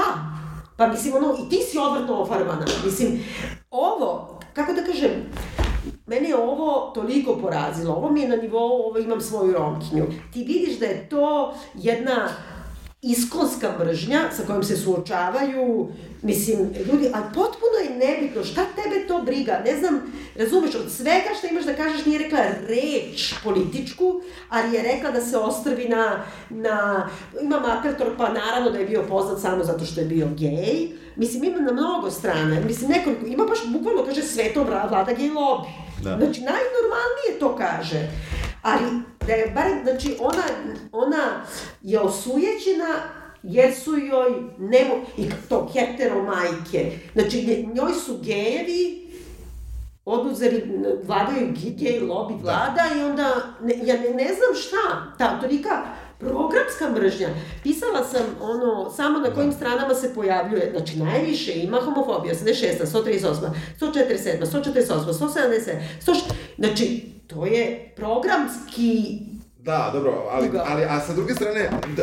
Pa 0.76 0.86
mislim, 0.86 1.14
ono, 1.14 1.36
i 1.46 1.48
ti 1.48 1.56
si 1.56 1.78
odvrtno 1.78 2.14
ofarbana. 2.14 2.66
Mislim, 2.84 3.24
ovo, 3.70 4.38
kako 4.52 4.72
da 4.72 4.84
kažem, 4.84 5.10
mene 6.06 6.28
je 6.28 6.36
ovo 6.36 6.90
toliko 6.94 7.36
porazilo. 7.36 7.94
Ovo 7.94 8.10
mi 8.10 8.20
je 8.20 8.28
na 8.28 8.36
nivou, 8.36 8.88
ovo 8.88 8.98
imam 8.98 9.20
svoju 9.20 9.52
romkinju. 9.52 10.06
Ti 10.32 10.44
vidiš 10.44 10.78
da 10.78 10.86
je 10.86 11.08
to 11.08 11.54
jedna 11.74 12.28
iskonska 13.04 13.74
mržnja 13.78 14.20
sa 14.36 14.42
kojom 14.46 14.62
se 14.62 14.76
suočavaju, 14.76 15.88
mislim, 16.22 16.58
ljudi, 16.58 17.10
ali 17.14 17.24
potpuno 17.34 17.76
je 17.84 18.06
nebitno, 18.06 18.44
šta 18.44 18.64
tebe 18.64 19.06
to 19.06 19.22
briga, 19.22 19.62
ne 19.64 19.78
znam, 19.78 20.00
razumeš, 20.38 20.74
od 20.74 20.92
svega 20.92 21.30
što 21.38 21.46
imaš 21.46 21.64
da 21.64 21.74
kažeš 21.74 22.06
nije 22.06 22.18
rekla 22.18 22.38
reč 22.68 23.34
političku, 23.44 24.20
ali 24.48 24.76
je 24.76 24.82
rekla 24.82 25.10
da 25.10 25.20
se 25.20 25.38
ostrvi 25.38 25.88
na, 25.88 26.24
na 26.50 27.08
ima 27.42 27.60
Makartor, 27.60 28.16
pa 28.18 28.32
naravno 28.32 28.70
da 28.70 28.78
je 28.78 28.86
bio 28.86 29.02
poznat 29.02 29.40
samo 29.40 29.64
zato 29.64 29.84
što 29.84 30.00
je 30.00 30.06
bio 30.06 30.28
gej, 30.38 30.88
mislim, 31.16 31.44
ima 31.44 31.60
na 31.60 31.72
mnogo 31.72 32.10
strana, 32.10 32.60
mislim, 32.66 32.90
nekoliko, 32.90 33.26
ima 33.26 33.44
baš, 33.44 33.58
bukvalno 33.66 34.04
kaže, 34.04 34.22
sveto 34.22 34.64
vlada 34.64 35.12
gej 35.12 35.28
lobby. 35.28 35.68
Da. 36.02 36.16
Znači, 36.16 36.40
najnormalnije 36.40 37.38
to 37.40 37.56
kaže. 37.56 38.08
Ali, 38.64 38.84
da 39.26 39.32
je 39.32 39.52
barem, 39.54 39.78
znači, 39.82 40.16
ona, 40.20 40.42
ona 40.92 41.44
je 41.82 42.00
osujećena 42.00 42.88
jer 43.42 43.74
su 43.74 43.96
joj 43.96 44.30
nemo, 44.58 44.94
i 45.16 45.28
to 45.48 45.68
hetero 45.72 46.22
majke, 46.22 46.98
znači 47.12 47.66
njoj 47.74 47.92
su 47.94 48.18
gejevi 48.22 49.04
oduzeli, 50.04 50.64
vladaju 51.04 51.46
ge- 51.52 51.70
gej 51.70 52.00
lobby 52.00 52.42
vlada 52.42 52.82
i 52.96 53.02
onda, 53.02 53.34
ne, 53.62 53.74
ja 53.82 53.94
ne, 53.96 54.10
ne 54.10 54.24
znam 54.34 54.54
šta, 54.54 55.14
ta 55.18 55.40
tolika 55.40 55.82
programska 56.24 56.90
mržnja. 56.94 57.28
Pisala 57.62 58.04
sam 58.04 58.26
ono, 58.40 58.90
samo 58.90 59.18
na 59.18 59.34
kojim 59.34 59.52
stranama 59.52 59.94
se 59.94 60.14
pojavljuje, 60.14 60.70
znači 60.72 60.98
najviše 60.98 61.52
ima 61.54 61.78
homofobija, 61.80 62.34
86, 62.34 62.86
138, 62.92 63.50
147, 63.80 64.46
148, 64.52 65.12
170, 65.12 65.70
100, 66.06 66.14
znači 66.58 67.04
to 67.26 67.46
je 67.46 67.92
programski 67.96 69.18
Da, 69.64 69.90
dobro, 69.92 70.28
ali, 70.30 70.50
ali, 70.66 70.84
a 70.84 71.00
sa 71.00 71.14
druge 71.14 71.34
strane, 71.34 71.70
da, 71.96 72.02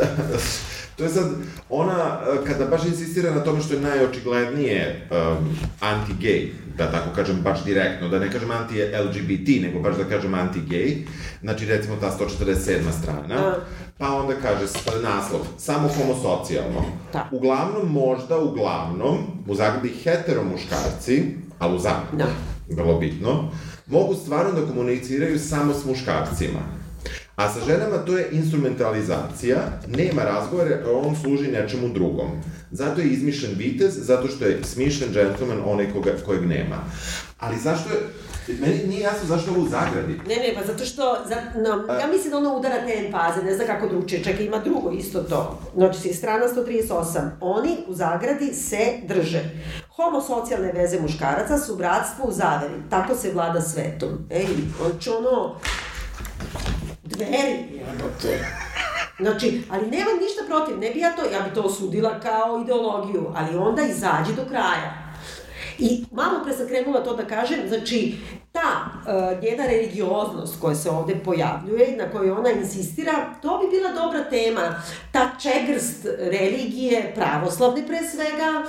to 0.96 1.04
je 1.04 1.10
sad, 1.10 1.30
ona, 1.68 2.20
eh, 2.22 2.46
kada 2.46 2.66
baš 2.66 2.84
insistira 2.84 3.34
na 3.34 3.40
tome 3.40 3.60
što 3.60 3.74
je 3.74 3.80
najočiglednije 3.80 5.08
um, 5.10 5.56
anti-gay, 5.80 6.48
da 6.76 6.90
tako 6.90 7.14
kažem 7.16 7.40
baš 7.42 7.64
direktno, 7.64 8.08
da 8.08 8.18
ne 8.18 8.32
kažem 8.32 8.50
anti-LGBT, 8.50 9.62
nego 9.62 9.80
baš 9.80 9.96
da 9.96 10.04
kažem 10.04 10.32
anti-gay, 10.32 11.06
znači 11.40 11.66
recimo 11.66 11.96
ta 11.96 12.16
147. 12.20 13.02
strana, 13.02 13.34
A. 13.34 13.54
pa 13.98 14.14
onda 14.14 14.34
kaže 14.42 14.66
naslov, 15.02 15.40
samo 15.58 15.88
homosocijalno. 15.88 16.82
Da. 17.12 17.28
Uglavnom, 17.32 17.92
možda 17.92 18.38
uglavnom, 18.38 19.18
u 19.48 19.54
zagradi 19.54 19.88
hetero 20.04 20.42
muškarci, 20.44 21.24
ali 21.58 21.76
u 21.76 21.78
zagradi, 21.78 22.16
Da. 22.16 22.26
vrlo 22.76 22.98
bitno, 22.98 23.50
mogu 23.86 24.14
stvarno 24.14 24.60
da 24.60 24.66
komuniciraju 24.66 25.38
samo 25.38 25.74
s 25.74 25.84
muškarcima. 25.84 26.82
A 27.36 27.48
sa 27.48 27.60
ženama 27.66 27.98
to 27.98 28.18
je 28.18 28.28
instrumentalizacija, 28.32 29.56
nema 29.88 30.22
razgovora, 30.22 30.78
on 31.04 31.16
služi 31.16 31.50
nečemu 31.50 31.88
drugom. 31.88 32.30
Zato 32.70 33.00
je 33.00 33.06
izmišljen 33.06 33.54
vitez, 33.56 33.94
zato 33.96 34.28
što 34.28 34.44
je 34.44 34.64
smišljen 34.64 35.12
džentlmen 35.12 35.58
onaj 35.66 35.92
koga, 35.92 36.10
kojeg 36.26 36.46
nema. 36.46 36.76
Ali 37.38 37.58
zašto 37.58 37.90
je, 37.90 38.00
meni 38.48 38.86
nije 38.86 39.00
jasno 39.00 39.28
zašto 39.28 39.50
ovo 39.50 39.60
u 39.60 39.68
zagradi. 39.68 40.20
Ne, 40.28 40.36
ne, 40.36 40.54
pa 40.54 40.66
zato 40.66 40.84
što, 40.84 41.16
za, 41.28 41.36
no, 41.60 41.94
ja 41.94 42.06
mislim 42.06 42.30
da 42.30 42.38
ono 42.38 42.56
udara 42.56 42.86
te 42.86 43.04
empaze, 43.06 43.42
ne 43.42 43.54
znam 43.54 43.66
kako 43.66 43.88
drugčije, 43.88 44.24
čekaj, 44.24 44.44
ima 44.44 44.58
drugo 44.58 44.90
isto 44.90 45.22
to. 45.22 45.58
Znači, 45.74 46.12
strana 46.14 46.44
138. 46.56 47.30
Oni 47.40 47.76
u 47.86 47.94
zagradi 47.94 48.54
se 48.54 48.92
drže. 49.02 49.42
Homosocijalne 49.88 50.72
veze 50.72 51.00
muškaraca 51.00 51.58
su 51.58 51.76
bratstvo 51.76 52.24
u 52.28 52.32
zaveri. 52.32 52.74
Tako 52.90 53.14
se 53.14 53.32
vlada 53.32 53.60
svetom. 53.60 54.08
Ej, 54.30 54.46
znači 54.80 55.10
ono, 55.10 55.54
dveri, 57.04 57.66
jebote. 57.70 58.46
Znači, 59.20 59.62
ali 59.70 59.82
nemam 59.82 60.16
ništa 60.22 60.42
protiv, 60.46 60.78
ne 60.78 60.90
bi 60.90 61.00
ja 61.00 61.16
to, 61.16 61.22
ja 61.32 61.40
bi 61.40 61.54
to 61.54 61.62
osudila 61.62 62.20
kao 62.20 62.60
ideologiju, 62.64 63.32
ali 63.34 63.56
onda 63.56 63.82
izađi 63.82 64.34
do 64.36 64.44
kraja. 64.48 65.01
I 65.82 66.04
malo 66.12 66.44
pre 66.44 66.52
sam 66.52 66.66
krenula 66.66 67.04
to 67.04 67.16
da 67.16 67.24
kažem, 67.24 67.58
znači, 67.68 68.14
ta 68.52 68.60
uh, 68.60 69.42
njena 69.42 69.66
religioznost 69.66 70.60
koja 70.60 70.74
se 70.74 70.90
ovde 70.90 71.14
pojavljuje, 71.24 71.96
na 71.96 72.10
kojoj 72.10 72.30
ona 72.30 72.50
insistira, 72.50 73.12
to 73.42 73.58
bi 73.58 73.76
bila 73.76 73.92
dobra 73.92 74.24
tema. 74.30 74.82
Ta 75.12 75.30
čegrst 75.42 76.06
religije, 76.18 77.12
pravoslavne 77.14 77.86
pre 77.86 77.98
svega, 77.98 78.62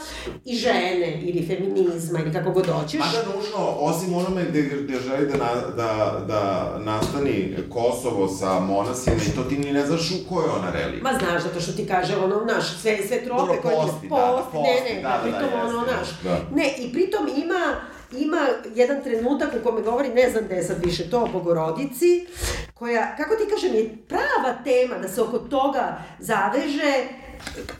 i 0.45 0.55
žene, 0.55 1.21
ili 1.21 1.47
feminizma, 1.47 2.19
ili 2.19 2.33
kako 2.33 2.51
god 2.51 2.67
hoćeš. 2.67 2.99
Mada 2.99 3.35
nužno, 3.35 3.57
osim 3.79 4.13
onome 4.13 4.45
gde, 4.49 4.61
gde 4.61 4.99
želi 4.99 5.27
da, 5.27 5.37
na, 5.37 5.53
da, 5.75 6.19
da 6.27 6.73
nastani 6.79 7.57
Kosovo 7.69 8.27
sa 8.27 8.59
monasima 8.59 9.15
i 9.15 9.35
to 9.35 9.43
ti 9.43 9.57
ni 9.57 9.73
ne 9.73 9.85
znaš 9.85 10.11
u 10.11 10.29
kojoj 10.29 10.49
ona 10.49 10.71
religija. 10.71 11.03
Ma 11.03 11.19
znaš, 11.19 11.43
zato 11.43 11.59
što 11.59 11.71
ti 11.71 11.87
kaže 11.87 12.17
ono, 12.17 12.45
naš, 12.45 12.77
sve, 12.81 12.97
sve 13.07 13.23
trope 13.23 13.41
Dobro, 13.41 13.61
koje... 13.61 13.75
posti, 13.75 14.07
da, 14.09 14.15
da, 14.15 14.43
posti, 14.51 14.57
ne, 14.57 14.73
posti, 14.75 14.93
ne, 14.95 15.01
da, 15.01 15.09
da, 15.09 15.19
pritom 15.23 15.49
da, 15.59 15.67
ono, 15.67 15.81
naš. 15.81 16.07
da. 16.23 16.39
Ne, 16.55 16.73
i 16.77 16.93
pritom 17.03 17.43
ima, 17.43 17.75
ima 18.11 18.47
jedan 18.75 19.03
trenutak 19.03 19.49
u 19.59 19.63
kome 19.63 19.81
govori, 19.81 20.09
ne 20.09 20.29
znam 20.29 20.43
gde 20.45 20.55
je 20.55 20.63
sad 20.63 20.85
više 20.85 21.09
to, 21.09 21.23
o 21.23 21.27
Bogorodici, 21.27 22.27
koja, 22.73 23.15
kako 23.15 23.35
ti 23.35 23.49
kažem, 23.49 23.75
je 23.75 23.97
prava 24.07 24.63
tema 24.63 24.97
da 24.97 25.07
se 25.07 25.21
oko 25.21 25.39
toga 25.39 25.97
zaveže 26.19 27.07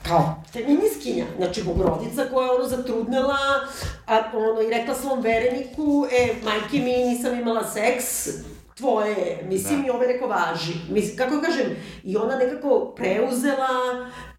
kao 0.08 0.44
feminiskinja, 0.54 1.26
znači 1.38 1.64
Bogorodica 1.64 2.26
koja 2.34 2.46
je 2.46 2.52
ono 2.52 2.68
zatrudnela, 2.68 3.38
a 4.08 4.22
ono 4.34 4.62
i 4.62 4.70
rekla 4.70 4.96
svom 4.96 5.22
vereniku, 5.22 6.08
e, 6.12 6.34
majke 6.44 6.78
mi, 6.78 6.98
nisam 6.98 7.40
imala 7.40 7.72
seks, 7.72 8.28
tvoje, 8.78 9.18
je. 9.18 9.46
mislim, 9.48 9.82
Da. 9.82 9.88
i 9.88 9.90
ove 9.90 10.08
neko 10.08 10.28
važi. 10.28 10.74
Mislim, 10.90 11.18
kako 11.18 11.42
kažem, 11.42 11.76
i 12.04 12.18
ona 12.18 12.36
nekako 12.36 12.94
preuzela 12.96 13.68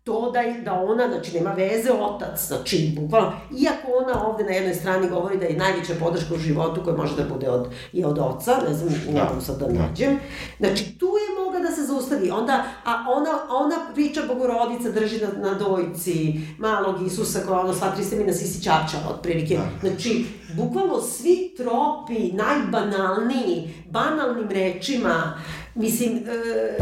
to 0.05 0.31
da, 0.31 0.41
je- 0.41 0.61
da 0.61 0.73
ona, 0.75 1.09
znači, 1.09 1.35
nema 1.35 1.51
veze 1.53 1.93
otac, 1.93 2.47
znači, 2.47 2.93
bukvalno, 2.97 3.33
iako 3.59 3.87
ona 4.03 4.27
ovde 4.27 4.45
na 4.45 4.51
jednoj 4.51 4.75
strani 4.75 5.09
govori 5.09 5.39
da 5.39 5.45
je 5.45 5.57
najveća 5.57 5.93
podrška 5.95 6.35
u 6.35 6.39
životu 6.39 6.81
koja 6.85 6.97
može 6.97 7.17
da 7.17 7.25
bude 7.25 7.49
od, 7.49 7.63
je 7.93 8.07
od 8.07 8.19
oca, 8.21 8.57
ne 8.69 8.75
znam, 8.75 8.89
Da. 9.07 9.25
mogu 9.25 9.41
sad 9.41 9.59
da 9.59 9.67
Da. 9.67 9.73
nađem, 9.73 10.19
znači, 10.59 10.99
tu 10.99 11.07
je 11.07 11.45
mogla 11.45 11.61
da 11.61 11.71
se 11.71 11.83
zaustavi, 11.83 12.31
onda, 12.31 12.65
a 12.85 13.05
ona, 13.09 13.31
ona 13.51 13.95
priča 13.95 14.21
Bogorodica 14.29 14.91
drži 14.91 15.19
na, 15.19 15.51
na 15.51 15.55
dojci 15.57 16.17
malog 16.59 17.03
Isusa 17.03 17.41
koja 17.41 17.61
ono 17.61 17.75
sva 17.75 17.91
tri 17.91 18.19
mi 18.19 18.25
na 18.25 18.33
sisi 18.33 18.59
čačala, 18.59 19.05
otprilike, 19.11 19.57
Da. 19.57 19.89
znači, 19.89 20.25
bukvalno 20.53 21.01
svi 21.01 21.55
tropi, 21.57 22.33
najbanalniji, 22.33 23.75
banalnim 23.87 24.49
rečima, 24.51 25.39
mislim, 25.75 26.17
e, 26.19 26.77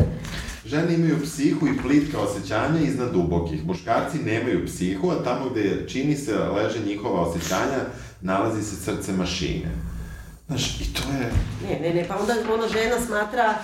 Žene 0.66 0.94
imaju 0.94 1.16
psihu 1.22 1.66
i 1.66 1.78
plitka 1.82 2.18
osjećanja 2.18 2.80
iznad 2.80 3.12
dubokih. 3.12 3.66
Muškarci 3.66 4.18
nemaju 4.18 4.66
psihu, 4.66 5.10
a 5.10 5.24
tamo 5.24 5.50
gde 5.50 5.84
čini 5.88 6.16
se 6.16 6.38
leže 6.38 6.78
njihova 6.86 7.20
osjećanja, 7.20 7.80
nalazi 8.20 8.62
se 8.62 8.76
srce 8.76 9.12
mašine. 9.12 9.91
Znaš, 10.52 10.80
i 10.80 10.94
to 10.94 11.02
je... 11.12 11.32
Ne, 11.68 11.88
ne, 11.88 11.94
ne, 11.94 12.08
pa 12.08 12.16
onda 12.16 12.32
ona 12.54 12.68
žena 12.68 12.96
smatra, 13.06 13.54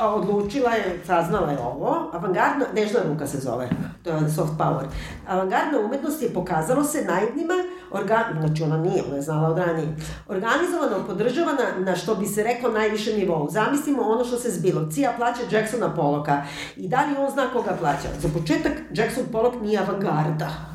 odlučila 0.00 0.70
je, 0.70 1.00
saznala 1.06 1.50
je 1.50 1.58
ovo, 1.58 2.10
avangardna, 2.12 2.66
nežna 2.74 3.00
ruka 3.08 3.26
se 3.26 3.38
zove, 3.38 3.70
to 4.02 4.10
je 4.10 4.30
soft 4.30 4.52
power. 4.58 4.84
Avangardna 5.28 5.78
umetnost 5.84 6.22
je 6.22 6.34
pokazalo 6.34 6.84
se 6.84 7.04
naivnima, 7.04 7.54
organ, 7.90 8.24
znači 8.40 8.62
ona 8.62 8.76
nije, 8.76 9.02
ona 9.06 9.16
je 9.16 9.22
znala 9.22 9.48
od 9.48 9.58
ranije, 9.58 9.96
organizovana, 10.28 11.06
podržavana 11.06 11.64
na 11.78 11.96
što 11.96 12.14
bi 12.14 12.26
se 12.26 12.42
reklo 12.42 12.70
najvišem 12.70 13.18
nivou. 13.18 13.48
Zamislimo 13.50 14.02
ono 14.02 14.24
što 14.24 14.36
se 14.36 14.50
zbilo. 14.50 14.90
Cija 14.90 15.12
plaća 15.16 15.40
Jacksona 15.50 15.94
Poloka 15.94 16.42
i 16.76 16.88
da 16.88 17.04
li 17.04 17.16
on 17.18 17.30
zna 17.30 17.46
koga 17.52 17.76
plaća? 17.80 18.08
Za 18.20 18.28
početak, 18.28 18.72
Jackson 18.94 19.24
Pollock 19.32 19.60
nije 19.62 19.78
avangarda. 19.78 20.71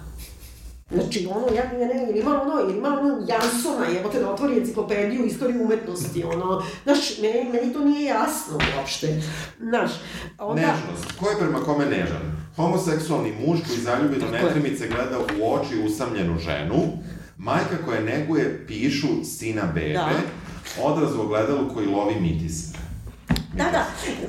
Znači, 0.91 1.27
ono, 1.35 1.47
ja, 1.55 1.63
ja 1.79 1.87
ne, 1.87 2.07
ili 2.09 2.19
ima 2.19 2.41
ono, 2.41 2.61
ili 2.61 2.77
ima 2.77 2.87
ono 2.87 3.25
Jansona, 3.27 3.99
evo 3.99 4.09
te 4.09 4.19
da 4.19 4.31
otvori 4.31 4.57
enciklopediju 4.57 5.25
istoriju 5.25 5.63
umetnosti, 5.63 6.23
ono, 6.23 6.63
znaš, 6.83 7.17
meni, 7.21 7.49
meni 7.51 7.73
to 7.73 7.79
nije 7.85 8.03
jasno 8.03 8.57
uopšte, 8.77 9.21
znaš, 9.59 9.91
onda... 10.37 10.61
Nežnost, 10.61 11.19
ko 11.19 11.29
je 11.29 11.37
prema 11.39 11.59
kome 11.59 11.85
nežan? 11.85 12.47
Homoseksualni 12.55 13.31
muž 13.31 13.59
koji 13.67 13.79
zaljubljeno 13.79 14.31
netremice 14.31 14.87
gleda 14.87 15.19
u 15.19 15.53
oči 15.53 15.79
usamljenu 15.85 16.39
ženu, 16.39 16.77
majka 17.37 17.77
koja 17.85 18.01
neguje 18.01 18.65
pišu 18.67 19.07
sina 19.23 19.63
bebe, 19.73 19.93
da. 19.93 20.09
odraz 20.83 21.15
u 21.15 21.21
ogledalu 21.21 21.73
koji 21.73 21.87
lovi 21.87 22.15
mitis. 22.19 22.76
Da, 23.57 23.63
da. 23.71 23.85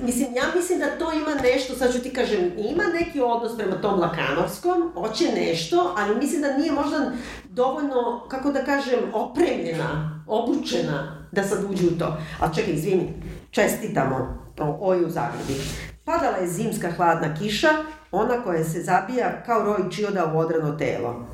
Mislim, 0.06 0.34
ja 0.34 0.42
mislim 0.56 0.78
da 0.78 0.98
to 0.98 1.12
ima 1.12 1.34
nešto, 1.42 1.74
sad 1.74 1.92
ću 1.92 1.98
ti 1.98 2.12
kažem, 2.12 2.52
ima 2.56 2.84
neki 3.00 3.20
odnos 3.20 3.56
prema 3.56 3.80
tom 3.80 4.00
Lakanovskom, 4.00 4.92
hoće 4.94 5.24
nešto, 5.34 5.94
ali 5.98 6.16
mislim 6.16 6.42
da 6.42 6.56
nije 6.56 6.72
možda 6.72 7.12
dovoljno, 7.44 8.26
kako 8.28 8.52
da 8.52 8.64
kažem, 8.64 8.98
opremljena, 9.12 10.22
obučena 10.26 11.26
da 11.32 11.42
sad 11.42 11.64
uđe 11.70 11.86
u 11.86 11.98
to. 11.98 12.16
Ali 12.40 12.54
čekaj, 12.54 12.74
izvini, 12.74 13.12
čestitamo 13.50 14.38
oju 14.80 15.06
u 15.06 15.10
Zagrebi. 15.10 15.60
Padala 16.04 16.36
je 16.36 16.48
zimska 16.48 16.90
hladna 16.90 17.34
kiša, 17.34 17.68
ona 18.10 18.42
koja 18.42 18.64
se 18.64 18.82
zabija 18.82 19.42
kao 19.46 19.62
roj 19.62 19.90
čioda 19.90 20.32
u 20.34 20.38
odrano 20.38 20.72
telo. 20.72 21.26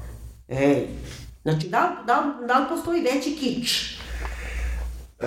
Ej, 0.48 0.86
znači, 1.42 1.68
da, 1.68 1.96
da, 2.06 2.34
da 2.48 2.58
li 2.58 2.64
postoji 2.68 3.02
veći 3.02 3.36
kič? 3.36 3.98
E, 5.20 5.26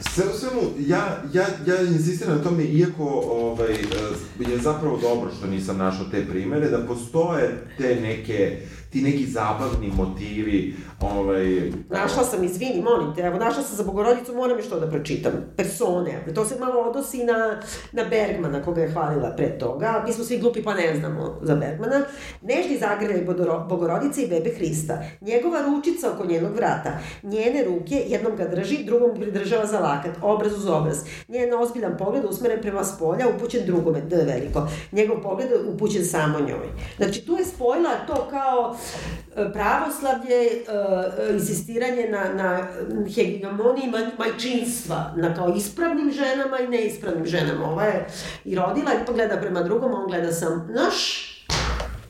sve 0.00 0.24
u 0.34 0.38
svemu, 0.38 0.60
ja, 0.78 1.22
ja, 1.32 1.46
ja 1.66 1.82
insistiram 1.82 2.36
na 2.36 2.42
tome, 2.42 2.64
iako 2.64 3.04
ovaj, 3.26 3.72
e, 3.72 4.50
je 4.50 4.58
zapravo 4.58 4.98
dobro 5.02 5.30
što 5.38 5.46
nisam 5.46 5.78
našao 5.78 6.04
te 6.10 6.26
primere, 6.26 6.68
da 6.70 6.86
postoje 6.86 7.64
te 7.78 8.00
neke 8.00 8.60
ti 8.94 9.02
neki 9.02 9.26
zabavni 9.26 9.92
motivi, 9.96 10.74
ovaj... 11.00 11.72
Našla 11.90 12.24
sam, 12.24 12.44
izvini, 12.44 12.82
molim 12.82 13.14
te, 13.14 13.20
evo, 13.20 13.38
našla 13.38 13.62
sam 13.62 13.76
za 13.76 13.84
Bogorodicu, 13.84 14.34
moram 14.34 14.58
još 14.58 14.68
to 14.68 14.80
da 14.80 14.90
pročitam. 14.90 15.32
Persone, 15.56 16.24
to 16.34 16.44
se 16.44 16.58
malo 16.60 16.80
odnosi 16.80 17.24
na, 17.24 17.60
na 17.92 18.04
Bergmana, 18.04 18.62
koga 18.62 18.80
je 18.80 18.92
hvalila 18.92 19.30
pre 19.36 19.58
toga. 19.58 20.04
Mi 20.06 20.12
smo 20.12 20.24
svi 20.24 20.38
glupi 20.38 20.62
pa 20.62 20.74
ne 20.74 20.96
znamo 20.96 21.38
za 21.42 21.54
Bergmana. 21.54 22.00
Nežni 22.42 22.78
zagrljaj 22.78 23.24
Bogorodice 23.68 24.22
i 24.22 24.28
bebe 24.28 24.50
Hrista. 24.50 25.02
Njegova 25.20 25.62
ručica 25.62 26.12
oko 26.12 26.26
njenog 26.26 26.54
vrata. 26.54 26.98
Njene 27.22 27.64
ruke, 27.64 28.04
jednom 28.06 28.36
ga 28.36 28.44
drži, 28.44 28.84
drugom 28.84 29.16
pridržava 29.20 29.66
za 29.66 29.78
lakat, 29.78 30.16
obraz 30.22 30.52
uz 30.52 30.66
obraz. 30.66 30.98
Njen 31.28 31.54
ozbiljan 31.54 31.96
pogled 31.98 32.24
usmeren 32.24 32.60
prema 32.62 32.84
spolja, 32.84 33.28
upućen 33.36 33.66
drugome, 33.66 34.00
d 34.00 34.16
veliko. 34.16 34.68
Njegov 34.92 35.22
pogled 35.22 35.50
upućen 35.74 36.04
samo 36.04 36.40
njoj. 36.40 36.68
Znači, 36.96 37.26
tu 37.26 37.32
je 37.32 37.44
spojila 37.44 37.90
to 38.06 38.26
kao 38.30 38.76
pravoslavlje, 39.52 40.34
e, 40.34 40.62
e, 41.28 41.34
insistiranje 41.34 42.08
na, 42.10 42.34
na 42.34 42.66
hegemoniji 43.14 43.92
majčinstva, 44.18 45.14
na 45.16 45.34
kao 45.34 45.54
ispravnim 45.56 46.12
ženama 46.12 46.58
i 46.58 46.68
neispravnim 46.68 47.26
ženama. 47.26 47.70
Ova 47.70 47.84
je 47.84 48.06
i 48.44 48.54
rodila 48.54 48.92
i 48.94 49.06
pa 49.06 49.12
gleda 49.12 49.36
prema 49.36 49.62
drugom, 49.62 49.94
on 49.94 50.06
gleda 50.06 50.32
sam, 50.32 50.68
naš, 50.74 51.30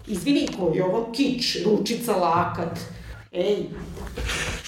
izvini, 0.07 0.49
koji 0.59 0.77
je 0.77 0.85
ovo 0.85 1.13
kič, 1.13 1.59
ručica, 1.65 2.17
lakat, 2.17 2.79
ej, 3.33 3.67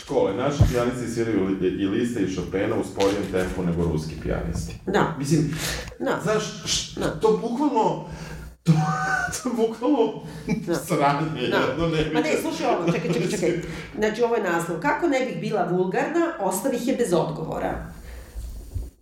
škole. 0.06 0.34
Naši 0.34 0.58
pijanisti 0.70 1.14
sviraju 1.14 1.56
i 1.62 1.86
Lista 1.86 2.20
i 2.20 2.34
Chopina 2.34 2.76
u 2.80 2.84
sporijem 2.84 3.22
tempu 3.32 3.62
nego 3.62 3.82
ruski 3.92 4.14
pijanisti. 4.22 4.74
Da. 4.86 5.14
Mislim, 5.18 5.54
da. 5.98 6.20
znaš, 6.22 6.44
da. 6.94 7.20
to 7.20 7.38
bukvalno 7.42 8.04
To, 8.66 9.50
bukvalno 9.56 10.22
da. 10.66 10.74
sranje, 10.74 11.48
da. 11.50 11.56
jedno 11.56 11.88
ne 11.88 12.10
Ma 12.14 12.20
ne, 12.20 12.36
slušaj 12.42 12.66
ovo, 12.66 12.92
čekaj, 12.92 13.12
čekaj, 13.12 13.30
čekaj. 13.30 13.60
Znači, 13.98 14.22
ovo 14.22 14.34
je 14.34 14.42
naslov. 14.42 14.80
Kako 14.80 15.06
ne 15.06 15.20
bih 15.20 15.40
bila 15.40 15.68
vulgarna, 15.70 16.32
ostavih 16.40 16.88
je 16.88 16.96
bez 16.96 17.12
odgovora. 17.12 17.86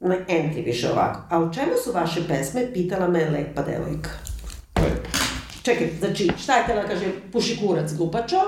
Na 0.00 0.16
entry 0.28 0.64
više 0.64 0.90
ovako. 0.92 1.20
A 1.30 1.38
u 1.38 1.52
čemu 1.54 1.72
su 1.84 1.92
vaše 1.92 2.28
pesme? 2.28 2.72
Pitala 2.72 3.08
me 3.08 3.30
lepa 3.30 3.62
devojka. 3.62 4.10
Lepa. 4.76 5.08
Čekaj, 5.62 5.90
znači, 5.98 6.30
šta 6.42 6.56
je 6.56 6.66
tela 6.66 6.82
da 6.82 6.88
kaže, 6.88 7.06
puši 7.32 7.58
kurac 7.60 7.92
glupačo, 7.94 8.40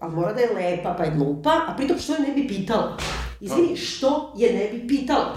a 0.00 0.08
mora 0.08 0.32
da 0.32 0.40
je 0.40 0.54
lepa 0.54 0.94
pa 0.98 1.04
je 1.04 1.10
glupa, 1.16 1.50
a 1.50 1.74
pritom 1.76 1.98
što 1.98 2.14
je 2.14 2.20
ne 2.20 2.34
bi 2.34 2.48
pitala? 2.48 2.96
Izvini, 3.40 3.76
što 3.76 4.34
je 4.36 4.52
ne 4.52 4.78
bi 4.78 4.88
pitala? 4.88 5.36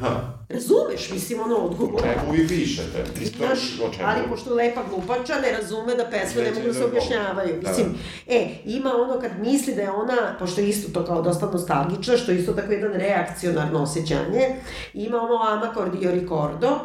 Ha. 0.00 0.35
Razumeš, 0.48 1.10
mislim, 1.10 1.40
ono, 1.40 1.56
odgovor. 1.56 1.94
O 1.94 2.02
čemu 2.02 2.32
vi 2.32 2.48
pišete? 2.48 3.04
Znaš, 3.36 3.58
ali 4.04 4.28
pošto 4.28 4.54
lepa 4.54 4.82
glupača 4.90 5.34
ne 5.42 5.52
razume 5.52 5.94
da 5.94 6.04
pesme 6.04 6.42
ne 6.42 6.50
mogu 6.50 6.66
da 6.66 6.74
se 6.74 6.84
objašnjavaju. 6.84 7.60
Da. 7.62 7.68
Mislim, 7.68 7.98
e, 8.26 8.48
ima 8.64 8.90
ono 8.96 9.20
kad 9.20 9.38
misli 9.40 9.74
da 9.74 9.82
je 9.82 9.90
ona, 9.90 10.36
pošto 10.38 10.60
je 10.60 10.68
isto 10.68 10.92
to 10.92 11.06
kao 11.06 11.22
dosta 11.22 11.50
nostalgična, 11.52 12.16
što 12.16 12.32
je 12.32 12.38
isto 12.38 12.52
tako 12.52 12.72
jedan 12.72 12.92
reakcionarno 12.92 13.82
osjećanje, 13.82 14.56
ima 14.94 15.20
ono 15.20 15.34
ama 15.34 15.74
cordio 15.74 16.10
ricordo, 16.10 16.80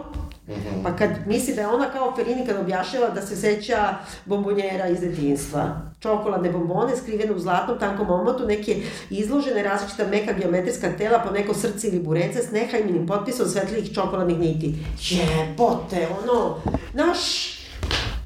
-hmm. 0.56 0.84
Pa 0.84 0.96
kad 0.96 1.10
misli 1.28 1.54
da 1.56 1.62
je 1.62 1.68
ona 1.68 1.90
kao 1.90 2.16
Ferini 2.16 2.46
kad 2.46 2.58
objašnjava 2.58 3.10
da 3.10 3.22
se 3.22 3.36
seća 3.36 3.96
bombonjera 4.26 4.88
iz 4.88 5.00
detinstva. 5.00 5.82
Čokoladne 6.00 6.52
bombone 6.52 6.98
skrivene 6.98 7.32
u 7.32 7.40
zlatnom 7.40 7.80
tankom 7.80 8.10
omotu, 8.10 8.48
neke 8.48 8.76
izložene 9.10 9.64
različita 9.64 10.08
meka 10.08 10.34
geometrijska 10.34 10.88
tela 10.98 11.20
po 11.20 11.32
neko 11.32 11.54
srce 11.54 11.88
ili 11.88 12.00
burence 12.00 12.44
s 12.44 12.52
nehajminim 12.52 13.08
potpisom 13.08 13.48
svetlijih 13.48 13.94
čokoladnih 13.94 14.40
niti. 14.40 14.76
Jebote, 15.10 16.08
ono, 16.24 16.58
naš 16.94 17.52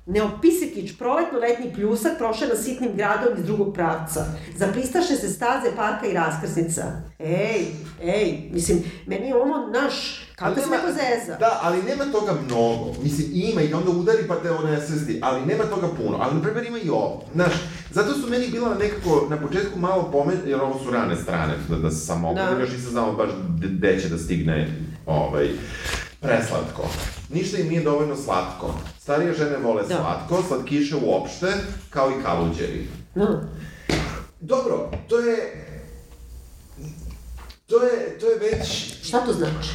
Neopisikić, 0.08 0.98
proletno-letni 0.98 1.74
pljusak, 1.74 2.18
prošao 2.18 2.56
sitnim 2.56 2.92
gradom 2.96 3.38
iz 3.38 3.46
drugog 3.46 3.74
pravca. 3.74 4.26
Zapristaše 4.56 5.16
se 5.16 5.30
staze, 5.30 5.76
parka 5.76 6.08
i 6.08 6.14
raskrsnica. 6.14 6.84
Ej, 7.20 7.66
ej, 8.04 8.50
mislim, 8.52 8.84
meni 9.06 9.28
je 9.28 9.36
ovo 9.36 9.68
naš, 9.68 10.25
kako 10.36 10.62
se 10.62 10.70
neko 10.70 10.88
zeza. 10.88 11.38
Da, 11.38 11.60
ali 11.62 11.84
nema 11.84 12.06
toga 12.06 12.34
mnogo. 12.46 12.94
Mislim, 13.04 13.28
ima 13.34 13.62
i 13.62 13.74
onda 13.74 13.92
udari 13.92 14.28
pa 14.28 14.36
te 14.36 14.52
one 14.52 14.82
svesti, 14.82 15.20
ali 15.24 15.46
nema 15.46 15.64
toga 15.64 15.88
puno. 15.98 16.18
Ali, 16.22 16.36
na 16.36 16.42
primjer, 16.42 16.66
ima 16.66 16.78
i 16.78 16.90
ovo. 16.90 17.24
Znaš, 17.34 17.54
zato 17.92 18.14
su 18.14 18.30
meni 18.30 18.48
bila 18.48 18.76
nekako, 18.76 19.28
na 19.30 19.38
početku 19.38 19.80
malo 19.80 20.12
pomen, 20.12 20.38
jer 20.46 20.62
ovo 20.62 20.80
su 20.84 20.92
rane 20.92 21.16
strane, 21.16 21.54
da, 21.70 21.76
da 21.76 21.92
se 21.92 22.06
samo 22.06 22.34
da. 22.34 22.58
još 22.60 22.72
nisam 22.72 22.92
znao 22.92 23.12
baš 23.14 23.30
gde 23.58 24.00
će 24.02 24.10
da 24.10 24.18
stigne 24.18 24.68
ovaj, 25.06 25.50
preslatko. 26.20 26.84
Ništa 27.30 27.58
im 27.58 27.68
nije 27.68 27.84
dovoljno 27.84 28.16
slatko. 28.16 28.74
Starije 29.00 29.34
žene 29.34 29.58
vole 29.58 29.84
da. 29.84 29.96
slatko, 29.96 30.44
slatkiše 30.48 30.96
uopšte, 30.96 31.48
kao 31.90 32.12
i 32.12 32.24
kaluđeri. 32.24 32.88
Da. 33.16 33.42
Dobro, 34.40 34.92
to 35.10 35.20
je... 35.20 35.66
To 37.68 37.84
je, 37.84 38.20
to 38.20 38.30
je 38.30 38.40
već... 38.40 38.96
Šta 39.16 39.26
to 39.26 39.34
znači? 39.34 39.70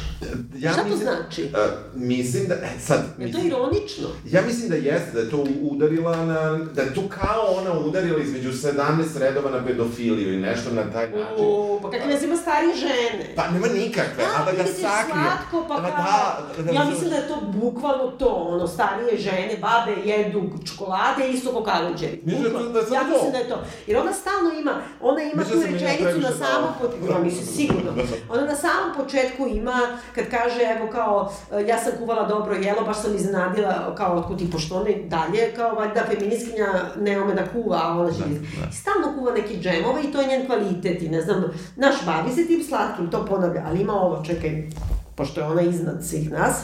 Ja 0.55 0.73
Šta 0.73 0.83
mislim, 0.83 1.07
to 1.07 1.15
znači? 1.15 1.43
Uh, 1.43 2.01
mislim 2.01 2.47
da, 2.47 2.53
e, 2.55 2.69
sad... 2.79 3.03
Je 3.19 3.31
to 3.31 3.37
ironično? 3.37 4.07
Ja 4.25 4.41
mislim 4.41 4.69
da 4.69 4.75
jeste, 4.75 5.11
da 5.13 5.19
je 5.19 5.29
to 5.29 5.45
udarila 5.61 6.25
na, 6.25 6.57
da 6.75 6.81
je 6.81 6.93
tu 6.93 7.01
kao 7.09 7.45
ona 7.57 7.79
udarila 7.79 8.19
između 8.19 8.51
17 8.51 9.17
redova 9.19 9.51
na 9.51 9.65
pedofiliju 9.65 10.27
ili 10.27 10.41
nešto 10.41 10.71
na 10.73 10.91
taj 10.91 11.09
način. 11.09 11.35
O, 11.37 11.79
pa 11.81 11.91
kakve 11.91 12.07
veze 12.07 12.25
ima 12.25 12.35
starije 12.35 12.75
žene? 12.75 13.33
Pa 13.35 13.47
nema 13.47 13.67
nikakve, 13.67 14.23
a 14.23 14.45
da 14.45 14.51
ga 14.51 14.63
sakrije. 14.63 15.25
slatko, 15.25 15.65
pa, 15.67 15.75
pa 15.75 15.81
da, 15.81 16.39
da, 16.57 16.63
da, 16.63 16.71
ja 16.71 16.85
mislim 16.85 17.09
da 17.09 17.15
je 17.15 17.27
to 17.27 17.37
bukvalno 17.53 18.11
to, 18.11 18.27
ono, 18.27 18.67
starije 18.67 19.17
žene, 19.17 19.57
babe 19.61 20.09
jedu 20.09 20.41
čokolade 20.65 21.29
isto 21.29 21.51
ko 21.51 21.63
kaluđeri. 21.63 22.21
Mislim 22.25 22.43
da, 22.43 22.49
da 22.49 22.79
je 22.79 22.85
ja 22.93 23.03
mislim 23.03 23.31
da 23.31 23.37
je 23.37 23.49
to. 23.49 23.63
Jer 23.87 23.97
ona 23.97 24.13
stalno 24.13 24.59
ima, 24.59 24.81
ona 25.01 25.21
ima 25.23 25.43
tu 25.43 25.61
rečenicu 25.61 26.19
na 26.19 26.31
samom 26.31 26.73
početku, 26.81 27.07
ja 27.11 27.19
mislim 27.19 27.45
sigurno, 27.45 27.91
ona 28.33 28.45
na 28.45 28.55
samom 28.55 28.95
početku 28.97 29.30
ima 29.47 29.79
kad 30.15 30.25
kaže, 30.29 30.61
evo 30.77 30.91
kao, 30.91 31.33
e, 31.51 31.67
ja 31.67 31.77
sam 31.77 31.91
kuvala 31.99 32.27
dobro 32.27 32.55
jelo, 32.55 32.85
baš 32.85 33.01
sam 33.01 33.15
iznenadila, 33.15 33.95
kao, 33.97 34.15
otkud 34.15 34.37
ti, 34.37 34.51
pošto 34.51 34.75
one 34.75 34.95
dalje, 34.95 35.53
kao, 35.55 35.75
valjda, 35.75 36.03
feminiskinja 36.09 36.67
ne 36.99 37.21
ome 37.21 37.33
da 37.33 37.47
kuva, 37.47 37.79
a 37.83 37.99
ona 37.99 38.11
će... 38.11 38.19
Da, 38.19 38.65
da. 38.65 38.71
Stalno 38.71 39.19
kuva 39.19 39.31
neki 39.31 39.59
džemove 39.59 40.01
i 40.03 40.11
to 40.11 40.21
je 40.21 40.27
njen 40.27 40.45
kvalitet 40.45 41.01
i 41.01 41.09
ne 41.09 41.21
znam, 41.21 41.43
naš 41.75 41.95
bavi 42.05 42.31
se 42.35 42.47
tim 42.47 42.63
slatkim, 42.63 43.11
to 43.11 43.25
ponavlja, 43.25 43.63
ali 43.67 43.81
ima 43.81 43.93
ovo, 43.93 44.23
čekaj, 44.25 44.69
pošto 45.15 45.41
je 45.41 45.47
ona 45.47 45.61
iznad 45.61 46.05
svih 46.05 46.31
nas, 46.31 46.55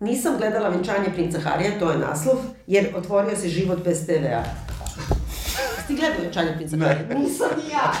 Nisam 0.00 0.36
gledala 0.38 0.68
venčanje 0.68 1.10
princa 1.14 1.38
Harija, 1.40 1.78
to 1.78 1.90
je 1.90 1.98
naslov, 1.98 2.36
jer 2.66 2.94
otvorio 2.96 3.36
se 3.36 3.48
život 3.48 3.84
bez 3.84 4.06
TV-a. 4.06 4.67
Ti 5.88 5.94
gledao 5.94 6.20
venčanje 6.22 6.52
princa 6.56 6.76
Harija? 6.76 7.18
Nisam 7.18 7.48
ni 7.56 7.70
ja. 7.72 7.92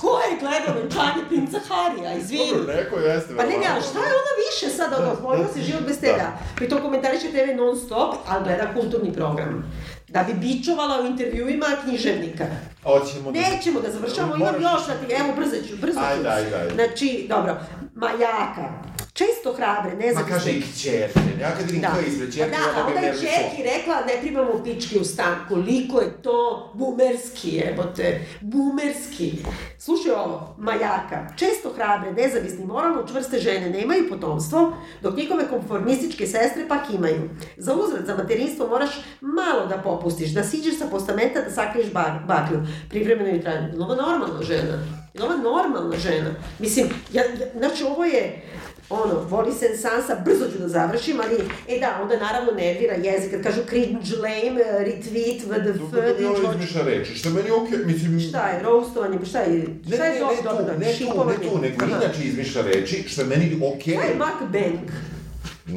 Ko 0.00 0.12
je 0.26 0.38
gledao 0.40 0.82
venčanje 0.82 1.22
princa 1.28 1.58
Harija? 1.68 2.14
Izvini. 2.14 2.52
Dobro, 2.54 2.74
neko 2.74 2.96
jeste. 2.98 3.36
Pa 3.36 3.42
ne, 3.42 3.58
ne, 3.58 3.66
ali 3.72 3.82
šta 3.90 3.98
je 3.98 4.12
ona 4.22 4.32
više 4.46 4.76
sad 4.76 4.90
ono, 5.00 5.16
pojela 5.22 5.48
se 5.54 5.60
život 5.62 5.82
bez 5.86 6.00
tebe. 6.00 6.24
Pri 6.56 6.68
tom 6.68 6.80
komentariše 6.82 7.28
TV 7.30 7.56
non 7.56 7.76
stop, 7.76 8.14
ali 8.28 8.44
gleda 8.44 8.74
kulturni 8.74 9.12
program. 9.12 9.72
Da 10.08 10.22
bi 10.22 10.34
bičovala 10.34 11.02
u 11.02 11.06
intervjuima 11.06 11.66
književnika. 11.84 12.44
Hoćemo 12.82 13.32
da... 13.32 13.40
Nećemo 13.40 13.80
da 13.80 13.90
završavamo, 13.90 14.36
imam 14.36 14.54
još 14.54 14.86
na 14.88 14.94
ti, 14.94 15.12
evo 15.12 15.28
brzo 15.36 15.56
ću, 15.68 15.76
brzo 15.76 16.00
ću. 16.00 16.06
Ajde, 16.06 16.28
ajde, 16.28 16.56
ajde. 16.56 16.74
Znači, 16.74 17.26
dobro, 17.28 17.56
Majaka, 17.94 18.68
često 19.16 19.52
hrabre, 19.52 19.90
Ma 19.90 19.96
nezavisne. 19.98 20.32
kaže 20.32 20.50
i 20.50 20.62
kćerke. 20.62 21.20
Ja 21.40 21.50
kad 21.56 21.70
vidim 21.70 21.90
ko 21.92 21.98
je 21.98 22.06
ispred 22.06 22.34
čerke, 22.34 22.50
da, 22.50 22.56
ja 22.56 22.62
a 22.62 22.80
onda 22.80 22.82
dobijem 22.82 23.04
je 23.04 23.10
nervni 23.10 23.28
čerki 23.28 23.62
rekla 23.62 23.94
ne 24.06 24.20
primamo 24.22 24.64
pičke 24.64 24.98
u 24.98 25.04
stan. 25.04 25.34
Koliko 25.48 26.00
je 26.00 26.22
to 26.22 26.70
bumerski 26.74 27.50
jebote. 27.50 28.20
Bumerski. 28.40 29.32
Slušaj 29.78 30.12
ovo, 30.12 30.54
Majaka. 30.58 31.28
Često 31.36 31.72
hrabre, 31.76 32.12
nezavisni, 32.12 32.66
moralno 32.66 33.06
čvrste 33.08 33.38
žene 33.38 33.70
nemaju 33.70 34.08
potomstvo, 34.08 34.76
dok 35.02 35.16
njihove 35.16 35.48
konformističke 35.48 36.26
sestre 36.26 36.68
pak 36.68 36.90
imaju. 36.94 37.30
Za 37.56 37.74
uzrat, 37.74 38.06
za 38.06 38.16
materinstvo 38.16 38.66
moraš 38.68 38.90
malo 39.20 39.66
da 39.66 39.76
popustiš, 39.76 40.30
da 40.30 40.44
siđeš 40.44 40.78
sa 40.78 40.86
postamenta 40.90 41.40
da 41.42 41.50
sakriješ 41.50 41.92
bak, 41.92 42.12
baklju. 42.26 42.60
Privremeno 42.90 43.36
i 43.36 43.40
trajno. 43.40 43.68
Je 43.68 43.80
ovo 43.80 43.94
normalna 43.94 44.42
žena? 44.42 45.05
Je 45.18 45.24
li 45.24 45.46
ovo 45.46 45.56
normalna 45.56 45.96
žena? 45.96 46.30
Mislim, 46.58 46.86
ja, 47.12 47.22
znači 47.58 47.84
ovo 47.84 48.04
je 48.04 48.42
ono, 48.90 49.20
voli 49.28 49.52
sensansa, 49.52 50.16
brzo 50.24 50.44
ću 50.52 50.58
da 50.58 50.68
završim, 50.68 51.16
ali, 51.20 51.36
e 51.68 51.80
da, 51.80 51.98
onda 52.02 52.18
naravno 52.18 52.52
nervira 52.52 52.94
jezik, 52.94 53.30
kad 53.30 53.42
kažu 53.42 53.60
cringe, 53.68 54.16
lame, 54.16 54.62
retweet, 54.62 55.40
vdf, 55.44 55.80
Dobro 55.80 56.02
da 56.02 56.28
ovo 56.28 56.36
dičvoć. 56.36 56.54
izmišlja 56.54 56.82
reči, 56.82 57.14
što 57.14 57.30
meni 57.30 57.50
okej, 57.50 57.78
mislim... 57.86 58.20
Šta 58.20 58.48
je, 58.48 58.62
roastovanje, 58.62 59.18
šta 59.28 59.40
je, 59.40 59.66
šta 59.94 60.04
je 60.04 60.12
ne, 60.14 60.20
dobro, 60.20 60.64
tu, 60.64 60.70
ne 60.70 60.74
tu, 60.74 60.80
ne 60.80 60.94
šipovanje? 60.94 61.38
tu, 61.38 61.58
nego 61.58 61.84
inače 61.84 62.24
izmišlja 62.24 62.62
reči, 62.62 63.04
što 63.08 63.20
je 63.20 63.26
meni 63.26 63.60
okej. 63.74 63.94
Šta 63.94 64.04
je 64.04 64.14
mukbang? 64.14 64.90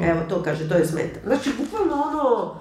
Evo, 0.10 0.22
to 0.30 0.44
kaže, 0.44 0.70
to 0.70 0.76
je 0.76 0.86
smeta. 0.86 1.20
Znači, 1.26 1.50
bukvalno 1.58 1.94
ono... 1.94 2.60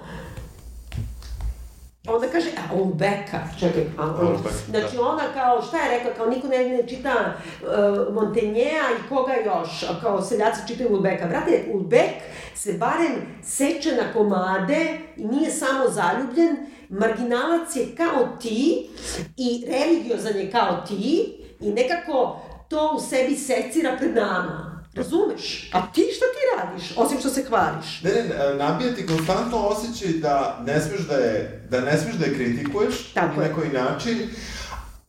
Onda 2.07 2.27
kaže, 2.27 2.49
a 2.57 2.75
Ulbeka, 2.75 3.39
čekaj, 3.59 3.83
a, 3.97 4.05
Ulbek, 4.21 4.53
znači 4.69 4.95
da. 4.95 5.01
ona 5.01 5.23
kao, 5.33 5.61
šta 5.61 5.77
je 5.77 5.97
rekla, 5.97 6.13
kao 6.13 6.25
niko 6.25 6.47
ne, 6.47 6.69
ne 6.69 6.87
čita 6.87 7.13
uh, 7.61 8.13
Montenjea 8.13 8.83
i 8.99 9.09
koga 9.09 9.33
još, 9.45 9.83
a 9.83 10.01
kao 10.01 10.21
seljaci 10.21 10.67
čitaju 10.67 10.93
Ulbeka. 10.93 11.27
Brate, 11.27 11.65
Ulbek 11.73 12.09
se 12.55 12.73
barem 12.73 13.15
seče 13.43 13.91
na 13.91 14.13
komade 14.13 14.99
i 15.17 15.25
nije 15.25 15.51
samo 15.51 15.89
zaljubljen, 15.89 16.57
marginalac 16.89 17.75
je 17.75 17.95
kao 17.97 18.27
ti 18.41 18.89
i 19.37 19.65
religiozan 19.71 20.35
je 20.35 20.51
kao 20.51 20.83
ti 20.87 21.35
i 21.59 21.71
nekako 21.71 22.39
to 22.69 22.93
u 22.97 22.99
sebi 22.99 23.35
secira 23.35 23.95
pred 23.97 24.15
nama. 24.15 24.68
Razumeš? 24.99 25.69
A 25.73 25.81
ti 25.93 26.01
šta 26.15 26.25
ti 26.35 26.41
radiš, 26.57 26.83
osim 26.97 27.19
što 27.19 27.29
se 27.29 27.43
hvališ? 27.43 28.01
Ne, 28.03 28.11
ne, 28.11 28.23
ne, 28.23 28.55
nabija 28.55 28.95
ti 28.95 29.07
konstantno 29.07 29.57
osjećaj 29.57 30.13
da 30.13 30.63
ne 30.65 30.81
smeš 30.81 30.99
da 30.99 31.15
je, 31.15 31.61
da 31.69 31.81
ne 31.81 31.97
smeš 31.97 32.15
da 32.15 32.25
je 32.25 32.35
kritikuješ 32.35 33.13
Tako 33.13 33.41
na 33.41 33.53
koji 33.53 33.69
način, 33.69 34.17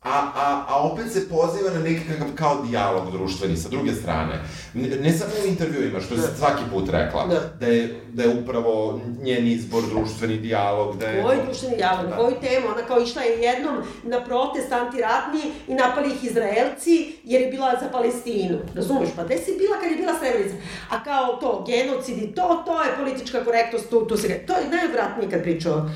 a, 0.03 0.32
a, 0.34 0.64
a 0.68 0.82
opet 0.82 1.12
se 1.12 1.28
poziva 1.28 1.70
na 1.74 1.80
neki 1.80 2.01
kakav 2.09 2.28
kao 2.34 2.62
dijalog 2.62 3.11
društveni 3.12 3.57
sa 3.57 3.68
druge 3.68 3.92
strane. 3.92 4.40
Ne, 4.74 4.88
ne 4.88 5.12
samo 5.12 5.30
u 5.44 5.48
intervjuima, 5.48 6.01
što 6.01 6.14
je 6.14 6.20
svaki 6.38 6.62
put 6.72 6.88
rekla, 6.88 7.26
Da. 7.26 7.40
da 7.61 7.66
je, 7.66 8.01
da 8.12 8.22
je 8.22 8.28
upravo 8.28 9.01
njen 9.22 9.46
izbor 9.46 9.82
društveni 9.88 10.36
dijalog, 10.38 10.96
da 10.96 11.07
je... 11.07 11.22
Koji 11.22 11.38
društveni 11.46 11.76
dijalog, 11.76 12.07
Da. 12.07 12.16
koju 12.16 12.36
temu, 12.40 12.66
ona 12.66 12.86
kao 12.86 13.01
išla 13.01 13.22
je 13.22 13.40
jednom 13.42 13.76
na 14.03 14.24
protest 14.24 14.72
antiratni 14.72 15.40
i 15.68 15.74
napali 15.74 16.09
ih 16.14 16.24
Izraelci 16.24 17.12
jer 17.24 17.42
je 17.42 17.51
bila 17.51 17.72
za 17.82 17.88
Palestinu. 17.88 18.59
Razumeš? 18.74 19.09
Pa 19.16 19.24
gde 19.24 19.38
si 19.38 19.57
bila 19.59 19.80
kad 19.80 19.90
je 19.90 19.96
bila 19.96 20.18
Srebrenica? 20.18 20.57
A 20.90 21.05
kao 21.05 21.36
to, 21.36 21.64
genocid 21.66 22.18
i 22.18 22.34
to, 22.34 22.62
to 22.66 22.82
je 22.82 22.96
politička 22.96 23.44
korektnost, 23.44 23.90
tu, 23.90 24.07
tu 24.07 24.16
se... 24.16 24.28
To 24.46 24.53
je 24.53 24.68
najodvratnije 24.70 25.30
kad 25.30 25.42
pričao. 25.42 25.90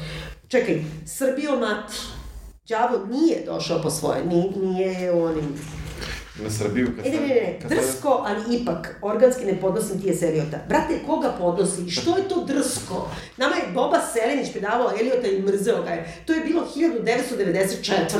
Čekaj, 0.48 0.84
Srbijo 1.06 1.56
mati. 1.60 1.94
Đavo 2.68 3.06
nije 3.06 3.44
došao 3.46 3.82
po 3.82 3.90
svoje, 3.90 4.24
ni, 4.24 4.52
nije 4.56 5.12
onim... 5.12 5.58
Na 6.42 6.50
Srbiju 6.50 6.88
kad 6.96 7.06
E, 7.06 7.10
ne, 7.10 7.20
ne, 7.20 7.26
ne, 7.26 7.58
drsko, 7.68 8.24
ali 8.26 8.56
ipak, 8.56 8.98
organski 9.02 9.44
ne 9.44 9.60
podnosim 9.60 10.00
ti 10.00 10.08
je 10.08 10.28
Eliota. 10.28 10.58
Brate, 10.68 10.98
koga 11.06 11.34
podnosi? 11.38 11.90
Što 12.00 12.16
je 12.16 12.28
to 12.28 12.44
drsko? 12.44 13.10
Nama 13.36 13.56
je 13.56 13.72
Boba 13.74 14.00
Selenić 14.12 14.52
predavao 14.52 14.90
Eliota 15.00 15.28
i 15.28 15.42
mrzeo 15.42 15.82
ga 15.82 15.90
je. 15.90 16.22
To 16.26 16.32
je 16.32 16.40
bilo 16.40 16.66
1994. 16.76 18.16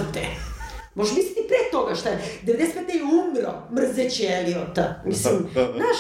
Možeš 0.95 1.17
misliti 1.17 1.49
pre 1.49 1.71
toga 1.73 1.95
šta 1.95 2.09
je. 2.09 2.19
95. 2.45 2.55
je 2.95 3.03
umro 3.03 3.53
mrzeći 3.73 4.27
Eliota. 4.27 5.03
Mislim, 5.05 5.49
Da, 5.55 5.61
da, 5.61 5.67
da. 5.67 5.73
znaš, 5.73 5.99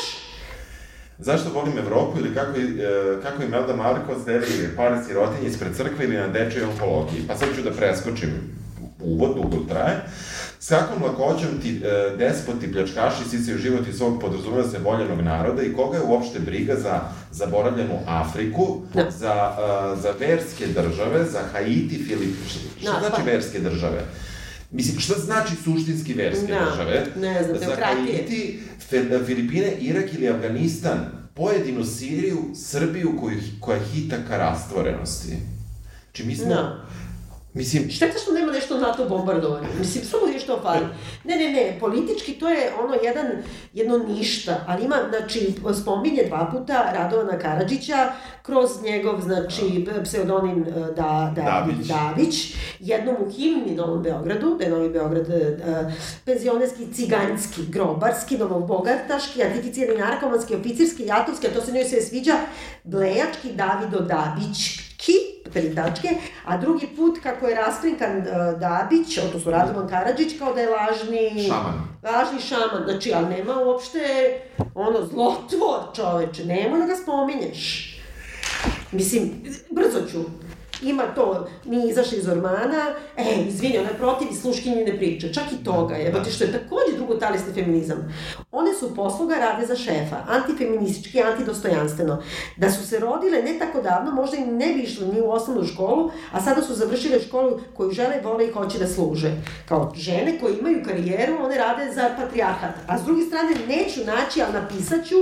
Zašto 1.19 1.51
volim 1.51 1.79
Evropu 1.79 2.19
ili 2.19 2.35
kako, 2.35 2.59
je, 2.59 2.65
e, 2.65 3.23
kako 3.23 3.43
Imelda 3.43 3.77
Markos 3.77 4.25
deli 4.27 4.47
par 4.77 4.99
sirotinje 5.07 5.49
ispred 5.49 5.77
crkve 5.77 6.05
ili 6.05 6.17
na 6.17 6.29
dečoj 6.29 6.63
onkologiji? 6.63 7.25
Pa 7.29 7.37
sad 7.37 7.49
ću 7.57 7.63
da 7.63 7.71
preskočim 7.71 8.31
uvod, 9.01 9.35
dugo 9.35 9.65
traje. 9.69 10.01
S 10.61 10.69
kakvom 10.69 11.03
lakoćom 11.03 11.49
ti 11.63 11.83
e, 11.85 12.17
despoti, 12.17 12.73
pljačkaši 12.73 13.25
sisaju 13.31 13.59
život 13.59 13.89
iz 13.89 13.97
svog 13.97 14.21
podrazumeva 14.21 14.69
se 14.69 14.79
voljenog 14.79 15.21
naroda 15.21 15.63
i 15.63 15.73
koga 15.73 15.97
je 15.97 16.03
uopšte 16.05 16.39
briga 16.39 16.75
za 16.75 17.01
zaboravljenu 17.31 17.99
Afriku, 18.07 18.83
Da. 18.95 19.11
za, 19.11 19.53
e, 19.95 20.01
za 20.01 20.11
verske 20.21 20.67
države, 20.67 21.25
za 21.25 21.41
Haiti, 21.53 22.05
Filip... 22.09 22.35
Šta 22.81 22.93
Da, 22.93 22.99
znači 22.99 23.23
pa- 23.25 23.31
verske 23.31 23.59
države? 23.61 24.05
Mislim, 24.71 25.01
šta 25.01 25.15
znači 25.17 25.53
suštinski 25.57 26.15
verske 26.15 26.47
Da, 26.47 26.71
države? 26.71 27.07
ne 27.17 27.43
znam, 27.45 27.55
Za 27.55 27.67
teokratije. 27.67 28.17
Haiti, 28.17 28.59
Fe- 28.91 29.27
Filipine, 29.27 29.73
Irak 29.73 30.15
ili 30.15 30.29
Afganistan, 30.29 30.99
pojedinu 31.35 31.85
Siriju, 31.85 32.39
Srbiju 32.57 33.17
koju, 33.21 33.37
koja 33.61 33.79
hita 33.81 34.17
ka 34.29 34.37
rastvorenosti. 34.37 35.29
Znači, 36.05 36.25
mi 36.25 36.37
smo... 36.37 36.49
Da. 36.49 36.85
Mislim, 37.55 37.91
Šteta 37.91 38.19
što 38.19 38.33
nema 38.33 38.53
nešto 38.53 38.81
NATO 38.81 39.09
bombardovanje. 39.09 39.67
Mislim, 39.79 40.05
samo 40.05 40.27
je 40.27 40.39
što 40.39 40.61
fali. 40.63 40.87
Ne, 41.25 41.37
ne, 41.37 41.53
ne, 41.53 41.77
politički 41.81 42.33
to 42.33 42.49
je 42.49 42.73
ono 42.85 42.95
jedan, 43.03 43.27
jedno 43.73 43.99
ništa, 43.99 44.65
ali 44.67 44.85
ima, 44.85 44.97
znači, 45.09 45.55
spominje 45.83 46.25
dva 46.29 46.49
puta 46.53 46.93
Radovana 46.95 47.39
Karadžića 47.39 48.13
kroz 48.43 48.83
njegov, 48.83 49.21
znači, 49.21 49.87
pseudonim 50.05 50.63
e, 50.63 50.71
da, 50.71 51.33
da, 51.35 51.43
Davić. 51.43 51.87
Davić, 51.87 52.55
jednom 52.81 53.17
u 53.27 53.31
himni 53.31 53.75
Novom 53.75 54.03
Beogradu, 54.03 54.57
da 54.59 54.65
je 54.65 54.71
Novi 54.71 54.89
Beograd 54.91 55.31
e, 55.31 55.57
penzionerski, 56.25 56.93
ciganjski, 56.93 57.61
grobarski, 57.69 58.39
novobogataški, 58.39 59.43
artificirani 59.43 59.99
narkomanski, 59.99 60.55
oficirski, 60.55 61.07
jatovski, 61.07 61.47
a 61.47 61.51
to 61.51 61.61
se 61.61 61.73
njoj 61.73 61.85
sve 61.85 62.01
sviđa, 62.01 62.35
blejački 62.85 63.53
Davido 63.53 64.01
Davićki, 64.01 64.94
tri 65.53 65.75
tačke, 65.75 66.09
a 66.45 66.57
drugi 66.57 66.87
put 66.97 67.19
kako 67.23 67.49
je 67.49 67.55
raskrinkan 67.55 68.19
uh, 68.19 68.61
Dabić, 68.61 69.19
odnosno 69.19 69.51
Radovan 69.51 69.89
Karadžić, 69.89 70.39
kao 70.39 70.55
da 70.55 70.61
je 70.61 70.69
lažni... 70.69 71.49
Šaman. 71.49 71.89
Lažni 72.03 72.41
šaman, 72.41 72.85
znači, 72.85 73.13
ali 73.15 73.27
nema 73.27 73.59
uopšte, 73.59 74.01
ono, 74.75 75.07
zlotvor 75.07 75.81
čoveče, 75.97 76.45
nemoj 76.45 76.81
da 76.81 76.87
ga 76.87 76.97
spominješ. 76.97 77.91
Mislim, 78.93 79.33
brzo 79.71 79.99
ću. 80.11 80.19
Ima 80.83 81.03
to, 81.15 81.49
nije 81.65 81.91
izašla 81.91 82.19
iz 82.19 82.29
ormana, 82.29 82.95
e, 83.17 83.45
izvini, 83.49 83.79
ona 83.79 83.89
je 83.89 83.95
protiv 83.95 84.29
i 84.31 84.35
sluškinje 84.35 84.85
ne 84.85 84.99
priča, 84.99 85.33
čak 85.33 85.45
i 85.61 85.65
toga 85.65 85.95
je, 85.95 86.11
Da. 86.11 86.25
što 86.25 86.45
je 86.45 86.53
takođe 86.53 86.97
drugotalisni 86.97 87.53
feminizam. 87.55 88.15
One 88.53 88.75
su 88.75 88.95
posluga 88.95 89.35
rade 89.35 89.67
za 89.67 89.77
šefa, 89.77 90.17
antifeministički, 90.29 91.23
antidostojanstveno. 91.23 92.23
Da 92.57 92.71
su 92.71 92.89
se 92.89 92.99
rodile 92.99 93.43
ne 93.43 93.59
tako 93.59 93.83
davno, 93.83 94.11
možda 94.13 94.37
i 94.37 94.47
ne 94.47 94.75
bi 94.75 94.81
išle 94.83 95.07
ni 95.07 95.21
u 95.21 95.31
osnovnu 95.31 95.65
školu, 95.65 96.11
a 96.33 96.41
sada 96.41 96.63
su 96.63 96.75
završile 96.75 97.21
školu 97.21 97.61
koju 97.77 97.91
žele, 97.91 98.21
vole 98.25 98.47
i 98.47 98.53
hoće 98.53 98.79
da 98.79 98.87
služe. 98.87 99.33
Kao 99.69 99.93
žene 99.97 100.39
koje 100.41 100.59
imaju 100.59 100.85
karijeru, 100.85 101.35
one 101.45 101.59
rade 101.59 101.93
za 101.93 102.11
patrijarhat. 102.21 102.75
A 102.87 102.99
s 102.99 103.03
druge 103.05 103.23
strane, 103.23 103.51
neću 103.69 104.01
naći, 104.07 104.43
ali 104.43 104.53
napisat 104.53 105.07
ću, 105.07 105.17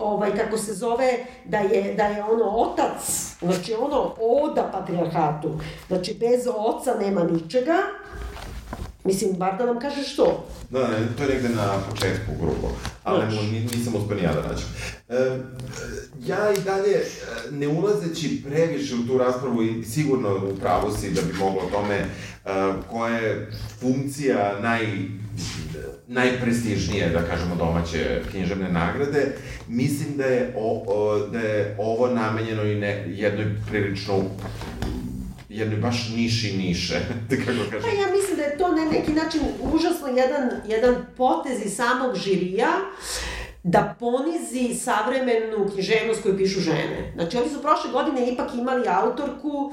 ovaj, 0.00 0.36
kako 0.36 0.58
se 0.58 0.74
zove, 0.74 1.12
da 1.44 1.58
je, 1.58 1.94
da 1.94 2.04
je 2.04 2.24
ono 2.24 2.44
otac, 2.46 3.02
znači 3.40 3.74
ono 3.74 4.14
oda 4.20 4.70
patrijarhatu. 4.72 5.50
Znači, 5.88 6.14
bez 6.14 6.46
oca 6.48 6.94
nema 6.94 7.24
ničega. 7.24 7.76
Mislim, 9.04 9.32
bar 9.32 9.56
da 9.58 9.66
nam 9.66 9.80
kažeš 9.80 10.12
što. 10.12 10.44
Da, 10.70 10.86
to 11.16 11.22
je 11.22 11.28
negde 11.28 11.48
na 11.48 11.66
početku 11.90 12.32
grubo, 12.40 12.68
ali 13.04 13.20
Znaš. 13.22 13.34
mu, 13.34 13.52
ni- 13.52 13.60
nisam 13.60 13.94
uspio 13.96 14.16
ni 14.16 14.22
ja 14.22 14.32
da 14.32 14.42
nađem. 14.42 14.68
E, 15.08 15.38
i 16.52 16.64
dalje, 16.64 16.96
e, 16.96 17.04
ne 17.50 17.68
ulazeći 17.68 18.42
previše 18.48 18.94
u 18.94 19.06
tu 19.06 19.18
raspravu 19.18 19.62
i 19.62 19.84
sigurno 19.84 20.36
u 20.36 20.56
pravu 20.60 20.96
si 20.96 21.10
da 21.10 21.22
bi 21.22 21.32
moglo 21.38 21.60
o 21.60 21.70
tome 21.70 21.94
e, 21.94 22.06
koja 22.90 23.16
je 23.16 23.50
funkcija 23.80 24.58
naj, 24.62 24.86
najprestižnije, 26.08 27.08
da 27.08 27.22
kažemo, 27.22 27.54
domaće 27.54 28.22
književne 28.30 28.72
nagrade, 28.72 29.32
mislim 29.68 30.16
da 30.16 30.24
je, 30.24 30.54
o, 30.56 30.84
o, 30.86 31.26
da 31.26 31.40
je 31.40 31.76
ovo 31.78 32.08
namenjeno 32.08 32.64
i 32.64 32.74
ne, 32.74 33.04
jednoj 33.08 33.46
prilično 33.70 34.22
jedne 35.50 35.76
baš 35.76 36.08
niši 36.16 36.56
niše, 36.56 37.00
da 37.30 37.36
kako 37.36 37.70
kažem. 37.70 37.82
Pa 37.82 37.88
ja 37.88 38.16
mislim 38.16 38.36
da 38.36 38.42
je 38.42 38.58
to 38.58 38.68
na 38.68 38.84
neki 38.84 39.12
način 39.12 39.40
užasno 39.72 40.08
jedan, 40.08 40.50
jedan 40.66 40.94
potez 41.16 41.58
iz 41.64 41.76
samog 41.76 42.16
žirija, 42.16 42.68
da 43.62 43.96
ponizi 43.98 44.74
savremenu 44.74 45.68
književnost 45.72 46.22
koju 46.22 46.36
pišu 46.36 46.60
žene. 46.60 47.12
Znači, 47.14 47.36
oni 47.36 47.48
su 47.48 47.62
prošle 47.62 47.90
godine 47.92 48.32
ipak 48.32 48.54
imali 48.54 48.88
autorku 48.88 49.72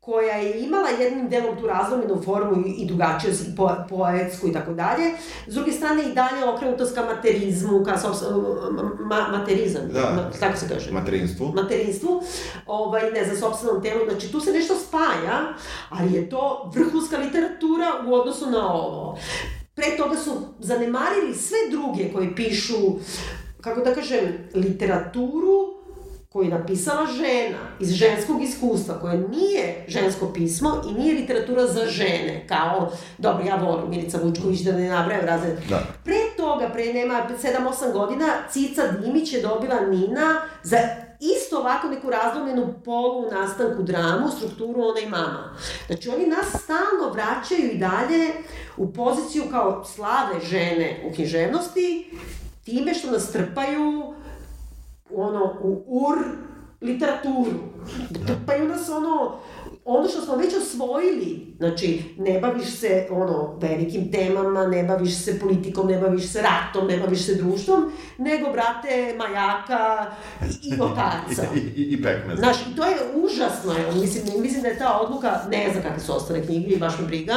koja 0.00 0.36
je 0.36 0.64
imala 0.64 0.88
jednim 0.88 1.28
delom 1.28 1.56
tu 1.60 1.66
razlomenu 1.66 2.22
formu 2.24 2.64
i 2.66 2.86
drugačiju 2.86 3.32
po, 3.56 3.70
poetsku 3.88 4.48
i 4.48 4.52
tako 4.52 4.72
dalje. 4.72 5.04
S 5.46 5.54
druge 5.54 5.72
strane 5.72 6.02
i 6.02 6.14
dalje 6.14 6.44
okrenutost 6.54 6.94
ka 6.94 7.04
materizmu, 7.04 7.84
ka 7.84 7.98
sobs, 7.98 8.18
ma, 9.00 9.38
materizam, 9.38 9.82
da. 9.92 10.00
ma, 10.00 10.30
tako 10.40 10.58
se 10.58 10.68
kaže? 10.68 10.92
Materinstvu. 10.92 11.52
Materinstvu, 11.54 12.22
ovaj, 12.66 13.10
ne, 13.10 13.24
za 13.24 13.36
sobstvenom 13.36 13.82
telu, 13.82 14.04
znači 14.10 14.32
tu 14.32 14.40
se 14.40 14.52
nešto 14.52 14.74
spaja, 14.74 15.54
ali 15.88 16.12
je 16.12 16.30
to 16.30 16.70
vrhunska 16.74 17.16
literatura 17.16 17.86
u 18.06 18.14
odnosu 18.14 18.50
na 18.50 18.72
ovo. 18.72 19.18
Pre 19.78 19.96
toga 19.96 20.16
su 20.16 20.30
zanemarili 20.58 21.34
sve 21.34 21.58
druge 21.70 22.12
koji 22.12 22.34
pišu, 22.34 22.76
kako 23.60 23.80
da 23.80 23.94
kažem, 23.94 24.48
literaturu, 24.54 25.74
koju 26.28 26.44
je 26.44 26.58
napisala 26.58 27.06
žena 27.06 27.58
iz 27.80 27.90
ženskog 27.90 28.42
iskustva, 28.42 29.00
koje 29.00 29.18
nije 29.18 29.84
žensko 29.88 30.32
pismo 30.32 30.82
i 30.90 31.00
nije 31.00 31.14
literatura 31.14 31.66
za 31.66 31.86
žene, 31.86 32.44
kao, 32.48 32.92
dobro, 33.18 33.44
ja 33.44 33.56
volim 33.56 33.90
Milica 33.90 34.18
Vučković 34.22 34.60
da 34.60 34.72
ne 34.72 34.88
nabrajam 34.88 35.26
razne. 35.26 35.56
Da. 35.68 35.86
Pre 36.04 36.20
toga, 36.36 36.68
pre 36.68 36.92
nema 36.92 37.26
7-8 37.42 37.92
godina, 37.92 38.26
Cica 38.50 38.82
Dimić 38.86 39.32
je 39.32 39.42
dobila 39.42 39.80
Nina 39.80 40.40
za 40.62 41.07
isto 41.20 41.58
ovako 41.58 41.88
neku 41.88 42.10
razlomenu 42.10 42.74
polu 42.84 43.30
nastanku 43.30 43.82
dramu, 43.82 44.28
strukturu 44.36 44.82
ona 44.82 45.00
i 45.00 45.08
mama. 45.08 45.56
Znači, 45.86 46.08
oni 46.08 46.26
nas 46.26 46.62
stalno 46.62 47.12
vraćaju 47.12 47.70
i 47.70 47.78
dalje 47.78 48.32
u 48.76 48.92
poziciju 48.92 49.44
kao 49.50 49.84
slave 49.84 50.40
žene 50.40 51.04
u 51.10 51.14
književnosti, 51.14 52.10
time 52.64 52.94
što 52.94 53.10
nas 53.10 53.32
trpaju 53.32 54.14
ono, 55.14 55.54
u 55.62 55.84
ur 55.86 56.18
literaturu. 56.80 57.58
Trpaju 58.26 58.68
nas 58.68 58.88
ono, 58.88 59.40
ono 59.90 60.08
što 60.08 60.20
smo 60.20 60.36
već 60.36 60.54
osvojili, 60.54 61.54
znači, 61.58 62.02
ne 62.18 62.40
baviš 62.40 62.78
se, 62.80 63.06
ono, 63.10 63.58
velikim 63.60 64.12
temama, 64.12 64.66
ne 64.66 64.82
baviš 64.82 65.24
se 65.24 65.40
politikom, 65.40 65.86
ne 65.86 65.98
baviš 65.98 66.32
se 66.32 66.42
ratom, 66.42 66.88
ne 66.88 66.98
baviš 66.98 67.26
se 67.26 67.34
društvom, 67.34 67.92
nego, 68.18 68.52
brate, 68.52 69.14
majaka 69.18 70.06
i 70.62 70.80
otaca. 70.80 71.42
I, 71.56 71.58
i, 71.58 71.82
i 71.82 72.02
pekmez. 72.02 72.38
Znaš, 72.38 72.56
to 72.76 72.84
je 72.84 72.96
užasno, 73.14 73.72
je, 73.72 73.92
mislim, 74.00 74.42
mislim 74.42 74.62
da 74.62 74.68
je 74.68 74.78
ta 74.78 74.98
odluka, 74.98 75.40
ne 75.50 75.68
znam 75.72 75.82
kakve 75.82 76.00
su 76.00 76.16
ostale 76.16 76.46
knjige 76.46 76.76
baš 76.76 76.98
me 76.98 77.06
briga, 77.06 77.34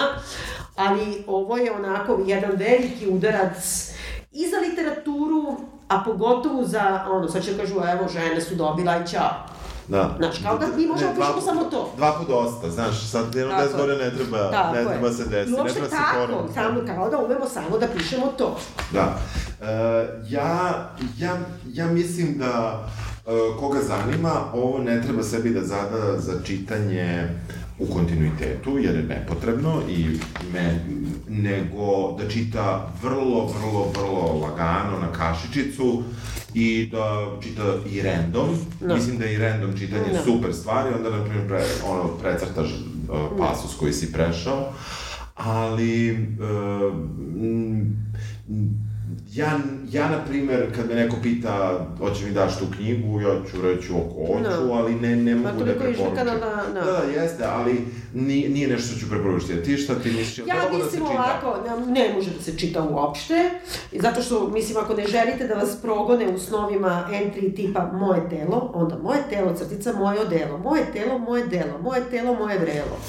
ali 0.75 1.23
ovo 1.27 1.57
je 1.57 1.71
onako 1.71 2.19
jedan 2.25 2.51
veliki 2.51 3.07
udarac 3.09 3.91
i 4.31 4.47
za 4.49 4.57
literaturu, 4.57 5.57
a 5.87 6.03
pogotovo 6.05 6.63
za, 6.63 7.05
ono, 7.09 7.27
sad 7.27 7.43
će 7.43 7.57
kažu, 7.57 7.75
evo, 7.75 8.07
žene 8.13 8.41
su 8.41 8.55
dobila 8.55 8.97
i 8.97 9.11
čao. 9.11 9.51
Da. 9.91 10.15
Znaš, 10.17 10.35
kao 10.43 10.57
da 10.57 10.67
mi 10.77 10.87
možemo 10.87 11.13
pušamo 11.15 11.41
samo 11.41 11.63
to. 11.63 11.93
Dva 11.97 12.11
po 12.11 12.23
dosta, 12.25 12.69
znaš, 12.69 13.09
sad 13.09 13.35
jedno 13.35 13.53
des 13.61 13.71
gore 13.77 13.95
ne 13.95 14.11
treba, 14.15 14.51
tako 14.51 14.75
ne 14.75 14.83
treba 14.83 15.11
se 15.11 15.25
desiti, 15.25 15.61
ne 15.63 15.69
treba 15.73 15.89
se 15.89 15.95
tako, 15.95 16.53
samo, 16.53 16.81
kao 16.85 17.09
da 17.09 17.17
umemo 17.17 17.45
samo 17.49 17.77
da 17.77 17.87
pišemo 17.87 18.27
to. 18.37 18.57
Da. 18.93 19.17
Uh, 19.61 19.67
ja, 20.29 20.91
ja, 21.17 21.37
ja 21.73 21.87
mislim 21.87 22.37
da 22.37 22.83
uh, 23.25 23.59
koga 23.59 23.79
zanima, 23.81 24.31
ovo 24.53 24.79
ne 24.79 25.01
treba 25.01 25.23
sebi 25.23 25.49
da 25.49 25.63
zada 25.63 26.19
za 26.19 26.33
čitanje 26.43 27.29
u 27.79 27.93
kontinuitetu, 27.93 28.77
jer 28.77 28.95
je 28.95 29.03
nepotrebno 29.03 29.81
i 29.89 30.19
me, 30.53 30.85
nego 31.29 32.15
da 32.17 32.29
čita 32.29 32.91
vrlo, 33.03 33.45
vrlo, 33.45 33.91
vrlo 33.95 34.39
lagano 34.41 34.99
na 34.99 35.11
kašičicu 35.11 36.03
i 36.53 36.89
da 36.91 37.27
čita 37.41 37.75
i 37.91 38.01
random. 38.01 38.49
No. 38.81 38.95
Mislim 38.95 39.17
da 39.17 39.25
je 39.25 39.33
i 39.33 39.37
random 39.37 39.77
čitanje 39.77 40.13
no. 40.13 40.23
super 40.23 40.53
stvari, 40.53 40.93
onda, 40.95 41.09
na 41.09 41.23
primjer, 41.23 41.47
pre, 41.47 41.63
ono, 41.87 42.07
precrtaš 42.07 42.67
uh, 42.67 43.37
pasus 43.37 43.75
koji 43.79 43.93
si 43.93 44.11
prešao, 44.11 44.73
ali 45.35 46.11
uh, 46.11 46.95
ja, 49.33 49.59
ja, 49.91 50.09
na 50.09 50.25
primer, 50.25 50.75
kad 50.75 50.89
me 50.89 50.95
neko 50.95 51.15
pita, 51.23 51.85
hoće 51.97 52.25
mi 52.25 52.31
daš 52.31 52.59
tu 52.59 52.65
knjigu, 52.75 53.21
ja 53.21 53.35
ću 53.51 53.61
reći 53.61 53.91
oko 53.91 54.25
hoću, 54.27 54.65
no. 54.65 54.73
ali 54.73 54.95
ne, 54.95 55.15
ne 55.15 55.35
mogu 55.35 55.63
da 55.63 55.65
preporučim. 55.65 56.05
Na, 56.15 56.23
na... 56.23 56.81
Da, 56.81 56.91
da, 56.91 57.21
jeste, 57.21 57.43
ali 57.45 57.87
nije, 58.13 58.49
nije 58.49 58.67
nešto 58.67 58.87
što 58.87 58.99
ću 58.99 59.09
preporučiti. 59.09 59.63
Ti 59.63 59.77
šta 59.77 59.95
ti 59.95 60.11
misliš? 60.11 60.47
Ja 60.47 60.55
da 60.55 60.77
mislim 60.77 61.03
da 61.03 61.09
se 61.09 61.15
ovako, 61.15 61.57
ne, 61.67 62.01
ne 62.01 62.13
može 62.13 62.29
da 62.29 62.41
se 62.41 62.57
čita 62.57 62.83
uopšte, 62.83 63.49
zato 63.91 64.21
što, 64.21 64.47
mislim, 64.47 64.77
ako 64.77 64.93
ne 64.93 65.07
želite 65.07 65.47
da 65.47 65.53
vas 65.53 65.75
progone 65.81 66.29
u 66.29 66.39
snovima 66.39 67.09
entry 67.11 67.55
tipa 67.55 67.91
moje 67.93 68.29
telo, 68.29 68.71
onda 68.73 68.97
moje 68.97 69.19
telo, 69.29 69.55
crtica, 69.55 69.93
moje 69.93 70.19
odelo, 70.19 70.57
moje 70.57 70.85
telo, 70.93 71.17
moje 71.17 71.47
delo, 71.47 71.77
moje 71.81 72.01
telo, 72.09 72.35
moje 72.35 72.59
vrelo. 72.59 72.99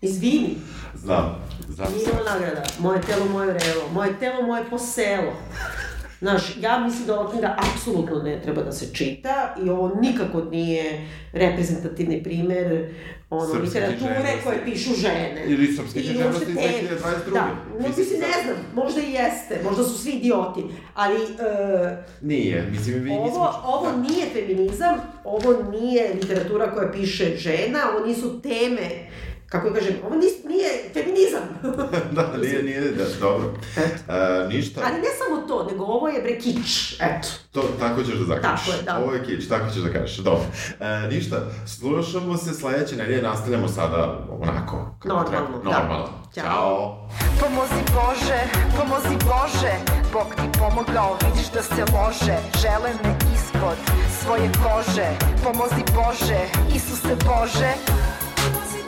Izvini. 0.00 0.71
Znam. 0.94 1.44
Nije 1.68 2.06
nagrada. 2.32 2.62
Moje 2.78 3.00
telo, 3.00 3.24
moje 3.32 3.46
vrelo. 3.46 3.88
Moje 3.92 4.18
telo, 4.20 4.46
moje 4.46 4.64
poselo. 4.70 5.32
Znaš, 6.20 6.42
ja 6.60 6.78
mislim 6.78 7.06
da 7.06 7.20
ova 7.20 7.30
knjiga 7.30 7.56
apsolutno 7.58 8.22
ne 8.22 8.42
treba 8.42 8.62
da 8.62 8.72
se 8.72 8.94
čita 8.94 9.54
i 9.64 9.68
ovo 9.70 10.00
nikako 10.00 10.44
nije 10.44 11.08
reprezentativni 11.32 12.22
primer 12.22 12.94
ono, 13.30 13.46
srpske 13.46 13.80
literature 13.80 14.32
koje 14.44 14.64
pišu 14.64 14.94
žene. 14.94 15.44
Ili 15.46 15.76
srpske 15.76 16.00
književnosti 16.00 16.50
iz 16.50 16.56
2022. 16.56 17.32
Da, 17.32 17.48
no, 17.80 17.88
mislim, 17.88 18.20
ne 18.20 18.42
znam, 18.44 18.56
možda 18.74 19.00
i 19.00 19.12
jeste, 19.12 19.60
možda 19.64 19.84
su 19.84 19.98
svi 19.98 20.10
idioti, 20.10 20.60
ali... 20.94 21.16
Uh, 21.16 21.28
nije, 22.20 22.66
mislim, 22.70 23.02
vi 23.02 23.10
ovo, 23.10 23.24
nismo... 23.24 23.52
Ovo 23.64 23.90
da. 23.90 23.96
nije 23.96 24.26
feminizam, 24.32 24.94
ovo 25.24 25.70
nije 25.70 26.14
literatura 26.14 26.74
koja 26.74 26.92
piše 26.92 27.36
žena, 27.36 27.78
ovo 27.94 28.06
nisu 28.06 28.40
teme 28.40 28.88
kako 29.52 29.72
kažem, 29.74 29.94
ovo 30.06 30.14
nis, 30.14 30.32
nije 30.44 30.70
feminizam. 30.92 31.44
da, 32.16 32.36
nije, 32.42 32.62
nije, 32.62 32.80
da, 32.80 33.04
dobro. 33.20 33.54
E, 33.76 34.48
ništa. 34.48 34.80
Ali 34.84 34.96
ne 34.96 35.08
samo 35.18 35.46
to, 35.48 35.66
nego 35.70 35.84
ovo 35.84 36.08
je 36.08 36.22
bre 36.22 36.38
kič, 36.38 36.92
eto. 37.00 37.28
To, 37.52 37.62
tako 37.80 38.02
ćeš 38.02 38.14
da 38.14 38.24
zakažeš. 38.24 38.66
Tako 38.66 38.76
je, 38.76 38.82
da. 38.82 38.98
Ovo 38.98 39.12
je 39.12 39.24
kič, 39.24 39.48
tako 39.48 39.70
ćeš 39.70 39.82
da 39.82 39.92
kažeš, 39.92 40.16
dobro. 40.16 40.44
E, 40.80 41.08
ništa, 41.10 41.36
slušamo 41.66 42.36
se 42.36 42.54
sledeće 42.54 42.96
nedelje, 42.96 43.22
nastavljamo 43.22 43.68
sada 43.68 44.18
onako. 44.40 44.96
Kako 44.98 45.08
Normalno, 45.08 45.58
treba. 45.58 45.78
Normalno. 45.78 46.08
Da. 46.34 46.40
Ćao. 46.40 46.44
Ćao. 46.44 47.08
Pomozi 47.40 47.82
Bože, 47.96 48.40
pomozi 48.78 49.16
Bože, 49.30 49.74
Bog 50.12 50.34
ti 50.34 50.58
pomogao, 50.58 51.16
vidiš 51.24 51.50
da 51.50 51.62
se 51.62 51.84
može, 51.92 52.34
žele 52.62 52.90
me 53.04 53.14
ispod 53.34 53.78
svoje 54.22 54.50
kože, 54.62 55.08
pomozi 55.44 55.82
Bože, 55.94 56.40
Isuse 56.76 57.14
Bože, 57.26 57.72
pomozi 58.36 58.81